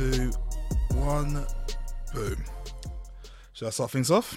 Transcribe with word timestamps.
Two, 0.00 0.30
one, 0.94 1.44
boom. 2.14 2.42
Should 3.52 3.66
I 3.68 3.70
start 3.70 3.90
things 3.90 4.10
off? 4.10 4.34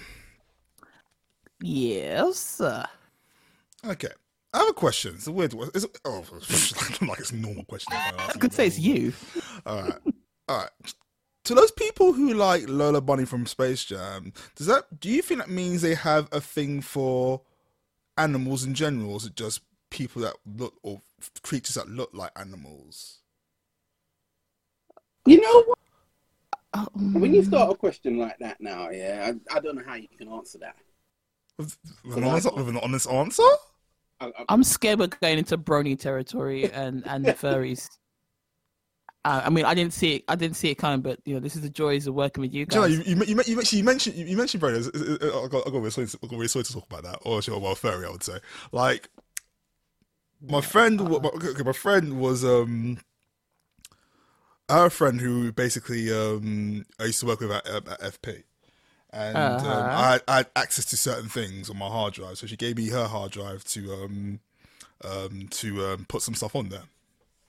Yes. 1.62 2.60
Okay. 2.60 4.08
I 4.52 4.58
have 4.58 4.68
a 4.68 4.74
question. 4.74 5.14
It's 5.14 5.26
a 5.26 5.32
weird 5.32 5.54
one. 5.54 5.70
It's, 5.74 5.86
oh, 6.04 6.22
like 7.08 7.18
it's 7.18 7.32
a 7.32 7.36
normal 7.36 7.64
question. 7.64 7.94
I 7.94 8.32
could 8.38 8.52
say 8.52 8.66
it's 8.66 8.78
you. 8.78 9.14
All 9.64 9.82
right. 9.82 9.98
All 10.48 10.58
right. 10.58 10.94
To 11.44 11.54
those 11.54 11.70
people 11.70 12.12
who 12.12 12.34
like 12.34 12.68
Lola 12.68 13.00
Bunny 13.00 13.24
from 13.24 13.46
Space 13.46 13.86
Jam, 13.86 14.34
does 14.56 14.66
that 14.66 15.00
do 15.00 15.08
you 15.08 15.22
think 15.22 15.40
that 15.40 15.50
means 15.50 15.80
they 15.80 15.94
have 15.94 16.28
a 16.30 16.42
thing 16.42 16.82
for 16.82 17.40
animals 18.18 18.64
in 18.64 18.74
general, 18.74 19.12
or 19.12 19.16
is 19.16 19.26
it 19.26 19.34
just 19.34 19.62
people 19.90 20.20
that 20.22 20.34
look 20.44 20.74
or 20.82 21.00
creatures 21.42 21.76
that 21.76 21.88
look 21.88 22.10
like 22.12 22.32
animals? 22.36 23.23
You 25.26 25.40
know 25.40 25.62
what? 25.64 25.78
Oh, 26.74 26.86
When 26.94 27.32
you 27.34 27.44
start 27.44 27.70
a 27.70 27.74
question 27.74 28.18
like 28.18 28.36
that 28.40 28.60
now, 28.60 28.90
yeah, 28.90 29.32
I, 29.50 29.56
I 29.56 29.60
don't 29.60 29.76
know 29.76 29.82
how 29.86 29.94
you 29.94 30.08
can 30.18 30.28
answer 30.28 30.58
that. 30.58 30.76
With, 31.56 31.76
with, 32.04 32.16
an, 32.18 32.24
honest, 32.24 32.52
with 32.54 32.68
an 32.68 32.78
honest 32.78 33.08
answer? 33.08 33.42
I, 34.20 34.26
I, 34.26 34.30
I'm 34.48 34.64
scared 34.64 34.98
we're 34.98 35.06
going 35.06 35.38
into 35.38 35.56
brony 35.56 35.98
territory 35.98 36.70
and 36.72 37.06
and 37.06 37.24
furries. 37.40 37.88
Uh, 39.24 39.42
I 39.44 39.50
mean, 39.50 39.64
I 39.64 39.72
didn't 39.72 39.94
see 39.94 40.16
it. 40.16 40.24
I 40.28 40.34
didn't 40.34 40.56
see 40.56 40.68
it 40.70 40.74
coming, 40.74 41.00
but 41.00 41.20
you 41.24 41.34
know, 41.34 41.40
this 41.40 41.54
is 41.56 41.62
the 41.62 41.70
joys 41.70 42.06
of 42.06 42.14
working 42.14 42.42
with 42.42 42.52
you 42.52 42.66
Do 42.66 42.74
you, 42.76 42.80
know, 42.82 42.88
guys. 42.88 43.08
you, 43.08 43.14
you, 43.14 43.22
you, 43.24 43.42
you, 43.46 43.56
mentioned, 43.56 43.72
you 43.78 43.84
mentioned 43.84 44.16
you 44.16 44.36
mentioned 44.36 44.60
Brady. 44.60 44.84
I 44.86 45.48
got, 45.48 45.66
I 45.66 45.70
got 45.70 45.74
really 45.74 45.90
sorry, 45.90 46.08
to- 46.08 46.18
I 46.22 46.26
got 46.26 46.36
really 46.36 46.48
sorry 46.48 46.64
to 46.64 46.72
talk 46.72 46.86
about 46.90 47.04
that, 47.04 47.18
or 47.22 47.40
sure, 47.40 47.58
well, 47.58 47.74
furry, 47.74 48.04
I 48.06 48.10
would 48.10 48.22
say. 48.22 48.38
Like 48.72 49.08
my 50.46 50.60
friend, 50.60 51.08
wa- 51.08 51.20
my, 51.20 51.30
okay, 51.30 51.62
my 51.62 51.72
friend 51.72 52.20
was 52.20 52.44
um, 52.44 52.98
I 54.68 54.76
have 54.78 54.86
a 54.86 54.90
friend 54.90 55.20
who 55.20 55.52
basically 55.52 56.10
um, 56.12 56.86
I 56.98 57.04
used 57.04 57.20
to 57.20 57.26
work 57.26 57.40
with 57.40 57.50
at, 57.50 57.66
at 57.66 58.02
FP, 58.02 58.44
and 59.12 59.62
um, 59.64 59.90
Uh-huh. 59.90 59.94
I, 59.94 60.12
had, 60.12 60.22
I 60.28 60.36
had 60.38 60.46
access 60.56 60.84
to 60.86 60.96
certain 60.96 61.28
things 61.28 61.70
on 61.70 61.78
my 61.78 61.88
hard 61.88 62.14
drive, 62.14 62.38
so 62.38 62.46
she 62.46 62.56
gave 62.56 62.76
me 62.76 62.88
her 62.88 63.06
hard 63.06 63.32
drive 63.32 63.64
to 63.64 63.92
um, 63.94 64.40
um, 65.04 65.48
to 65.52 65.86
um, 65.86 66.06
put 66.08 66.22
some 66.22 66.34
stuff 66.34 66.56
on 66.56 66.70
there. 66.70 66.84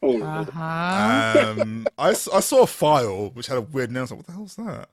oh, 0.01 0.21
Uh-huh. 0.21 1.25
Um, 1.51 1.89
I, 1.97 2.11
s- 2.11 2.29
I 2.31 2.39
saw 2.39 2.63
a 2.63 2.67
file 2.67 3.29
which 3.31 3.47
had 3.47 3.57
a 3.57 3.61
weird 3.61 3.91
name. 3.91 3.99
I 3.99 4.01
was 4.03 4.11
like, 4.11 4.19
"What 4.19 4.27
the 4.27 4.33
hell's 4.33 4.55
that?" 4.55 4.89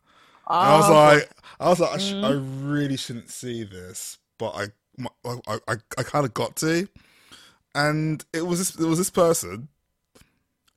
And 0.61 0.71
I 0.71 0.77
was 0.77 0.89
Oh, 0.89 0.91
like, 0.91 1.31
I 1.61 1.69
was 1.71 1.81
like, 1.81 1.93
I, 1.95 1.99
sh- 1.99 2.15
Mm. 2.15 2.23
I 2.23 2.41
really 2.65 2.97
shouldn't 2.97 3.31
see 3.31 3.65
this, 3.65 4.19
but 4.39 4.51
I, 4.57 4.67
my, 4.99 5.11
I, 5.25 5.59
I, 5.69 5.77
I 5.99 6.03
kind 6.05 6.25
of 6.27 6.35
got 6.35 6.57
to, 6.59 6.89
and 7.75 8.25
it 8.33 8.47
was 8.47 8.59
this, 8.59 8.77
it 8.81 8.87
was 8.89 8.99
this 8.99 9.11
person 9.11 9.69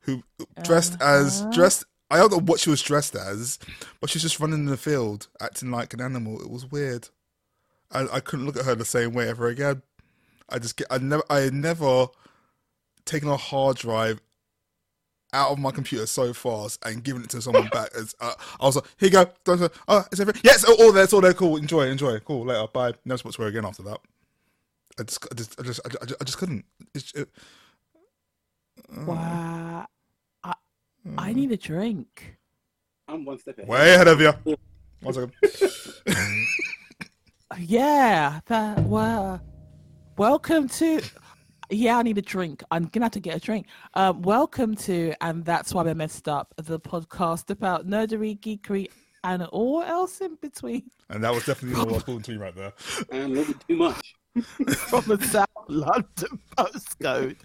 who 0.05 0.23
dressed 0.63 1.01
as 1.01 1.41
Uh-huh. 1.41 1.51
dressed. 1.51 1.83
I 2.11 2.17
don't 2.17 2.31
know 2.31 2.39
what 2.39 2.59
she 2.59 2.69
was 2.69 2.81
dressed 2.81 3.15
as, 3.15 3.57
but 3.99 4.09
she 4.09 4.17
was 4.17 4.23
just 4.23 4.39
running 4.39 4.59
in 4.59 4.65
the 4.65 4.77
field, 4.77 5.27
acting 5.41 5.71
like 5.71 5.93
an 5.93 6.01
animal. 6.01 6.39
It 6.39 6.49
was 6.51 6.69
weird. 6.71 7.09
I, 7.91 8.07
I 8.13 8.19
couldn't 8.19 8.45
look 8.45 8.57
at 8.57 8.65
her 8.65 8.75
the 8.75 8.85
same 8.85 9.13
way 9.13 9.27
ever 9.27 9.47
again. 9.47 9.81
I 10.49 10.59
just 10.59 10.77
get, 10.77 10.87
I 10.91 10.99
never, 10.99 11.23
I 11.29 11.39
had 11.39 11.53
never 11.53 12.07
taken 13.05 13.27
a 13.29 13.37
hard 13.37 13.77
drive 13.77 14.21
out 15.33 15.51
of 15.51 15.57
my 15.59 15.71
computer 15.71 16.05
so 16.05 16.31
fast 16.33 16.79
and 16.85 17.03
given 17.03 17.23
it 17.23 17.29
to 17.31 17.41
someone 17.41 17.67
back. 17.69 17.89
As 17.97 18.13
uh, 18.19 18.33
I 18.59 18.65
was 18.65 18.75
like, 18.75 18.85
here 18.97 19.09
you 19.09 19.25
go. 19.47 19.69
Oh, 19.87 20.05
it's 20.11 20.21
everything. 20.21 20.41
Yes, 20.45 20.63
all 20.63 20.91
there, 20.91 21.03
it's 21.03 21.13
all 21.13 21.21
there. 21.21 21.33
Cool. 21.33 21.57
Enjoy, 21.57 21.87
enjoy. 21.87 22.19
Cool. 22.19 22.45
Later. 22.45 22.67
Bye. 22.71 22.93
Never 23.03 23.17
spoke 23.17 23.33
to 23.33 23.41
her 23.41 23.47
again 23.47 23.65
after 23.65 23.83
that. 23.83 23.99
I 24.99 25.03
just, 25.03 25.25
I 25.29 25.35
just, 25.35 25.59
I 25.59 25.63
just, 25.63 25.79
I 25.85 26.05
just, 26.05 26.21
I 26.21 26.23
just 26.23 26.37
couldn't. 26.37 26.65
It's, 26.93 27.11
it, 27.13 27.29
wow. 28.95 29.85
I, 31.17 31.29
I 31.29 31.33
need 31.33 31.51
a 31.51 31.57
drink. 31.57 32.37
I'm 33.07 33.25
one 33.25 33.37
step 33.37 33.57
ahead. 33.57 33.69
way 33.69 33.93
ahead 33.93 34.07
of 34.07 34.19
you. 34.19 34.33
One 35.01 35.13
second. 35.13 35.33
Yeah. 37.59 38.41
That. 38.47 38.79
Wow. 38.79 39.39
Welcome 40.17 40.67
to. 40.69 41.01
Yeah, 41.69 41.99
I 41.99 42.01
need 42.01 42.17
a 42.17 42.21
drink. 42.21 42.63
I'm 42.71 42.85
gonna 42.87 43.05
have 43.05 43.13
to 43.13 43.19
get 43.19 43.37
a 43.37 43.39
drink. 43.39 43.67
Um, 43.93 44.23
welcome 44.23 44.75
to, 44.77 45.13
and 45.21 45.45
that's 45.45 45.73
why 45.73 45.83
we 45.83 45.93
messed 45.93 46.27
up 46.27 46.53
the 46.57 46.79
podcast 46.79 47.49
about 47.51 47.87
nerdery, 47.87 48.37
geekery, 48.39 48.87
and 49.23 49.43
all 49.43 49.83
else 49.83 50.19
in 50.21 50.35
between. 50.41 50.89
And 51.09 51.23
that 51.23 51.33
was 51.33 51.45
definitely 51.45 51.79
what 51.79 51.89
I 51.89 51.93
was 51.93 52.03
talking 52.03 52.21
to 52.23 52.31
me 52.31 52.37
right 52.37 52.55
there. 52.55 52.73
And 53.11 53.23
a 53.23 53.27
little 53.27 53.53
bit 53.53 53.63
too 53.67 53.77
much. 53.77 54.15
from 54.89 55.03
the 55.05 55.27
South 55.31 55.47
London 55.69 56.39
postcode. 56.57 57.37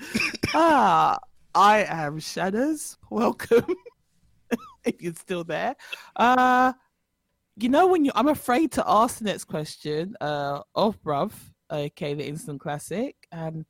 ah, 0.54 1.18
I 1.54 1.84
am 1.88 2.20
Shadows. 2.20 2.96
Welcome. 3.10 3.66
if 4.84 5.00
you're 5.02 5.14
still 5.14 5.44
there. 5.44 5.76
Uh 6.16 6.72
you 7.56 7.68
know 7.68 7.88
when 7.88 8.04
you 8.04 8.12
I'm 8.14 8.28
afraid 8.28 8.72
to 8.72 8.84
ask 8.86 9.18
the 9.18 9.24
next 9.24 9.44
question, 9.44 10.16
uh 10.20 10.60
of 10.74 11.02
bruv, 11.02 11.32
okay, 11.70 12.14
the 12.14 12.26
instant 12.26 12.60
classic, 12.60 13.16
and 13.32 13.64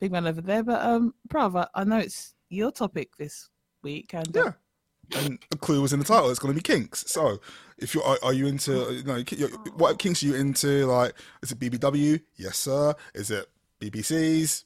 big 0.00 0.12
man 0.12 0.26
over 0.26 0.40
there, 0.40 0.62
but 0.62 0.84
um 0.84 1.14
bruv, 1.28 1.58
I, 1.58 1.66
I 1.74 1.84
know 1.84 1.98
it's 1.98 2.34
your 2.50 2.70
topic 2.70 3.16
this 3.16 3.48
week 3.82 4.14
and 4.14 4.36
uh, 4.36 4.44
Yeah. 4.44 4.52
And 5.20 5.38
a 5.52 5.58
clue 5.58 5.82
was 5.82 5.92
in 5.92 5.98
the 5.98 6.04
title. 6.04 6.30
It's 6.30 6.38
going 6.38 6.54
to 6.54 6.58
be 6.58 6.62
kinks. 6.62 7.04
So, 7.08 7.38
if 7.76 7.94
you 7.94 8.02
are, 8.02 8.18
are 8.22 8.32
you 8.32 8.46
into, 8.46 8.90
you 8.90 9.02
know, 9.02 9.22
what 9.76 9.98
kinks 9.98 10.22
are 10.22 10.26
you 10.26 10.34
into? 10.34 10.86
Like, 10.86 11.12
is 11.42 11.52
it 11.52 11.58
BBW? 11.58 12.22
Yes, 12.36 12.56
sir. 12.56 12.94
Is 13.14 13.30
it 13.30 13.46
BBCs? 13.82 14.64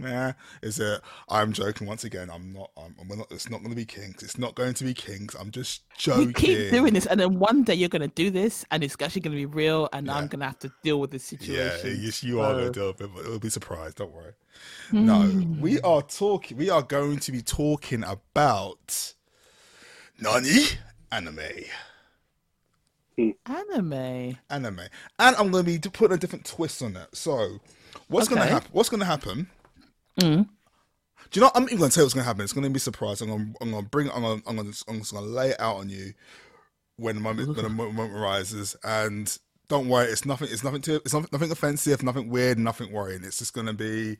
Nah. 0.00 0.32
Is 0.62 0.78
it? 0.80 1.00
I'm 1.28 1.52
joking 1.52 1.86
once 1.86 2.04
again. 2.04 2.30
I'm 2.30 2.52
not. 2.52 2.70
I'm, 2.76 2.94
we're 3.08 3.16
not. 3.16 3.30
It's 3.30 3.50
not 3.50 3.58
going 3.58 3.70
to 3.70 3.76
be 3.76 3.84
Kings. 3.84 4.22
It's 4.22 4.38
not 4.38 4.54
going 4.54 4.74
to 4.74 4.84
be 4.84 4.94
Kings. 4.94 5.34
I'm 5.38 5.50
just 5.50 5.82
joking. 5.96 6.28
you 6.28 6.32
keep 6.32 6.70
doing 6.70 6.94
this 6.94 7.06
and 7.06 7.18
then 7.18 7.38
one 7.38 7.62
day 7.64 7.74
you're 7.74 7.88
gonna 7.88 8.08
do 8.08 8.30
this 8.30 8.64
and 8.70 8.82
it's 8.84 8.96
actually 9.00 9.22
gonna 9.22 9.36
be 9.36 9.46
real 9.46 9.88
and 9.92 10.10
I'm 10.10 10.28
gonna 10.28 10.46
have 10.46 10.58
to 10.60 10.72
deal 10.82 11.00
with 11.00 11.10
this 11.10 11.32
Yeah, 11.32 11.38
situation. 11.38 11.98
yes, 12.02 12.22
you 12.22 12.40
are 12.40 12.52
going 12.52 12.66
So- 12.66 12.72
to 12.72 12.80
do 12.80 12.88
it, 13.04 13.12
but 13.14 13.20
it'll 13.24 13.38
be 13.38 13.50
surprised. 13.50 13.96
Don't 13.96 14.12
worry. 14.12 14.32
No, 14.92 15.22
hmm. 15.22 15.60
we 15.60 15.80
are 15.80 16.02
talking. 16.02 16.56
We 16.56 16.70
are 16.70 16.82
going 16.82 17.18
to 17.20 17.32
be 17.32 17.42
talking 17.42 18.04
about 18.04 19.14
Nani 20.20 20.64
anime. 21.12 21.38
Hmm. 23.16 23.30
Anime. 23.46 24.38
anime, 24.48 24.80
and 25.18 25.36
I'm 25.36 25.50
going 25.50 25.64
to 25.64 25.78
be 25.78 25.78
putting 25.90 26.14
a 26.14 26.18
different 26.18 26.44
twist 26.44 26.82
on 26.82 26.96
it. 26.96 27.08
So, 27.16 27.58
what's 28.08 28.28
going 28.28 28.40
to 28.40 28.46
happen? 28.48 28.68
What's 28.72 28.88
going 28.88 29.00
to 29.00 29.06
happen? 29.06 29.48
Mm. 30.18 30.48
Do 31.30 31.40
you 31.40 31.44
know? 31.44 31.50
I'm 31.54 31.64
even 31.64 31.78
going 31.78 31.90
to 31.90 31.94
tell 31.94 32.02
you 32.02 32.06
what's 32.06 32.14
going 32.14 32.24
to 32.24 32.26
happen. 32.26 32.42
It's 32.42 32.52
going 32.52 32.64
to 32.64 32.70
be 32.70 32.78
a 32.78 32.80
surprise. 32.80 33.20
I'm 33.20 33.28
going. 33.28 33.54
I'm 33.60 33.72
to 33.72 33.82
bring. 33.82 34.10
I'm 34.10 34.22
gonna. 34.22 34.42
I'm 34.46 34.56
going. 34.56 34.72
To, 34.72 34.84
I'm 34.88 34.98
just 34.98 35.12
going 35.12 35.24
to 35.24 35.30
lay 35.30 35.50
it 35.50 35.60
out 35.60 35.76
on 35.76 35.88
you 35.88 36.14
when 36.96 37.16
the 37.16 37.20
moment 37.20 37.48
when 37.48 37.64
the 37.64 37.68
moment 37.68 38.12
arises. 38.14 38.76
And 38.82 39.36
don't 39.68 39.88
worry, 39.88 40.06
it's 40.08 40.24
nothing. 40.24 40.48
It's 40.50 40.64
nothing 40.64 40.80
to. 40.82 40.96
It's 40.96 41.12
nothing, 41.12 41.28
nothing 41.32 41.50
offensive. 41.50 42.02
Nothing 42.02 42.30
weird. 42.30 42.58
Nothing 42.58 42.92
worrying. 42.92 43.24
It's 43.24 43.38
just 43.38 43.52
going 43.52 43.66
to 43.66 43.72
be 43.74 44.16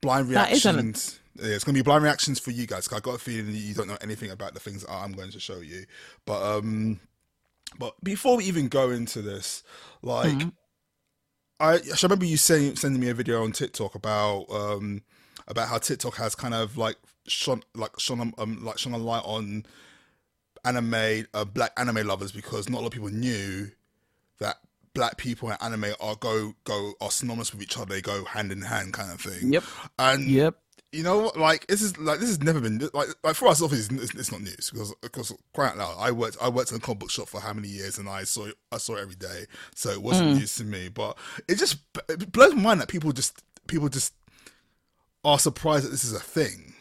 blind 0.00 0.28
reactions. 0.28 1.20
Yeah, 1.36 1.54
it's 1.54 1.64
going 1.64 1.74
to 1.74 1.78
be 1.78 1.84
blind 1.84 2.04
reactions 2.04 2.38
for 2.38 2.50
you 2.50 2.66
guys. 2.66 2.86
'cause 2.86 2.98
I 2.98 3.00
got 3.00 3.14
a 3.14 3.18
feeling 3.18 3.46
that 3.46 3.52
you 3.58 3.72
don't 3.74 3.88
know 3.88 3.96
anything 4.02 4.30
about 4.30 4.52
the 4.52 4.60
things 4.60 4.82
that 4.84 4.92
I'm 4.92 5.12
going 5.12 5.30
to 5.30 5.40
show 5.40 5.60
you. 5.60 5.86
But 6.26 6.42
um, 6.42 7.00
but 7.78 7.94
before 8.04 8.36
we 8.36 8.44
even 8.44 8.68
go 8.68 8.90
into 8.90 9.22
this, 9.22 9.62
like. 10.02 10.32
Mm-hmm. 10.34 10.48
I, 11.60 11.74
I 11.74 11.80
remember 12.02 12.24
you 12.24 12.38
saying 12.38 12.74
sending 12.74 13.00
me 13.00 13.08
a 13.10 13.14
video 13.14 13.44
on 13.44 13.52
TikTok 13.52 13.94
about 13.94 14.46
um 14.50 15.02
about 15.48 15.68
how 15.68 15.78
TikTok 15.78 16.16
has 16.16 16.34
kind 16.34 16.54
of 16.54 16.76
like 16.76 16.96
shone 17.26 17.62
like 17.74 17.98
shone 17.98 18.20
a- 18.36 18.40
um 18.42 18.64
like 18.64 18.78
shone 18.78 18.92
a 18.94 18.98
light 18.98 19.22
on 19.24 19.64
anime 20.64 21.26
uh, 21.34 21.44
black 21.44 21.72
anime 21.76 22.06
lovers 22.06 22.32
because 22.32 22.68
not 22.68 22.78
a 22.78 22.80
lot 22.82 22.86
of 22.88 22.92
people 22.92 23.08
knew 23.10 23.70
that 24.38 24.56
black 24.94 25.16
people 25.16 25.48
and 25.50 25.60
anime 25.62 25.92
are 26.00 26.16
go 26.16 26.54
go 26.64 26.92
are 27.00 27.10
synonymous 27.10 27.52
with 27.52 27.62
each 27.62 27.76
other. 27.78 27.94
They 27.94 28.00
go 28.02 28.24
hand 28.24 28.52
in 28.52 28.62
hand, 28.62 28.92
kind 28.92 29.10
of 29.12 29.20
thing. 29.20 29.52
Yep. 29.52 29.64
And 29.98 30.28
Yep. 30.28 30.54
you 30.92 31.02
know 31.02 31.18
what? 31.18 31.36
Like 31.38 31.66
this 31.66 31.82
is 31.82 31.96
like 31.98 32.20
this 32.20 32.28
has 32.28 32.40
never 32.42 32.60
been 32.60 32.78
like 32.92 33.08
like 33.24 33.34
for 33.34 33.48
us. 33.48 33.62
Obviously, 33.62 33.98
it's, 33.98 34.14
it's 34.14 34.30
not 34.30 34.42
news 34.42 34.70
because 34.70 34.94
because 35.00 35.32
quite 35.52 35.70
out 35.70 35.78
loud, 35.78 35.96
I 35.98 36.12
worked 36.12 36.36
I 36.40 36.48
worked 36.48 36.70
in 36.70 36.76
a 36.76 36.80
comic 36.80 37.00
book 37.00 37.10
shop 37.10 37.28
for 37.28 37.40
how 37.40 37.52
many 37.52 37.68
years, 37.68 37.98
and 37.98 38.08
I 38.08 38.24
saw 38.24 38.48
I 38.70 38.78
saw 38.78 38.96
it 38.96 39.00
every 39.02 39.16
day, 39.16 39.46
so 39.74 39.90
it 39.90 40.02
wasn't 40.02 40.36
news 40.36 40.54
to 40.56 40.64
me. 40.64 40.88
But 40.88 41.16
it 41.48 41.56
just 41.56 41.78
it 42.08 42.30
blows 42.30 42.54
my 42.54 42.62
mind 42.62 42.80
that 42.82 42.88
people 42.88 43.12
just 43.12 43.42
people 43.66 43.88
just 43.88 44.12
are 45.24 45.38
surprised 45.38 45.84
that 45.86 45.90
this 45.90 46.04
is 46.04 46.12
a 46.12 46.20
thing. 46.20 46.74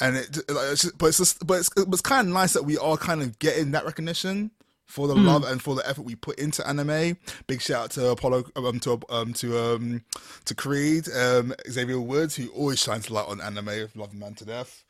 And 0.00 0.16
it, 0.16 0.36
like, 0.48 0.72
it's 0.72 0.82
just, 0.82 0.98
but 0.98 1.06
it's 1.06 1.18
just, 1.18 1.46
but 1.46 1.58
it's, 1.58 1.70
it's 1.76 2.00
kind 2.00 2.28
of 2.28 2.32
nice 2.32 2.52
that 2.52 2.64
we 2.64 2.78
are 2.78 2.96
kind 2.96 3.20
of 3.20 3.38
getting 3.38 3.72
that 3.72 3.84
recognition 3.84 4.52
for 4.86 5.06
the 5.06 5.14
love 5.14 5.44
and 5.44 5.60
for 5.60 5.74
the 5.74 5.86
effort 5.86 6.02
we 6.02 6.14
put 6.14 6.38
into 6.38 6.66
anime. 6.66 7.18
Big 7.46 7.60
shout 7.60 7.84
out 7.84 7.90
to 7.90 8.08
Apollo, 8.08 8.44
um, 8.56 8.80
to 8.80 9.00
um, 9.10 9.32
to 9.34 9.58
um, 9.58 10.04
to 10.46 10.54
Creed, 10.54 11.08
um, 11.14 11.52
Xavier 11.68 12.00
Woods, 12.00 12.36
who 12.36 12.48
always 12.48 12.78
shines 12.78 13.10
light 13.10 13.26
on 13.26 13.40
anime. 13.40 13.88
Love 13.94 14.14
man 14.14 14.34
to 14.34 14.46
death. 14.46 14.84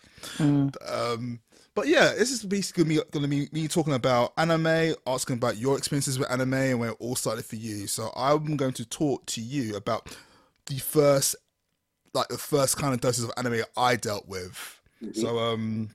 Um, 0.86 1.40
but 1.75 1.88
yeah, 1.88 2.12
this 2.12 2.30
is 2.30 2.44
basically 2.44 2.84
going 2.84 3.22
to 3.22 3.28
be 3.28 3.48
me 3.50 3.66
talking 3.66 3.94
about 3.94 4.34
anime, 4.36 4.94
asking 5.06 5.36
about 5.36 5.56
your 5.56 5.76
experiences 5.78 6.19
with 6.19 6.30
anime 6.30 6.54
and 6.54 6.80
where 6.80 6.90
it 6.90 6.96
all 7.00 7.16
started 7.16 7.44
for 7.44 7.56
you. 7.56 7.86
So 7.86 8.12
I'm 8.14 8.56
going 8.56 8.72
to 8.75 8.84
talk 8.84 9.26
to 9.26 9.40
you 9.40 9.75
about 9.75 10.16
the 10.66 10.78
first, 10.78 11.34
like 12.14 12.28
the 12.28 12.38
first 12.38 12.76
kind 12.76 12.94
of 12.94 13.00
doses 13.00 13.25
of 13.25 13.32
anime 13.37 13.62
I 13.76 13.96
dealt 13.96 14.28
with. 14.28 14.81
So 15.12 15.38
um, 15.38 15.90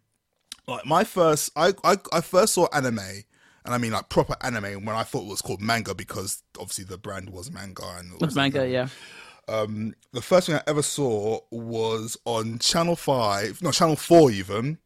like 0.67 0.85
my 0.85 1.03
first, 1.03 1.51
I, 1.55 1.73
I 1.83 1.97
I 2.11 2.21
first 2.21 2.53
saw 2.53 2.67
anime, 2.73 2.99
and 2.99 3.73
I 3.73 3.77
mean 3.77 3.91
like 3.91 4.09
proper 4.09 4.35
anime 4.41 4.85
when 4.85 4.95
I 4.95 5.03
thought 5.03 5.23
it 5.23 5.29
was 5.29 5.41
called 5.41 5.61
manga 5.61 5.93
because 5.93 6.41
obviously 6.59 6.85
the 6.85 6.97
brand 6.97 7.29
was 7.29 7.51
manga 7.51 7.83
and 7.97 8.13
it 8.13 8.21
With 8.21 8.35
manga, 8.35 8.67
yeah. 8.67 8.87
um, 9.47 9.93
the 10.13 10.21
first 10.21 10.47
thing 10.47 10.55
I 10.55 10.61
ever 10.67 10.81
saw 10.81 11.39
was 11.51 12.17
on 12.25 12.59
Channel 12.59 12.95
Five, 12.95 13.61
no 13.61 13.71
Channel 13.71 13.97
Four 13.97 14.31
even. 14.31 14.77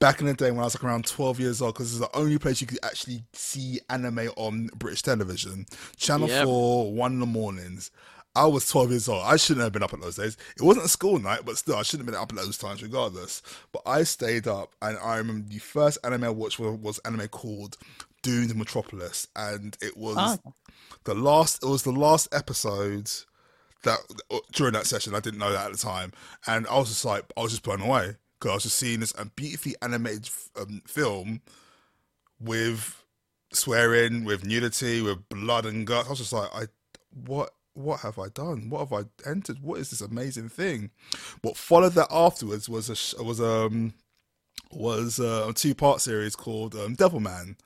Back 0.00 0.20
in 0.20 0.26
the 0.26 0.34
day 0.34 0.50
when 0.50 0.60
I 0.60 0.64
was 0.64 0.74
like 0.74 0.84
around 0.84 1.06
twelve 1.06 1.38
years 1.40 1.62
old, 1.62 1.74
because 1.74 1.92
it's 1.92 2.00
the 2.00 2.16
only 2.16 2.38
place 2.38 2.60
you 2.60 2.66
could 2.66 2.78
actually 2.82 3.22
see 3.32 3.80
anime 3.88 4.30
on 4.36 4.68
British 4.76 5.02
television. 5.02 5.66
Channel 5.96 6.28
Yep. 6.28 6.44
Four, 6.44 6.92
one 6.92 7.12
in 7.12 7.20
the 7.20 7.26
mornings. 7.26 7.90
I 8.38 8.46
was 8.46 8.68
twelve 8.68 8.90
years 8.90 9.08
old. 9.08 9.22
I 9.24 9.36
shouldn't 9.36 9.64
have 9.64 9.72
been 9.72 9.82
up 9.82 9.92
at 9.92 10.00
those 10.00 10.16
days. 10.16 10.36
It 10.56 10.62
wasn't 10.62 10.86
a 10.86 10.88
school 10.88 11.18
night, 11.18 11.40
but 11.44 11.58
still, 11.58 11.76
I 11.76 11.82
shouldn't 11.82 12.06
have 12.06 12.14
been 12.14 12.22
up 12.22 12.30
at 12.32 12.36
those 12.44 12.56
times 12.58 12.82
regardless. 12.82 13.42
But 13.72 13.82
I 13.86 14.04
stayed 14.04 14.46
up, 14.46 14.74
and 14.80 14.96
I 14.98 15.16
remember 15.16 15.48
the 15.48 15.58
first 15.58 15.98
anime 16.04 16.24
I 16.24 16.30
watched 16.30 16.58
was, 16.58 16.78
was 16.78 16.98
anime 17.00 17.28
called 17.28 17.76
Doomed 18.22 18.50
Megalopolis, 18.52 19.26
and 19.36 19.76
it 19.82 19.96
was 19.96 20.16
Ah. 20.18 20.38
the 21.04 21.14
last. 21.14 21.62
It 21.62 21.66
was 21.68 21.82
the 21.82 21.92
last 21.92 22.28
episode 22.32 23.10
that 23.84 23.98
during 24.52 24.72
that 24.74 24.86
session 24.86 25.14
I 25.14 25.20
didn't 25.20 25.38
know 25.38 25.52
that 25.52 25.66
at 25.66 25.72
the 25.72 25.78
time, 25.78 26.12
and 26.46 26.66
I 26.68 26.78
was 26.78 26.88
just 26.88 27.04
like 27.04 27.24
I 27.36 27.40
was 27.42 27.52
just 27.52 27.62
blown 27.64 27.80
away 27.80 28.16
because 28.38 28.50
I 28.50 28.54
was 28.54 28.62
just 28.64 28.76
seeing 28.76 29.00
this 29.00 29.12
um, 29.18 29.32
beautifully 29.36 29.74
animated 29.82 30.30
um, 30.60 30.82
film 30.86 31.40
with 32.40 33.04
swearing, 33.52 34.24
with 34.24 34.44
nudity, 34.44 35.02
with 35.02 35.28
blood 35.28 35.66
and 35.66 35.86
guts. 35.86 36.06
I 36.06 36.10
was 36.10 36.18
just 36.18 36.32
like, 36.32 36.50
I 36.54 36.66
what 37.26 37.50
what 37.78 38.00
have 38.00 38.18
I 38.18 38.28
done? 38.28 38.70
What 38.70 38.80
have 38.80 38.92
I 38.92 39.28
entered? 39.28 39.62
What 39.62 39.80
is 39.80 39.90
this 39.90 40.00
amazing 40.00 40.48
thing? 40.48 40.90
What 41.42 41.56
followed 41.56 41.94
that 41.94 42.08
afterwards 42.10 42.68
was 42.68 42.88
a 42.88 43.22
was 43.22 43.40
um 43.40 43.94
was 44.70 45.20
uh, 45.20 45.46
a 45.48 45.52
two 45.52 45.74
part 45.74 46.00
series 46.00 46.36
called 46.36 46.74
um, 46.74 46.96
Devilman, 46.96 47.56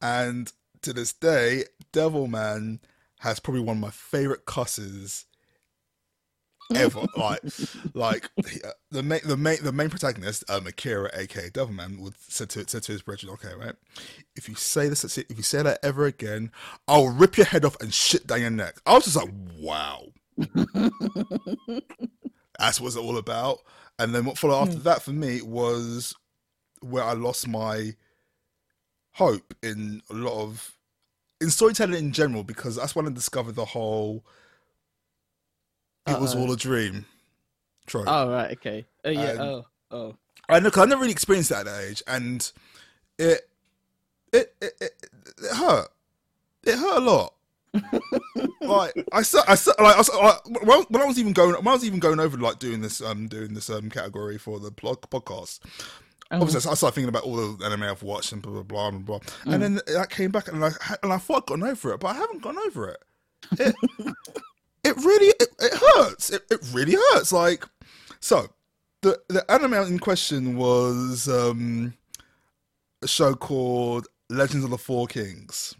and 0.00 0.52
to 0.82 0.92
this 0.92 1.12
day, 1.12 1.64
Devilman 1.92 2.80
has 3.20 3.38
probably 3.38 3.62
one 3.62 3.76
of 3.76 3.82
my 3.82 3.90
favorite 3.90 4.46
cusses 4.46 5.26
ever. 6.76 7.04
like, 7.16 7.42
like 7.94 8.30
uh, 8.64 8.70
the 8.90 9.02
main 9.02 9.20
the 9.24 9.36
main 9.36 9.62
the 9.62 9.72
main 9.72 9.90
protagonist, 9.90 10.44
um, 10.48 10.66
Akira, 10.66 11.10
aka 11.14 11.50
Devilman, 11.50 11.98
would 12.00 12.14
said 12.28 12.50
to 12.50 12.68
said 12.68 12.82
to 12.84 12.92
his 12.92 13.02
brethren, 13.02 13.32
"Okay, 13.34 13.54
right, 13.54 13.74
if 14.36 14.48
you 14.48 14.54
say 14.54 14.88
this, 14.88 15.04
if 15.18 15.36
you 15.36 15.42
say 15.42 15.62
that 15.62 15.78
ever 15.82 16.06
again, 16.06 16.50
I'll 16.88 17.08
rip 17.08 17.36
your 17.36 17.46
head 17.46 17.64
off 17.64 17.76
and 17.80 17.92
shit 17.92 18.26
down 18.26 18.40
your 18.40 18.50
neck." 18.50 18.76
I 18.86 18.94
was 18.94 19.04
just 19.04 19.16
like, 19.16 19.30
"Wow." 19.58 20.06
That's 22.58 22.80
what 22.80 22.88
it's 22.88 22.96
all 22.96 23.18
about. 23.18 23.60
And 23.98 24.14
then 24.14 24.24
what 24.24 24.38
followed 24.38 24.62
after 24.62 24.78
that 24.80 25.02
for 25.02 25.10
me 25.10 25.42
was 25.42 26.14
where 26.80 27.04
I 27.04 27.12
lost 27.12 27.48
my 27.48 27.94
hope 29.12 29.54
in 29.62 30.02
a 30.10 30.14
lot 30.14 30.42
of 30.42 30.76
in 31.40 31.50
storytelling 31.50 31.98
in 31.98 32.12
general 32.12 32.44
because 32.44 32.76
that's 32.76 32.94
when 32.94 33.06
I 33.06 33.10
discovered 33.10 33.56
the 33.56 33.64
whole 33.64 34.24
it 36.06 36.20
was 36.20 36.34
all 36.34 36.50
a 36.52 36.56
dream 36.56 37.06
trope. 37.86 38.04
Oh 38.08 38.30
right, 38.30 38.50
okay. 38.52 38.84
Oh 39.04 39.10
yeah. 39.10 39.30
And- 39.30 39.40
oh 39.40 39.66
oh. 39.90 40.16
I 40.48 40.58
know 40.60 40.70
'cause 40.70 40.82
I 40.82 40.86
never 40.86 41.00
really 41.02 41.12
experienced 41.12 41.50
that 41.50 41.60
at 41.60 41.64
that 41.66 41.84
age, 41.84 42.02
and 42.06 42.50
it 43.18 43.48
it 44.32 44.54
it, 44.60 44.72
it, 44.80 44.92
it 45.38 45.56
hurt. 45.56 45.88
It 46.64 46.76
hurt 46.78 46.98
a 46.98 47.00
lot. 47.00 47.34
like 48.60 48.92
I 49.12 49.22
said, 49.22 49.42
I 49.48 49.54
said, 49.54 49.74
like, 49.78 49.94
I 49.94 49.98
was, 49.98 50.10
like 50.14 50.62
when, 50.66 50.82
when 50.90 51.02
I 51.02 51.06
was 51.06 51.18
even 51.18 51.32
going, 51.32 51.54
when 51.54 51.68
I 51.68 51.72
was 51.72 51.84
even 51.84 52.00
going 52.00 52.20
over 52.20 52.36
like 52.36 52.58
doing 52.58 52.82
this, 52.82 53.00
um, 53.00 53.28
doing 53.28 53.54
this 53.54 53.70
um 53.70 53.88
category 53.88 54.36
for 54.38 54.58
the 54.60 54.70
blog 54.70 55.00
podcast. 55.02 55.60
Obviously, 56.30 56.70
I 56.70 56.74
started 56.74 56.94
thinking 56.94 57.08
about 57.10 57.24
all 57.24 57.36
the 57.36 57.64
anime 57.64 57.82
I've 57.84 58.02
watched 58.02 58.32
and 58.32 58.40
blah 58.42 58.52
blah 58.62 58.62
blah 58.62 58.90
blah, 58.90 59.18
blah. 59.18 59.52
and 59.54 59.62
then 59.62 59.80
that 59.86 60.10
came 60.10 60.30
back, 60.30 60.48
and 60.48 60.64
I 60.64 60.70
and 61.02 61.12
I 61.12 61.18
thought 61.18 61.42
I'd 61.44 61.46
gotten 61.46 61.64
over 61.64 61.92
it, 61.94 62.00
but 62.00 62.08
I 62.08 62.14
haven't 62.14 62.42
gone 62.42 62.56
over 62.66 62.88
it. 62.88 63.02
It, 63.58 63.74
it 64.84 64.96
really 64.96 65.28
it, 65.40 65.48
it 65.60 65.72
hurts. 65.74 66.30
It, 66.30 66.42
it 66.50 66.60
really 66.72 66.96
hurts. 67.12 67.32
Like 67.32 67.64
so, 68.20 68.48
the 69.02 69.20
the 69.28 69.48
anime 69.50 69.74
in 69.74 69.98
question 69.98 70.56
was 70.56 71.28
um 71.28 71.94
a 73.02 73.08
show 73.08 73.34
called 73.34 74.08
Legends 74.30 74.64
of 74.64 74.70
the 74.70 74.78
Four 74.78 75.06
Kings. 75.06 75.74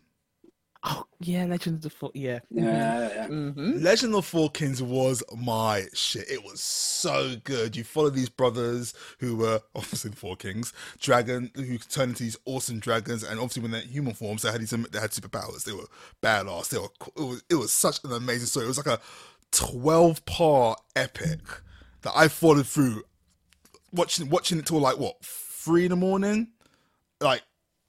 Oh 0.84 1.04
yeah, 1.20 1.44
Legends 1.44 1.76
of 1.76 1.82
the 1.82 1.90
Four. 1.90 2.10
Yeah. 2.12 2.40
Yeah, 2.50 3.08
yeah. 3.14 3.28
Mm-hmm. 3.28 3.82
Legend 3.82 4.14
of 4.14 4.16
the 4.16 4.22
Four 4.22 4.50
Kings 4.50 4.82
was 4.82 5.22
my 5.36 5.86
shit. 5.94 6.28
It 6.28 6.42
was 6.42 6.60
so 6.60 7.36
good. 7.44 7.76
You 7.76 7.84
follow 7.84 8.10
these 8.10 8.28
brothers 8.28 8.92
who 9.20 9.36
were 9.36 9.60
obviously 9.76 10.10
the 10.10 10.16
Four 10.16 10.34
Kings, 10.34 10.72
dragon 10.98 11.52
who 11.54 11.78
turned 11.78 12.10
into 12.10 12.24
these 12.24 12.36
awesome 12.46 12.80
dragons, 12.80 13.22
and 13.22 13.38
obviously 13.38 13.62
when 13.62 13.70
they're 13.70 13.80
human 13.82 14.14
forms, 14.14 14.42
they 14.42 14.50
had 14.50 14.60
these 14.60 14.70
they 14.70 14.98
had 14.98 15.10
superpowers. 15.10 15.64
They 15.64 15.72
were 15.72 15.86
badass. 16.20 16.70
They 16.70 16.78
were 16.78 16.88
it 17.16 17.22
was 17.22 17.42
it 17.48 17.54
was 17.54 17.72
such 17.72 18.02
an 18.02 18.12
amazing 18.12 18.46
story. 18.46 18.64
It 18.64 18.68
was 18.68 18.84
like 18.84 18.98
a 18.98 19.00
twelve 19.52 20.24
part 20.24 20.80
epic 20.96 21.40
that 22.02 22.12
I 22.16 22.26
followed 22.26 22.66
through, 22.66 23.04
watching 23.92 24.28
watching 24.30 24.58
it 24.58 24.66
till 24.66 24.80
like 24.80 24.98
what 24.98 25.24
three 25.24 25.84
in 25.84 25.90
the 25.90 25.96
morning, 25.96 26.48
like 27.20 27.42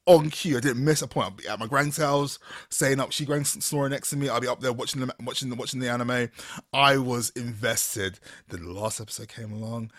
on 0.05 0.29
cue. 0.29 0.57
I 0.57 0.59
didn't 0.59 0.83
miss 0.83 1.01
a 1.01 1.07
point. 1.07 1.27
I'd 1.27 1.37
be 1.37 1.47
at 1.47 1.59
my 1.59 1.67
grand's 1.67 1.97
house, 1.97 2.39
staying 2.69 2.99
up. 2.99 3.11
She 3.11 3.25
grand 3.25 3.47
snoring 3.47 3.91
next 3.91 4.09
to 4.11 4.17
me. 4.17 4.29
I'd 4.29 4.41
be 4.41 4.47
up 4.47 4.59
there 4.61 4.73
watching 4.73 5.01
the 5.05 5.13
watching 5.23 5.49
the 5.49 5.55
watching 5.55 5.79
the 5.79 5.89
anime. 5.89 6.29
I 6.73 6.97
was 6.97 7.29
invested. 7.31 8.19
Then 8.49 8.65
the 8.65 8.71
last 8.73 8.99
episode 8.99 9.29
came 9.29 9.51
along, 9.53 9.91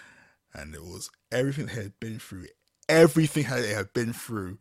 and 0.52 0.75
it 0.75 0.82
was 0.82 1.11
everything 1.32 1.66
they 1.66 1.75
had 1.75 1.99
been 2.00 2.18
through. 2.18 2.46
Everything 2.88 3.46
they 3.49 3.73
had 3.75 3.92
been 3.94 4.12
through. 4.12 4.58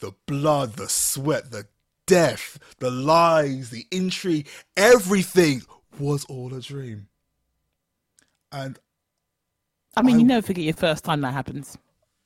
The 0.00 0.12
blood, 0.26 0.74
the 0.74 0.90
sweat, 0.90 1.50
the 1.50 1.66
death, 2.06 2.58
the 2.78 2.90
lies, 2.90 3.70
the 3.70 3.86
intrigue, 3.90 4.46
everything 4.76 5.62
was 5.98 6.26
all 6.26 6.52
a 6.52 6.60
dream. 6.60 7.08
And 8.52 8.78
I 9.96 10.02
mean, 10.02 10.16
I- 10.16 10.18
you 10.18 10.24
never 10.26 10.46
forget 10.46 10.64
your 10.64 10.74
first 10.74 11.02
time 11.04 11.22
that 11.22 11.32
happens. 11.32 11.78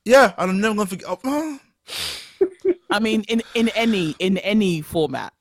yeah, 0.04 0.34
and 0.36 0.50
I'm 0.50 0.60
never 0.60 0.74
gonna 0.74 0.86
forget. 0.86 1.06
Oh, 1.24 1.60
I 2.90 3.00
mean, 3.00 3.22
in 3.28 3.42
in 3.54 3.68
any 3.70 4.14
in 4.18 4.38
any 4.38 4.80
format, 4.82 5.32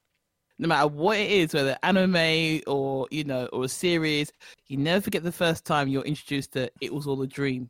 no 0.58 0.68
matter 0.68 0.88
what 0.88 1.18
it 1.18 1.32
is, 1.32 1.53
whether 1.53 1.77
anime 1.84 2.62
or 2.68 3.08
you 3.12 3.24
know 3.24 3.46
or 3.48 3.65
a 3.65 3.70
series, 3.70 4.32
you 4.68 4.77
never 4.77 5.01
forget 5.01 5.24
the 5.24 5.32
first 5.32 5.65
time 5.65 5.88
you're 5.88 6.03
introduced 6.03 6.53
to 6.53 6.70
it 6.82 6.94
was 6.94 7.08
all 7.08 7.22
a 7.22 7.27
dream. 7.27 7.70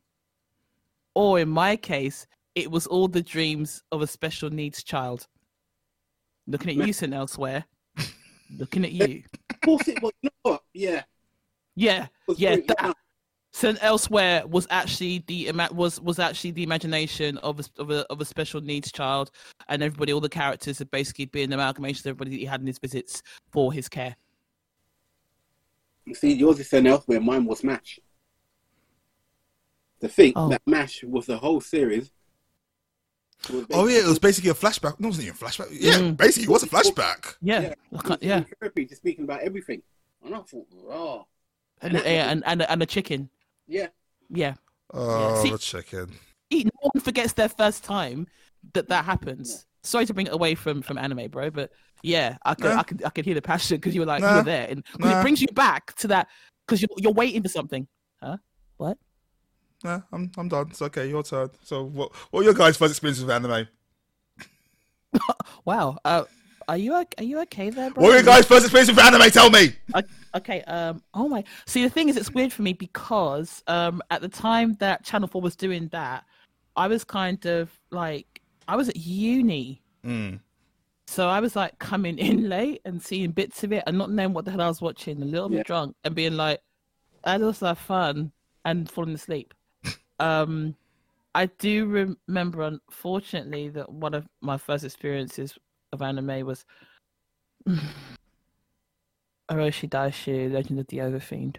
Or 1.16 1.40
in 1.40 1.50
my 1.50 1.76
case, 1.76 2.28
it 2.56 2.72
was 2.72 2.88
all 2.88 3.08
the 3.08 3.22
dreams 3.22 3.84
of 3.92 4.02
a 4.02 4.08
special 4.08 4.50
needs 4.50 4.84
child. 4.84 5.28
Looking 6.48 6.82
at 6.82 6.88
you, 6.88 6.94
St. 6.94 7.14
Elsewhere. 7.14 7.66
Looking 8.58 8.84
at 8.86 8.92
you. 8.92 9.24
Of 9.50 9.62
course 9.62 9.88
it 9.88 10.02
was. 10.02 10.14
You 10.22 10.30
know? 10.46 10.60
Yeah. 10.74 11.04
Yeah, 11.76 12.04
It 12.04 12.10
was 12.28 12.40
yeah. 12.40 12.56
That 12.68 12.96
St. 13.52 13.78
Elsewhere 13.82 14.46
was 14.46 14.68
actually 14.70 15.24
the 15.28 15.52
was 15.74 16.00
was 16.02 16.20
actually 16.20 16.52
the 16.52 16.64
imagination 16.64 17.38
of 17.40 17.60
a, 17.60 17.82
of 17.82 17.90
a 17.90 18.06
of 18.12 18.22
a 18.22 18.26
special 18.26 18.62
needs 18.62 18.92
child, 18.92 19.32
and 19.68 19.82
everybody, 19.82 20.14
all 20.14 20.22
the 20.22 20.30
characters 20.30 20.78
have 20.80 20.92
basically 20.92 21.26
been 21.26 21.50
amalgamations 21.50 22.02
of 22.02 22.08
everybody 22.08 22.32
that 22.32 22.38
he 22.38 22.46
had 22.46 22.62
in 22.62 22.68
his 22.68 22.78
visits 22.78 23.24
for 23.52 23.74
his 23.74 23.90
care. 23.90 24.16
See, 26.14 26.34
yours 26.34 26.60
is 26.60 26.70
St. 26.70 26.86
Elsewhere. 26.88 27.20
Mine 27.20 27.46
was 27.46 27.64
MASH. 27.64 28.00
To 30.02 30.08
think 30.08 30.34
Oh. 30.38 30.50
that 30.50 30.62
MASH 30.66 31.04
was 31.04 31.26
the 31.26 31.38
whole 31.38 31.60
series. 31.62 32.12
Oh 33.72 33.88
yeah, 33.88 34.00
it 34.00 34.08
was 34.08 34.20
basically 34.20 34.50
a 34.50 34.54
flashback. 34.54 35.00
No, 35.00 35.08
it 35.08 35.10
wasn't 35.10 35.28
even 35.28 35.38
a 35.38 35.40
flashback. 35.40 35.68
Yeah, 35.72 35.94
Mm. 36.00 36.18
basically, 36.18 36.44
it 36.44 36.50
was 36.50 36.64
a 36.64 36.68
flashback. 36.68 37.36
Yeah, 37.42 37.62
Yeah. 37.62 37.74
I 37.98 38.02
can't- 38.02 38.24
yeah, 38.24 38.44
Therapy, 38.60 38.86
just 38.86 39.02
speaking 39.02 39.24
about 39.24 39.42
everything. 39.42 39.82
And 40.24 40.36
I 40.36 40.40
thought, 40.42 40.68
oh, 40.90 41.26
and 41.82 41.94
yeah, 41.94 42.30
and 42.32 42.44
and 42.46 42.62
and 42.64 42.84
a 42.84 42.86
chicken. 42.86 43.30
Yeah. 43.70 43.88
Yeah, 44.32 44.54
Oh, 44.94 45.42
See- 45.44 45.52
the 45.52 45.58
chicken. 45.58 46.12
Eat- 46.50 46.66
no 46.66 46.90
one 46.94 47.02
forgets 47.02 47.34
their 47.34 47.50
first 47.50 47.84
time 47.84 48.28
that 48.74 48.90
that 48.90 49.06
happens. 49.06 49.66
Sorry 49.84 50.06
to 50.06 50.14
bring 50.14 50.28
it 50.28 50.34
away 50.34 50.56
from 50.56 50.82
from 50.82 50.98
anime, 50.98 51.30
bro, 51.30 51.50
but 51.52 51.72
yeah, 52.04 52.38
I 52.44 52.54
could 52.56 52.66
Nah. 52.74 52.80
I 52.80 52.84
could 52.84 53.04
I 53.06 53.10
could 53.10 53.26
hear 53.26 53.36
the 53.36 53.42
passion 53.42 53.78
because 53.78 53.94
you 53.96 54.02
were 54.02 54.06
like 54.08 54.22
you 54.22 54.28
Nah. 54.28 54.38
were 54.38 54.44
there, 54.44 54.68
and 54.70 54.84
Nah. 55.00 55.20
it 55.20 55.22
brings 55.22 55.42
you 55.42 55.48
back 55.54 55.96
to 55.98 56.08
that 56.10 56.28
because 56.66 56.82
you're 56.82 56.90
you're 56.98 57.14
waiting 57.14 57.42
for 57.44 57.50
something. 57.50 57.88
Huh? 58.22 58.38
What? 58.78 58.98
Nah, 59.84 60.02
I'm 60.12 60.32
I'm 60.38 60.50
done. 60.50 60.68
It's 60.72 60.82
okay. 60.82 61.08
Your 61.10 61.24
turn. 61.24 61.50
So, 61.64 61.84
what 61.86 62.12
what 62.32 62.42
are 62.42 62.44
your 62.44 62.54
guys' 62.54 62.78
first 62.78 62.92
experiences 62.92 63.24
with 63.26 63.34
anime? 63.34 63.68
Wow. 65.66 65.98
Uh, 66.06 66.24
are 66.70 66.78
you 66.78 66.94
are 66.94 67.06
you 67.24 67.40
okay 67.42 67.72
there, 67.72 67.90
bro? 67.90 68.08
Your 68.12 68.22
guys' 68.22 68.46
first 68.46 68.64
experience 68.64 68.90
with 68.90 69.00
anime? 69.00 69.30
Tell 69.32 69.50
me. 69.50 69.74
Okay. 70.36 70.62
Um. 70.64 71.02
Oh 71.16 71.28
my. 71.28 71.44
See, 71.66 71.82
the 71.84 71.90
thing 71.90 72.10
is, 72.10 72.16
it's 72.16 72.32
weird 72.32 72.54
for 72.54 72.62
me 72.62 72.74
because 72.74 73.64
um, 73.68 74.02
at 74.12 74.22
the 74.22 74.30
time 74.30 74.76
that 74.76 75.04
Channel 75.04 75.28
Four 75.28 75.42
was 75.42 75.56
doing 75.56 75.88
that, 75.88 76.26
I 76.76 76.88
was 76.88 77.04
kind 77.04 77.44
of 77.48 77.72
like 77.90 78.42
I 78.68 78.76
was 78.76 78.88
at 78.88 78.96
uni, 78.98 79.82
Mm. 80.06 80.40
so 81.08 81.28
I 81.28 81.40
was 81.40 81.56
like 81.56 81.78
coming 81.80 82.20
in 82.20 82.48
late 82.56 82.82
and 82.86 83.02
seeing 83.02 83.32
bits 83.32 83.64
of 83.64 83.74
it 83.74 83.84
and 83.88 83.98
not 83.98 84.12
knowing 84.12 84.34
what 84.34 84.46
the 84.46 84.52
hell 84.52 84.62
I 84.62 84.68
was 84.68 84.80
watching, 84.82 85.22
a 85.22 85.26
little 85.26 85.50
bit 85.50 85.58
Yeah. 85.58 85.64
drunk, 85.64 85.96
and 86.04 86.14
being 86.14 86.38
like, 86.38 86.62
"That 87.26 87.42
was 87.42 87.62
have 87.62 87.80
fun," 87.80 88.32
and 88.64 88.90
falling 88.90 89.16
asleep. 89.16 89.56
um, 90.20 90.76
I 91.34 91.48
do 91.48 91.86
remember, 92.28 92.62
unfortunately, 92.62 93.70
that 93.70 93.92
one 93.92 94.14
of 94.14 94.28
my 94.42 94.58
first 94.58 94.84
experiences 94.84 95.58
of 95.94 96.02
anime 96.02 96.46
was 96.46 96.66
Urotsukidoji, 99.50 100.52
Legend 100.52 100.80
of 100.80 100.88
the 100.88 100.98
Overfiend. 100.98 101.58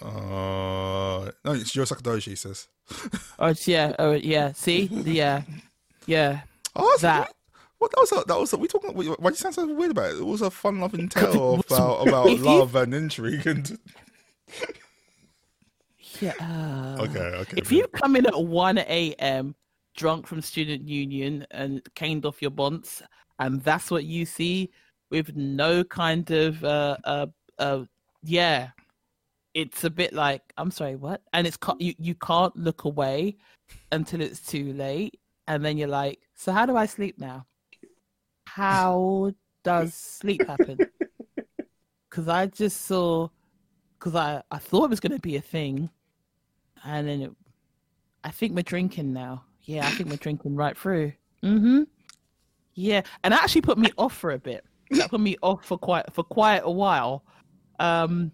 Uh, 0.00 1.30
no, 1.44 1.52
it's 1.52 1.74
Urotsukidoji. 1.74 2.36
Says. 2.38 2.68
Oh 3.38 3.48
it's- 3.48 3.66
yeah, 3.66 3.94
oh 3.98 4.12
yeah. 4.12 4.52
See, 4.52 4.84
yeah, 4.92 5.42
yeah. 6.06 6.42
Oh, 6.76 6.88
that's 7.00 7.02
That. 7.02 7.32
What 7.78 7.90
that 7.92 8.00
was? 8.00 8.12
A, 8.12 8.24
that 8.26 8.38
was. 8.38 8.52
A, 8.52 8.56
we 8.56 8.66
talking. 8.68 8.94
Why 8.94 9.04
do 9.04 9.12
you 9.28 9.34
sound 9.34 9.54
so 9.54 9.66
weird 9.72 9.90
about 9.92 10.10
it? 10.10 10.18
It 10.18 10.24
was 10.26 10.42
a 10.42 10.50
fun-loving 10.50 11.08
tale 11.10 11.56
was- 11.56 11.64
about 11.66 12.08
about 12.08 12.30
love 12.40 12.74
and 12.76 12.94
intrigue 12.94 13.46
and. 13.46 13.78
Yeah. 16.20 16.32
Okay, 17.00 17.18
okay. 17.20 17.56
If 17.56 17.72
you 17.72 17.86
come 17.88 18.14
in 18.16 18.26
at 18.26 18.40
1 18.40 18.78
a.m. 18.78 19.54
drunk 19.94 20.26
from 20.26 20.40
student 20.40 20.88
union 20.88 21.46
and 21.50 21.82
caned 21.94 22.26
off 22.26 22.42
your 22.42 22.50
bonds, 22.50 23.02
and 23.38 23.62
that's 23.62 23.90
what 23.90 24.04
you 24.04 24.26
see 24.26 24.70
with 25.10 25.36
no 25.36 25.84
kind 25.84 26.30
of, 26.30 26.64
uh, 26.64 26.96
uh, 27.04 27.26
uh, 27.58 27.84
yeah, 28.22 28.70
it's 29.54 29.84
a 29.84 29.90
bit 29.90 30.12
like, 30.12 30.42
I'm 30.56 30.70
sorry, 30.70 30.96
what? 30.96 31.22
And 31.32 31.46
it's 31.46 31.58
you, 31.78 31.94
you 31.98 32.14
can't 32.14 32.56
look 32.56 32.84
away 32.84 33.36
until 33.92 34.20
it's 34.20 34.40
too 34.40 34.72
late. 34.72 35.18
And 35.46 35.64
then 35.64 35.78
you're 35.78 35.88
like, 35.88 36.20
so 36.34 36.52
how 36.52 36.66
do 36.66 36.76
I 36.76 36.86
sleep 36.86 37.18
now? 37.18 37.46
How 38.46 39.32
does 39.62 39.94
sleep 39.94 40.46
happen? 40.46 40.78
Because 42.10 42.28
I 42.28 42.46
just 42.46 42.82
saw, 42.82 43.26
because 43.98 44.14
I, 44.14 44.40
I 44.48 44.58
thought 44.58 44.84
it 44.84 44.90
was 44.90 45.00
going 45.00 45.16
to 45.16 45.18
be 45.18 45.34
a 45.34 45.40
thing 45.40 45.90
and 46.84 47.08
then 47.08 47.22
it, 47.22 47.32
I 48.22 48.30
think 48.30 48.54
we're 48.54 48.62
drinking 48.62 49.12
now. 49.12 49.42
Yeah, 49.64 49.86
I 49.86 49.90
think 49.90 50.10
we're 50.10 50.16
drinking 50.16 50.56
right 50.56 50.76
through. 50.76 51.12
Mm-hmm. 51.42 51.82
Yeah, 52.74 53.02
and 53.22 53.32
that 53.32 53.42
actually 53.42 53.62
put 53.62 53.78
me 53.78 53.90
off 53.96 54.16
for 54.16 54.30
a 54.32 54.38
bit. 54.38 54.64
That 54.90 55.10
put 55.10 55.20
me 55.20 55.36
off 55.42 55.64
for 55.64 55.78
quite 55.78 56.12
for 56.12 56.24
quite 56.24 56.62
a 56.64 56.70
while. 56.70 57.24
Um, 57.78 58.32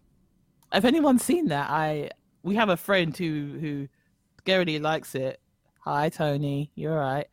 if 0.73 0.85
anyone's 0.85 1.25
seen 1.25 1.49
that, 1.49 1.71
I 1.71 2.11
we 2.43 2.55
have 2.57 2.69
a 2.69 2.77
friend 2.77 3.17
who 3.17 3.59
who 3.61 3.89
scarily 4.43 4.81
likes 4.81 5.15
it. 5.15 5.41
Hi, 5.85 6.09
Tony. 6.09 6.71
You're 6.75 6.97
right. 6.97 7.27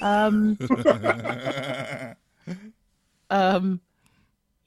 Um, 0.00 0.58
um, 3.30 3.80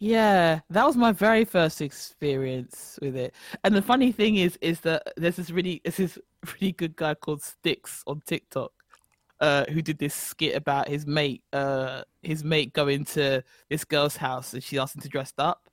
yeah, 0.05 0.59
that 0.69 0.85
was 0.85 0.95
my 0.95 1.11
very 1.11 1.45
first 1.45 1.81
experience 1.81 2.99
with 3.01 3.15
it. 3.15 3.33
And 3.63 3.73
the 3.75 3.81
funny 3.81 4.11
thing 4.11 4.35
is, 4.35 4.55
is 4.61 4.81
that 4.81 5.01
there's 5.17 5.37
this 5.37 5.49
really, 5.49 5.81
there's 5.83 5.97
this 5.97 6.19
really 6.53 6.73
good 6.73 6.95
guy 6.95 7.15
called 7.15 7.41
Sticks 7.41 8.03
on 8.05 8.21
TikTok, 8.23 8.71
uh, 9.39 9.65
who 9.65 9.81
did 9.81 9.97
this 9.97 10.13
skit 10.13 10.55
about 10.55 10.89
his 10.89 11.07
mate, 11.07 11.41
uh, 11.53 12.03
his 12.21 12.43
mate 12.43 12.71
going 12.73 13.03
to 13.05 13.43
this 13.67 13.83
girl's 13.83 14.15
house 14.15 14.53
and 14.53 14.61
she 14.61 14.77
asked 14.77 14.95
him 14.95 15.01
to 15.01 15.09
dress 15.09 15.33
up, 15.39 15.69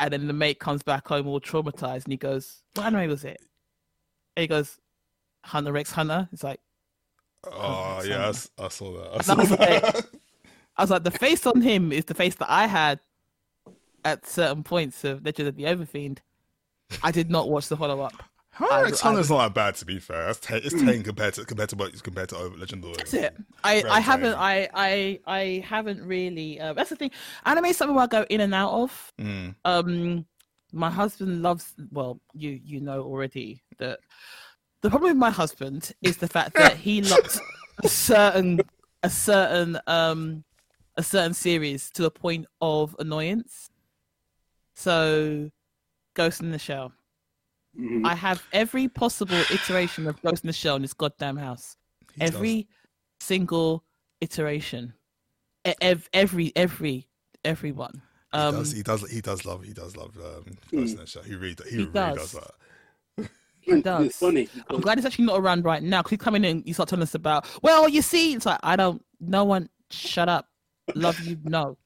and 0.00 0.14
then 0.14 0.26
the 0.26 0.32
mate 0.32 0.58
comes 0.58 0.82
back 0.82 1.06
home 1.06 1.26
all 1.26 1.38
traumatized 1.38 2.04
and 2.04 2.14
he 2.14 2.16
goes, 2.16 2.62
"What 2.72 2.86
anime 2.86 3.10
was 3.10 3.26
it?" 3.26 3.42
And 4.36 4.42
he 4.42 4.46
goes, 4.46 4.78
"Hunter 5.44 5.76
X 5.76 5.92
Hunter." 5.92 6.30
It's 6.32 6.42
like. 6.42 6.60
oh 7.44 8.02
yeah, 8.06 8.24
I 8.24 8.64
I, 8.64 8.68
saw 8.68 8.90
that. 9.02 9.18
I 9.18 9.22
saw 9.22 9.34
was 9.34 9.50
that. 9.50 10.06
I 10.78 10.82
was 10.82 10.90
like, 10.90 11.04
the 11.04 11.10
face 11.10 11.46
on 11.46 11.60
him 11.60 11.92
is 11.92 12.06
the 12.06 12.14
face 12.14 12.36
that 12.36 12.50
I 12.50 12.66
had 12.66 13.00
at 14.04 14.26
certain 14.26 14.62
points 14.62 15.04
of 15.04 15.24
Legend 15.24 15.48
of 15.48 15.56
the 15.56 15.64
Overfiend. 15.64 16.18
I 17.02 17.10
did 17.10 17.30
not 17.30 17.48
watch 17.48 17.68
the 17.68 17.76
follow 17.76 18.00
up. 18.00 18.12
Hunter 18.54 18.86
X 18.86 19.04
I- 19.04 19.08
Hunter's 19.08 19.30
not 19.30 19.38
that 19.48 19.54
bad 19.54 19.74
to 19.76 19.84
be 19.84 19.98
fair. 19.98 20.26
That's 20.26 20.38
ta- 20.38 20.60
it's 20.62 20.74
tame 20.74 21.02
compared 21.02 21.34
to 21.34 21.44
compared 21.44 21.70
to 21.70 21.76
what 21.76 22.00
compared 22.04 22.28
to 22.28 22.36
Over 22.36 22.56
Legend 22.56 22.84
of 22.84 22.96
That's 22.96 23.14
it. 23.14 23.36
I, 23.64 23.82
I 23.90 23.98
haven't. 24.00 24.34
I, 24.34 24.68
I 24.72 25.20
I 25.26 25.64
haven't 25.66 26.00
really. 26.02 26.60
Uh, 26.60 26.72
that's 26.72 26.90
the 26.90 26.96
thing. 26.96 27.10
Anime 27.44 27.64
is 27.66 27.76
something 27.76 27.98
I 27.98 28.06
go 28.06 28.24
in 28.30 28.40
and 28.40 28.54
out 28.54 28.70
of. 28.70 29.12
Mm. 29.20 29.56
Um, 29.64 30.26
my 30.72 30.88
husband 30.90 31.42
loves. 31.42 31.74
Well, 31.90 32.20
you 32.32 32.60
you 32.62 32.80
know 32.80 33.02
already 33.02 33.60
that 33.78 33.98
the 34.82 34.90
problem 34.90 35.10
with 35.10 35.18
my 35.18 35.30
husband 35.30 35.92
is 36.02 36.18
the 36.18 36.28
fact 36.28 36.54
that 36.54 36.76
he 36.76 37.02
loves 37.02 37.40
a 37.82 37.88
certain 37.88 38.60
a 39.02 39.10
certain 39.10 39.78
um 39.88 40.44
a 40.96 41.02
certain 41.02 41.34
series 41.34 41.90
to 41.90 42.02
the 42.02 42.10
point 42.10 42.46
of 42.60 42.94
annoyance. 43.00 43.70
So, 44.74 45.50
Ghost 46.14 46.40
in 46.40 46.50
the 46.50 46.58
Shell. 46.58 46.92
Mhm. 47.78 48.06
I 48.06 48.14
have 48.14 48.42
every 48.52 48.88
possible 48.88 49.36
iteration 49.50 50.06
of 50.06 50.20
Ghost 50.22 50.44
in 50.44 50.48
the 50.48 50.52
Shell 50.52 50.76
in 50.76 50.82
this 50.82 50.92
goddamn 50.94 51.36
house. 51.36 51.76
He 52.14 52.20
does. 52.20 52.34
every 52.34 52.68
single 53.20 53.84
iteration, 54.20 54.94
E- 55.66 55.74
ev- 55.80 56.08
every 56.12 56.52
every 56.54 57.08
everyone. 57.44 58.02
He 58.32 58.38
Um, 58.38 58.54
does. 58.56 58.72
He 58.72 58.82
does. 58.82 59.10
He 59.10 59.20
does 59.20 59.44
love. 59.44 59.64
He 59.64 59.72
does 59.72 59.96
love. 59.96 60.16
Um, 60.18 60.44
Ghost 60.70 60.92
in 60.94 60.96
the 60.98 61.06
Shell. 61.06 61.22
He 61.22 61.34
really. 61.34 61.56
He, 61.70 61.76
really 61.78 61.90
does. 61.90 62.16
does 62.16 62.32
that. 62.32 63.30
And 63.66 63.82
does. 63.82 64.06
It's 64.06 64.18
funny. 64.18 64.46
I'm 64.68 64.80
glad 64.82 64.98
he's 64.98 65.06
actually 65.06 65.24
not 65.24 65.40
around 65.40 65.64
right 65.64 65.82
now 65.82 66.00
because 66.02 66.10
he's 66.10 66.18
coming 66.18 66.44
in. 66.44 66.58
And 66.58 66.66
you 66.66 66.74
start 66.74 66.88
telling 66.90 67.02
us 67.02 67.14
about. 67.14 67.46
Well, 67.62 67.88
you 67.88 68.02
see, 68.02 68.34
it's 68.34 68.44
like 68.46 68.60
I 68.62 68.76
don't. 68.76 69.02
No 69.20 69.44
one. 69.44 69.70
Shut 69.90 70.28
up. 70.28 70.48
Love 70.94 71.18
you. 71.20 71.38
No. 71.44 71.78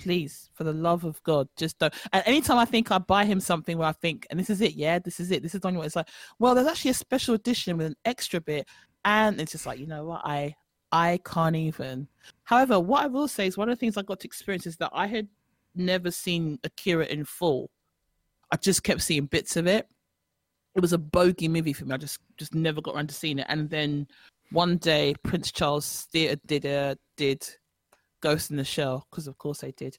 Please, 0.00 0.50
for 0.54 0.64
the 0.64 0.72
love 0.72 1.04
of 1.04 1.22
God, 1.24 1.46
just 1.56 1.78
don't. 1.78 1.92
And 2.12 2.22
anytime 2.26 2.56
I 2.56 2.64
think 2.64 2.90
I 2.90 2.98
buy 2.98 3.26
him 3.26 3.38
something 3.38 3.76
where 3.76 3.88
I 3.88 3.92
think, 3.92 4.26
and 4.30 4.40
this 4.40 4.48
is 4.48 4.62
it, 4.62 4.74
yeah, 4.74 4.98
this 4.98 5.20
is 5.20 5.30
it, 5.30 5.42
this 5.42 5.54
is 5.54 5.64
on 5.64 5.74
what 5.74 5.86
it's 5.86 5.96
like. 5.96 6.08
Well, 6.38 6.54
there's 6.54 6.66
actually 6.66 6.92
a 6.92 6.94
special 6.94 7.34
edition 7.34 7.76
with 7.76 7.86
an 7.86 7.96
extra 8.06 8.40
bit, 8.40 8.66
and 9.04 9.38
it's 9.40 9.52
just 9.52 9.66
like, 9.66 9.78
you 9.78 9.86
know 9.86 10.06
what, 10.06 10.22
I, 10.24 10.54
I 10.90 11.20
can't 11.24 11.54
even. 11.54 12.08
However, 12.44 12.80
what 12.80 13.04
I 13.04 13.08
will 13.08 13.28
say 13.28 13.46
is 13.46 13.58
one 13.58 13.68
of 13.68 13.76
the 13.76 13.80
things 13.80 13.98
I 13.98 14.02
got 14.02 14.20
to 14.20 14.26
experience 14.26 14.66
is 14.66 14.78
that 14.78 14.90
I 14.94 15.06
had 15.06 15.28
never 15.74 16.10
seen 16.10 16.58
Akira 16.64 17.04
in 17.06 17.24
full. 17.24 17.70
I 18.50 18.56
just 18.56 18.82
kept 18.82 19.02
seeing 19.02 19.26
bits 19.26 19.56
of 19.56 19.66
it. 19.66 19.86
It 20.74 20.80
was 20.80 20.92
a 20.92 20.98
bogey 20.98 21.48
movie 21.48 21.72
for 21.72 21.84
me. 21.84 21.94
I 21.94 21.98
just 21.98 22.20
just 22.38 22.54
never 22.54 22.80
got 22.80 22.94
around 22.94 23.08
to 23.08 23.14
seeing 23.14 23.38
it. 23.38 23.46
And 23.48 23.68
then 23.68 24.06
one 24.50 24.78
day, 24.78 25.14
Prince 25.22 25.52
Charles 25.52 26.08
Theatre 26.12 26.40
did 26.46 26.64
a 26.64 26.96
did 27.16 27.46
Ghost 28.20 28.50
in 28.50 28.56
the 28.56 28.64
Shell 28.64 29.06
because 29.10 29.26
of 29.26 29.38
course 29.38 29.60
they 29.60 29.72
did, 29.72 29.98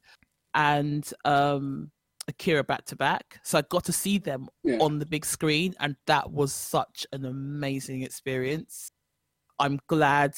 and 0.53 1.09
um, 1.25 1.91
Akira 2.27 2.63
back 2.63 2.85
to 2.85 2.95
back. 2.95 3.39
So 3.43 3.57
I 3.57 3.63
got 3.63 3.83
to 3.85 3.91
see 3.93 4.17
them 4.17 4.47
Yeah. 4.63 4.77
on 4.79 4.99
the 4.99 5.05
big 5.05 5.25
screen, 5.25 5.75
and 5.79 5.95
that 6.07 6.31
was 6.31 6.53
such 6.53 7.05
an 7.11 7.25
amazing 7.25 8.03
experience. 8.03 8.91
I'm 9.59 9.79
glad. 9.87 10.35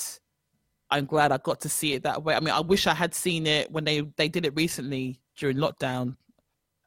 I'm 0.89 1.05
glad 1.05 1.31
I 1.31 1.37
got 1.37 1.59
to 1.61 1.69
see 1.69 1.93
it 1.93 2.03
that 2.03 2.23
way. 2.23 2.35
I 2.35 2.39
mean, 2.39 2.53
I 2.53 2.59
wish 2.59 2.85
I 2.87 2.93
had 2.93 3.15
seen 3.15 3.47
it 3.47 3.71
when 3.71 3.83
they 3.83 4.01
they 4.17 4.29
did 4.29 4.45
it 4.45 4.53
recently 4.55 5.19
during 5.37 5.57
lockdown, 5.57 6.15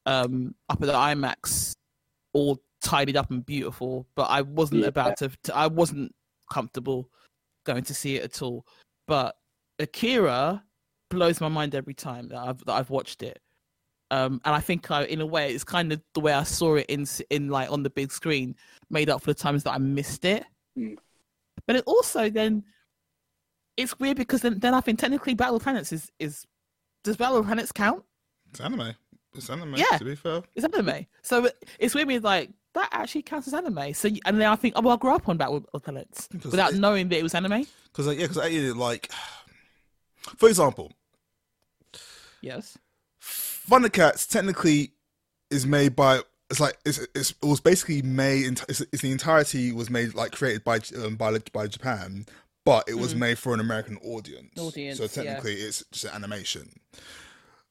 um, 0.06 0.54
up 0.68 0.80
at 0.80 0.86
the 0.86 0.92
IMAX, 0.92 1.72
all 2.32 2.60
tidied 2.80 3.16
up 3.16 3.30
and 3.32 3.44
beautiful. 3.44 4.06
But 4.14 4.30
I 4.30 4.42
wasn't 4.42 4.82
Yeah. 4.82 4.88
about 4.88 5.16
to, 5.18 5.30
to. 5.44 5.56
I 5.56 5.66
wasn't 5.66 6.14
comfortable 6.52 7.10
going 7.64 7.82
to 7.82 7.94
see 7.94 8.14
it 8.16 8.22
at 8.22 8.42
all. 8.42 8.64
But 9.08 9.36
Akira 9.80 10.62
blows 11.10 11.40
my 11.40 11.48
mind 11.48 11.74
every 11.74 11.94
time 11.94 12.28
that 12.28 12.38
I've 12.38 12.64
that 12.64 12.72
I've 12.72 12.90
watched 12.90 13.22
it. 13.22 13.40
Um, 14.10 14.40
and 14.44 14.54
I 14.54 14.60
think 14.60 14.88
I, 14.90 15.04
in 15.04 15.20
a 15.20 15.26
way, 15.26 15.52
it's 15.52 15.64
kind 15.64 15.92
of 15.92 16.00
the 16.14 16.20
way 16.20 16.32
I 16.32 16.44
saw 16.44 16.76
it 16.76 16.86
in 16.88 17.06
in 17.30 17.48
like 17.48 17.70
on 17.70 17.82
the 17.82 17.90
big 17.90 18.12
screen, 18.12 18.54
made 18.90 19.10
up 19.10 19.20
for 19.22 19.26
the 19.32 19.34
times 19.34 19.64
that 19.64 19.72
I 19.72 19.78
missed 19.78 20.24
it. 20.24 20.44
Mm. 20.78 20.96
But 21.66 21.76
it 21.76 21.84
also 21.86 22.30
then, 22.30 22.62
it's 23.76 23.98
weird 23.98 24.16
because 24.16 24.42
then, 24.42 24.58
then 24.60 24.74
I 24.74 24.80
think 24.80 24.98
technically 25.00 25.34
Battle 25.34 25.56
of 25.56 25.62
Planets 25.62 25.92
is 25.92 26.10
is 26.20 26.44
does 27.02 27.16
Battle 27.16 27.38
of 27.38 27.46
Planets 27.46 27.72
count? 27.72 28.04
It's 28.50 28.60
anime. 28.60 28.94
It's 29.34 29.50
anime. 29.50 29.74
Yeah. 29.74 29.98
To 29.98 30.04
be 30.04 30.14
fair. 30.14 30.42
It's 30.54 30.64
anime, 30.64 31.06
so 31.22 31.46
it- 31.46 31.68
it's 31.78 31.94
weird. 31.94 32.08
Me 32.08 32.18
like 32.20 32.50
that 32.74 32.88
actually 32.92 33.22
counts 33.22 33.48
as 33.48 33.54
anime. 33.54 33.92
So 33.94 34.08
and 34.24 34.40
then 34.40 34.48
I 34.48 34.54
think, 34.56 34.74
oh, 34.76 34.82
well, 34.82 34.94
I 34.94 34.98
grew 34.98 35.14
up 35.14 35.28
on 35.28 35.36
Battle 35.36 35.64
of 35.74 35.82
Planets 35.82 36.28
without 36.32 36.74
it- 36.74 36.78
knowing 36.78 37.08
that 37.08 37.18
it 37.18 37.22
was 37.24 37.34
anime. 37.34 37.66
Because 37.86 38.06
like, 38.06 38.18
yeah, 38.18 38.24
because 38.26 38.38
I 38.38 38.50
did 38.50 38.76
like, 38.76 39.10
for 40.36 40.48
example, 40.48 40.92
Yes. 42.40 42.78
Thundercats 43.20 44.28
technically 44.28 44.92
is 45.50 45.66
made 45.66 45.96
by. 45.96 46.20
It's 46.50 46.60
like 46.60 46.78
it's, 46.84 46.98
it's 47.14 47.30
it 47.30 47.46
was 47.46 47.60
basically 47.60 48.02
made. 48.02 48.60
It's, 48.68 48.80
it's 48.80 49.02
the 49.02 49.10
entirety 49.10 49.72
was 49.72 49.90
made 49.90 50.14
like 50.14 50.32
created 50.32 50.62
by 50.62 50.78
um, 51.04 51.16
by 51.16 51.36
by 51.52 51.66
Japan, 51.66 52.24
but 52.64 52.88
it 52.88 52.94
was 52.94 53.14
made 53.16 53.38
for 53.38 53.52
an 53.52 53.58
American 53.60 53.96
audience. 53.98 54.52
Mm. 54.56 54.68
Audience, 54.68 54.98
So 54.98 55.04
yeah. 55.04 55.08
technically, 55.34 55.54
it's 55.54 55.82
just 55.90 56.04
an 56.04 56.10
animation. 56.14 56.78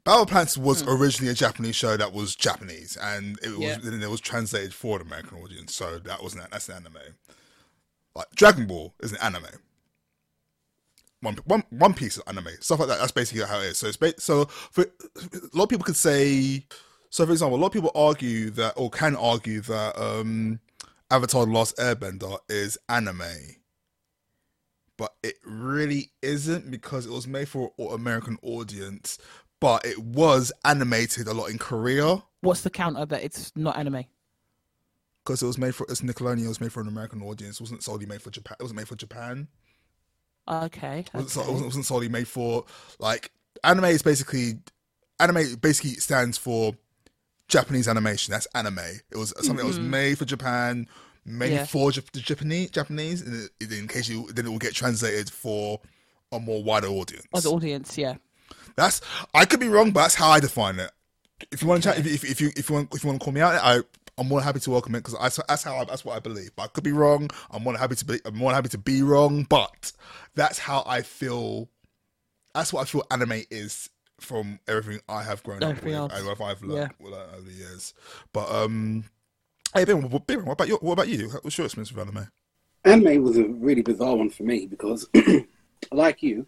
Battle 0.04 0.26
Plants 0.26 0.58
was 0.58 0.84
Mm. 0.84 1.00
originally 1.00 1.32
a 1.32 1.36
Japanese 1.36 1.76
show 1.76 1.96
that 1.96 2.12
was 2.12 2.36
Japanese, 2.36 2.98
and 2.98 3.40
it 3.42 3.52
was 3.52 3.60
Yeah. 3.60 3.78
then 3.82 4.04
it 4.04 4.10
was 4.10 4.20
translated 4.20 4.74
for 4.74 5.00
an 5.00 5.08
American 5.08 5.38
audience. 5.38 5.74
So 5.74 6.00
that 6.00 6.22
was 6.22 6.34
an 6.36 6.42
that's 6.52 6.68
an 6.68 6.76
anime. 6.76 7.16
Like 8.14 8.28
Dragon 8.36 8.66
Ball 8.68 8.94
is 9.02 9.14
an 9.14 9.20
anime. 9.22 9.46
One, 11.25 11.38
one, 11.46 11.63
one 11.70 11.94
piece 11.94 12.17
of 12.17 12.24
anime 12.27 12.48
stuff 12.60 12.79
like 12.79 12.88
that. 12.88 13.00
That's 13.00 13.12
basically 13.12 13.46
how 13.46 13.60
it 13.60 13.65
is. 13.65 13.77
So 13.79 13.88
it's 13.88 13.98
ba- 13.98 14.20
so 14.20 14.46
for 14.46 14.84
a 14.84 15.58
lot 15.58 15.63
of 15.63 15.70
people 15.70 15.86
could 15.86 15.96
say. 15.96 16.65
So 17.10 17.25
for 17.25 17.32
example, 17.32 17.58
a 17.58 17.60
lot 17.60 17.67
of 17.67 17.74
people 17.74 17.91
argue 17.96 18.50
that 18.51 18.74
or 18.77 18.89
can 18.89 19.15
argue 19.15 19.62
that 19.62 19.98
um, 20.01 20.60
Avatar: 21.12 21.46
The 21.46 21.51
Last 21.51 21.77
Airbender 21.77 22.38
is 22.50 22.77
anime, 22.89 23.24
but 24.98 25.13
it 25.24 25.36
really 25.46 26.12
isn't 26.22 26.70
because 26.72 27.05
it 27.05 27.12
was 27.12 27.27
made 27.27 27.48
for 27.48 27.72
an 27.77 27.94
American 27.94 28.38
audience, 28.41 29.17
but 29.60 29.86
it 29.86 29.98
was 29.98 30.51
animated 30.63 31.27
a 31.27 31.34
lot 31.34 31.50
in 31.50 31.58
Korea 31.58 32.22
What's 32.41 32.62
the 32.62 32.70
counter 32.70 33.05
that 33.08 33.24
it's 33.24 33.51
not 33.55 33.77
anime? 33.77 34.05
because 35.25 35.41
it 35.41 35.48
was 35.48 35.58
made 35.58 35.74
for 35.74 35.88
it's 35.89 36.01
Nickelodeon. 36.01 36.46
It 36.46 36.48
was 36.48 36.62
made 36.62 36.72
for 36.72 36.82
an 36.82 36.88
American 36.88 37.24
audience. 37.24 37.55
It 37.55 37.62
wasn't 37.62 37.84
solely 37.84 38.05
made 38.05 38.22
for 38.22 38.29
Japan. 38.29 38.58
It 38.60 38.63
wasn't 38.63 38.77
made 38.77 38.88
for 38.88 38.96
Japan. 38.96 39.48
Okay. 40.48 41.00
It 41.00 41.14
wasn't, 41.14 41.48
it 41.48 41.50
okay. 41.50 41.64
wasn't, 41.66 41.86
solely 41.86 42.10
made 42.10 42.28
for 42.28 42.66
like 43.00 43.32
anime 43.64 43.86
is 43.86 44.02
basically 44.02 44.60
anime 45.20 45.56
basically 45.56 45.92
stands 45.92 46.38
for 46.38 46.74
Japanese 47.48 47.88
animation. 47.88 48.32
That's 48.32 48.48
anime. 48.54 48.80
It 48.80 49.18
was 49.18 49.34
something 49.38 49.58
that 49.58 49.66
was 49.66 49.80
mm-hmm. 49.80 49.90
made 49.90 50.18
for 50.18 50.25
Japan, 50.25 50.88
made 51.25 51.54
Yeah. 51.54 51.66
for 51.66 51.90
Jap- 51.92 52.12
the 52.12 52.20
Japanese 52.20 52.70
Japanese. 52.72 53.22
It, 53.22 53.72
in 53.72 53.88
case 53.88 54.10
you 54.10 54.28
then 54.32 54.46
it 54.46 54.50
will 54.50 54.60
get 54.60 54.74
translated 54.74 55.30
for 55.30 55.80
a 56.32 56.40
more 56.40 56.64
wider 56.64 56.88
audience. 56.88 57.28
Oh, 57.34 57.39
the 57.39 57.50
audience, 57.50 57.98
yeah. 57.98 58.15
That's 58.76 59.02
I 59.34 59.46
could 59.46 59.60
be 59.60 59.67
wrong, 59.67 59.91
but 59.91 60.02
that's 60.02 60.15
how 60.15 60.30
I 60.30 60.39
define 60.39 60.80
it. 60.80 60.91
If 61.52 61.62
you 61.62 61.67
want 61.67 61.84
to 61.84 61.89
chat, 61.89 62.00
if, 62.00 62.06
if, 62.06 62.24
if 62.24 62.41
you 62.41 62.52
if 62.56 62.69
you 62.69 62.76
want 62.76 62.93
if 62.93 63.04
you 63.04 63.10
want 63.10 63.19
to 63.19 63.24
call 63.24 63.34
me 63.34 63.41
out, 63.41 63.56
I 63.56 63.82
I'm 64.17 64.28
more 64.28 64.41
happy 64.41 64.60
to 64.62 64.71
welcome 64.71 64.95
it 64.95 64.99
because 65.04 65.15
that's, 65.19 65.39
that's 65.47 65.63
how 65.63 65.78
I, 65.78 65.84
that's 65.86 66.06
what 66.06 66.15
I 66.15 66.19
believe. 66.19 66.51
But 66.56 66.63
I 66.63 66.67
could 66.67 66.84
be 66.84 66.93
wrong. 66.93 67.30
I'm 67.51 67.63
more 67.63 67.78
happy 67.78 67.95
to 67.95 68.06
be 68.06 68.19
I'm 68.25 68.36
more 68.38 68.54
happy 68.54 68.69
to 68.69 68.78
be 68.78 69.01
wrong. 69.01 69.43
But 69.43 69.91
that's 70.36 70.60
how 70.60 70.84
I 70.86 71.01
feel. 71.01 71.69
That's 72.54 72.71
what 72.71 72.82
I 72.82 72.86
feel 72.86 73.04
anime 73.12 73.43
is 73.51 73.89
from 74.21 74.60
everything 74.67 75.01
I 75.10 75.23
have 75.23 75.43
grown 75.43 75.62
Everything 75.62 75.93
up 75.95 76.10
with 76.10 76.13
else. 76.13 76.28
and 76.30 76.39
what 76.39 76.49
I've 76.49 76.62
Yeah. 76.63 76.67
learned, 76.69 76.91
learned 77.01 77.32
over 77.34 77.41
the 77.41 77.51
years. 77.54 77.93
But 78.32 78.49
um, 78.49 79.04
hey 79.73 79.84
Ben, 79.86 80.10
what, 80.10 80.25
Ben, 80.25 80.45
what 80.45 80.54
about 80.54 80.67
you? 80.69 80.78
What 80.78 80.93
about 80.93 81.10
you? 81.10 81.30
What's 81.41 81.58
your 81.58 81.65
experience 81.65 81.91
with 81.91 82.08
anime? 82.08 82.30
Anime 82.86 83.23
was 83.23 83.38
a 83.38 83.43
really 83.45 83.82
bizarre 83.82 84.15
one 84.15 84.30
for 84.30 84.43
me 84.43 84.67
because, 84.67 85.10
like 85.91 86.21
you, 86.23 86.45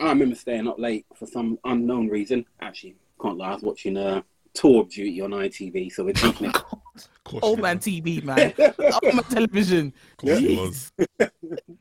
I 0.00 0.08
remember 0.08 0.34
staying 0.34 0.66
up 0.66 0.78
late 0.78 1.06
for 1.14 1.26
some 1.26 1.58
unknown 1.64 2.08
reason. 2.08 2.46
Actually, 2.60 2.96
can't 3.20 3.36
lie, 3.38 3.50
I 3.50 3.54
was 3.54 3.62
watching 3.62 3.96
uh, 3.96 4.22
Tour 4.54 4.82
of 4.82 4.90
Duty 4.90 5.20
on 5.20 5.30
ITV, 5.30 5.92
so 5.92 6.08
it's 6.08 6.20
definitely 6.22 6.48
Of 6.48 7.24
course 7.24 7.42
Old 7.42 7.58
you 7.58 7.62
man 7.62 7.76
was. 7.76 7.84
TV, 7.84 8.22
man. 8.22 8.52
Old 8.58 9.14
man 9.14 9.24
television. 9.24 9.92
Of 10.12 10.16
course 10.16 10.92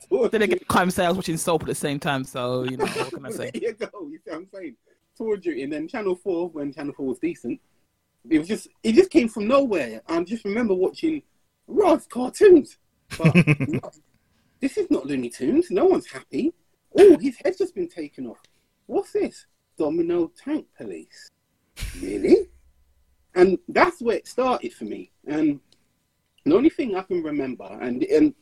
was. 0.10 0.32
Then 0.32 0.42
again, 0.44 0.60
can't 0.70 0.92
say 0.94 1.06
I 1.06 1.10
was 1.10 1.18
watching 1.18 1.38
Soap 1.38 1.64
at 1.64 1.68
the 1.68 1.76
same 1.76 2.00
time, 2.00 2.24
so 2.24 2.64
you 2.64 2.78
know 2.78 2.86
what 2.86 3.12
can 3.12 3.26
I 3.26 3.32
say? 3.32 3.52
there 3.54 3.62
you 3.64 3.74
go. 3.74 3.88
You 4.08 4.20
see 4.24 4.32
what 4.32 4.36
I'm 4.38 4.48
saying? 4.54 4.76
Tour 5.16 5.36
of 5.36 5.42
Duty, 5.42 5.64
and 5.64 5.74
then 5.74 5.88
Channel 5.88 6.16
Four 6.16 6.50
when 6.50 6.74
Channel 6.74 6.94
Four 6.94 7.08
was 7.08 7.20
decent. 7.20 7.60
It 8.30 8.40
was 8.40 8.48
just 8.48 8.68
it 8.84 8.94
just 8.94 9.10
came 9.10 9.30
from 9.30 9.48
nowhere. 9.48 10.02
I 10.08 10.24
just 10.24 10.46
remember 10.46 10.74
watching 10.74 11.24
Rod's 11.68 12.08
cartoons. 12.08 12.78
But 13.18 13.34
this 14.60 14.78
is 14.78 14.92
not 14.92 15.06
Looney 15.06 15.30
Tunes. 15.30 15.72
No 15.72 15.86
one's 15.86 16.08
happy. 16.08 16.54
Oh, 16.98 17.18
his 17.18 17.38
head's 17.44 17.58
just 17.58 17.76
been 17.76 17.88
taken 17.88 18.28
off. 18.28 18.42
What's 18.86 19.12
this? 19.12 19.46
Dominion 19.78 20.30
Tank 20.36 20.66
Police. 20.78 21.30
Really? 22.02 22.50
And 23.38 23.60
that's 23.70 24.02
where 24.02 24.18
it 24.18 24.28
started 24.28 24.74
for 24.74 24.86
me. 24.86 25.12
And 25.28 25.60
the 26.44 26.56
only 26.56 26.72
thing 26.72 26.96
I 26.96 27.04
can 27.04 27.22
remember, 27.22 27.66
and 27.80 28.02
and 28.04 28.34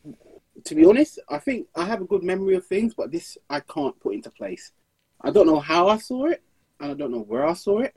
to 0.64 0.74
be 0.74 0.86
honest, 0.86 1.20
I 1.30 1.38
think 1.38 1.68
I 1.76 1.84
have 1.84 2.02
a 2.02 2.06
good 2.06 2.24
memory 2.24 2.56
of 2.56 2.66
things, 2.66 2.94
but 2.94 3.12
this 3.12 3.38
I 3.50 3.60
can't 3.60 4.00
put 4.00 4.14
into 4.14 4.32
place. 4.32 4.72
I 5.20 5.32
don't 5.32 5.48
know 5.48 5.60
how 5.60 5.90
I 5.90 5.98
saw 5.98 6.28
it, 6.28 6.42
and 6.80 6.92
I 6.92 6.94
don't 6.94 7.12
know 7.12 7.24
where 7.24 7.46
I 7.46 7.54
saw 7.54 7.80
it. 7.80 7.94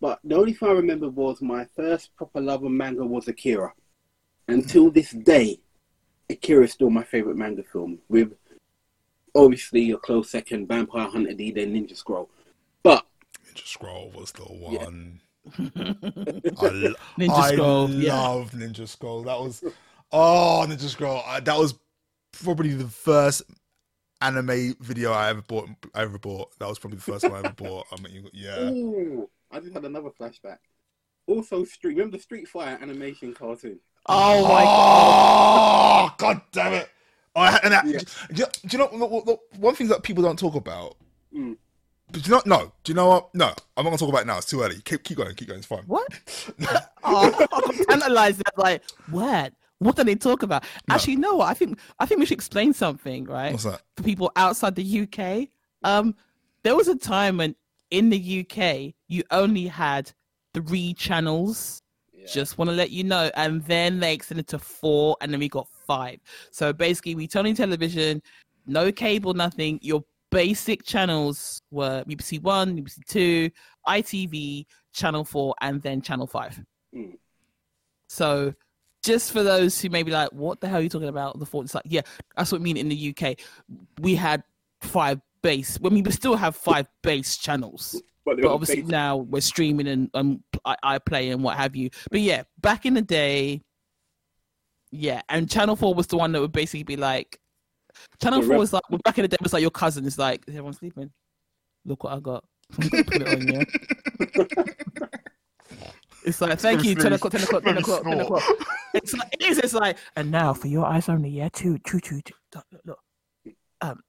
But 0.00 0.18
the 0.24 0.34
only 0.34 0.52
thing 0.52 0.68
I 0.68 0.72
remember 0.72 1.08
was 1.08 1.40
my 1.40 1.64
first 1.76 2.14
proper 2.16 2.40
love 2.40 2.64
of 2.64 2.72
manga 2.72 3.06
was 3.06 3.28
Akira. 3.28 3.72
Until 4.48 4.90
this 4.90 5.12
day, 5.12 5.60
Akira 6.28 6.64
is 6.64 6.72
still 6.72 6.90
my 6.90 7.04
favorite 7.04 7.36
manga 7.36 7.62
film, 7.62 8.00
with 8.08 8.32
obviously 9.32 9.92
a 9.92 9.96
close 9.96 10.28
second, 10.28 10.66
Vampire 10.66 11.08
Hunter 11.08 11.34
D, 11.34 11.52
then 11.52 11.72
Ninja 11.72 11.96
Scroll. 11.96 12.28
But 12.82 13.06
Ninja 13.46 13.66
Scroll 13.66 14.10
was 14.10 14.32
the 14.32 14.42
one. 14.42 14.74
Lo- 14.74 15.23
Ninja 15.58 16.94
I 17.30 17.52
Scroll, 17.52 17.90
yeah. 17.90 18.14
love 18.20 18.50
Ninja 18.52 18.88
Scroll. 18.88 19.22
That 19.24 19.38
was 19.38 19.62
oh 20.12 20.64
Ninja 20.68 20.88
Scroll. 20.88 21.22
I, 21.26 21.40
that 21.40 21.58
was 21.58 21.74
probably 22.32 22.70
the 22.74 22.88
first 22.88 23.42
anime 24.20 24.74
video 24.80 25.12
I 25.12 25.28
ever 25.30 25.42
bought. 25.42 25.68
I 25.94 26.02
ever 26.02 26.18
bought. 26.18 26.58
That 26.58 26.68
was 26.68 26.78
probably 26.78 26.96
the 26.96 27.02
first 27.02 27.24
one 27.24 27.32
I 27.34 27.38
ever 27.40 27.52
bought. 27.56 27.86
I 27.92 28.00
mean, 28.00 28.28
yeah. 28.32 28.60
ooh, 28.60 29.28
I 29.50 29.60
just 29.60 29.74
had 29.74 29.84
another 29.84 30.10
flashback. 30.10 30.58
Also, 31.26 31.64
Street. 31.64 31.94
Remember 31.96 32.16
the 32.16 32.22
Street 32.22 32.48
Fighter 32.48 32.82
animation 32.82 33.34
cartoon? 33.34 33.80
Oh 34.06 34.42
my 34.42 34.62
god. 34.64 36.10
Oh 36.10 36.14
god 36.18 36.42
damn 36.52 36.72
it! 36.74 36.90
I- 37.36 37.60
and 37.62 37.72
that, 37.72 37.86
Yeah. 37.86 37.98
do, 38.32 38.42
you, 38.42 38.46
do 38.68 38.76
you 38.76 38.78
know 38.78 38.90
look, 38.92 39.26
look, 39.26 39.40
one 39.58 39.74
thing 39.74 39.88
that 39.88 40.02
people 40.02 40.22
don't 40.22 40.38
talk 40.38 40.54
about? 40.54 40.96
Mm. 41.34 41.56
But 42.14 42.22
do 42.22 42.30
you 42.30 42.36
know? 42.36 42.42
No. 42.46 42.72
Do 42.84 42.92
you 42.92 42.94
know 42.94 43.08
what? 43.08 43.34
No, 43.34 43.46
I'm 43.76 43.82
not 43.82 43.90
gonna 43.90 43.98
talk 43.98 44.08
about 44.08 44.22
it 44.22 44.26
now. 44.28 44.36
It's 44.36 44.46
too 44.46 44.62
early. 44.62 44.80
Keep, 44.84 45.02
keep 45.02 45.16
going. 45.16 45.34
Keep 45.34 45.48
going. 45.48 45.58
It's 45.58 45.66
fine. 45.66 45.82
What? 45.86 46.06
oh, 47.04 47.46
I'm 47.52 48.02
analyze 48.02 48.38
that. 48.38 48.56
Like, 48.56 48.84
what? 49.10 49.52
What 49.80 49.96
do 49.96 50.04
they 50.04 50.14
talk 50.14 50.44
about? 50.44 50.62
Actually, 50.88 51.16
no. 51.16 51.40
I 51.40 51.54
think 51.54 51.80
I 51.98 52.06
think 52.06 52.20
we 52.20 52.26
should 52.26 52.36
explain 52.36 52.72
something, 52.72 53.24
right? 53.24 53.50
What's 53.50 53.64
that? 53.64 53.82
For 53.96 54.04
people 54.04 54.30
outside 54.36 54.76
the 54.76 55.00
UK, 55.00 55.48
um, 55.82 56.14
there 56.62 56.76
was 56.76 56.86
a 56.86 56.96
time 56.96 57.38
when 57.38 57.56
in 57.90 58.10
the 58.10 58.46
UK 58.46 58.94
you 59.08 59.24
only 59.32 59.66
had 59.66 60.12
three 60.54 60.94
channels. 60.94 61.82
Yeah. 62.12 62.26
Just 62.32 62.58
want 62.58 62.70
to 62.70 62.76
let 62.76 62.90
you 62.90 63.02
know, 63.02 63.32
and 63.34 63.64
then 63.64 63.98
they 63.98 64.14
extended 64.14 64.46
to 64.48 64.60
four, 64.60 65.16
and 65.20 65.32
then 65.32 65.40
we 65.40 65.48
got 65.48 65.66
five. 65.84 66.20
So 66.52 66.72
basically, 66.72 67.16
we 67.16 67.26
turned 67.26 67.48
on 67.48 67.54
television, 67.56 68.22
no 68.66 68.92
cable, 68.92 69.34
nothing. 69.34 69.80
Your 69.82 70.04
basic 70.34 70.82
channels 70.82 71.62
were 71.70 72.04
BBC 72.08 72.42
One, 72.42 72.76
BBC 72.76 72.98
Two, 73.06 73.50
ITV, 73.86 74.66
Channel 74.92 75.24
Four, 75.24 75.54
and 75.60 75.80
then 75.80 76.02
Channel 76.02 76.26
Five. 76.26 76.60
Mm. 76.94 77.18
So, 78.08 78.52
just 79.04 79.30
for 79.30 79.44
those 79.44 79.80
who 79.80 79.90
may 79.90 80.02
be 80.02 80.10
like, 80.10 80.30
"What 80.32 80.60
the 80.60 80.66
hell 80.68 80.80
are 80.80 80.82
you 80.82 80.88
talking 80.88 81.08
about?" 81.08 81.38
The 81.38 81.46
four, 81.46 81.62
it's 81.62 81.74
like, 81.74 81.84
yeah, 81.86 82.00
that's 82.36 82.50
what 82.50 82.60
I 82.60 82.64
mean. 82.64 82.76
In 82.76 82.88
the 82.88 83.14
UK, 83.16 83.38
we 84.00 84.16
had 84.16 84.42
five 84.80 85.20
base. 85.40 85.78
When 85.78 85.94
we 85.94 86.10
still 86.10 86.34
have 86.34 86.56
five 86.56 86.88
base 87.02 87.36
channels, 87.36 88.02
But, 88.24 88.40
but 88.40 88.50
obviously 88.50 88.82
based- 88.82 88.90
now 88.90 89.18
we're 89.18 89.40
streaming 89.40 89.86
and 89.86 90.10
um, 90.14 90.42
I, 90.64 90.76
I 90.82 90.98
play 90.98 91.30
and 91.30 91.44
what 91.44 91.56
have 91.56 91.76
you. 91.76 91.90
But 92.10 92.20
yeah, 92.20 92.42
back 92.60 92.86
in 92.86 92.94
the 92.94 93.02
day, 93.02 93.62
yeah, 94.90 95.22
and 95.28 95.48
Channel 95.48 95.76
Four 95.76 95.94
was 95.94 96.08
the 96.08 96.16
one 96.16 96.32
that 96.32 96.40
would 96.40 96.52
basically 96.52 96.82
be 96.82 96.96
like, 96.96 97.38
Channel 98.20 98.42
Four 98.42 98.58
was 98.58 98.72
like 98.72 98.88
well, 98.90 99.00
back 99.04 99.18
in 99.18 99.22
the 99.22 99.28
day 99.28 99.36
was 99.40 99.52
like 99.52 99.62
your 99.62 99.70
cousin. 99.70 100.06
It's 100.06 100.18
like 100.18 100.42
is 100.46 100.54
everyone 100.54 100.72
sleeping? 100.72 101.10
Look 101.84 102.04
what 102.04 102.14
I 102.14 102.20
got. 102.20 102.44
Put 102.72 102.92
it 102.92 103.28
on 103.28 103.48
yeah. 103.48 104.64
It's 106.24 106.40
like 106.40 106.58
thank 106.58 106.84
you, 106.84 106.94
ten 106.94 107.12
o'clock, 107.12 107.32
ten 107.32 107.42
o'clock, 107.42 107.62
ten 107.62 107.76
o'clock, 107.76 108.02
ten 108.02 108.20
o'clock. 108.20 108.42
It's 108.94 109.12
like 109.12 109.28
it 109.32 109.42
is. 109.42 109.58
It's 109.58 109.74
like 109.74 109.98
and 110.16 110.30
now 110.30 110.54
for 110.54 110.68
your 110.68 110.86
eyes 110.86 111.08
only, 111.08 111.28
yeah. 111.28 111.48
Two, 111.52 111.78
two, 111.78 111.98
two, 111.98 112.20
two. 112.22 112.34
Look, 112.54 112.64
look, 112.72 112.82
look. 112.86 113.54
Um, 113.80 114.00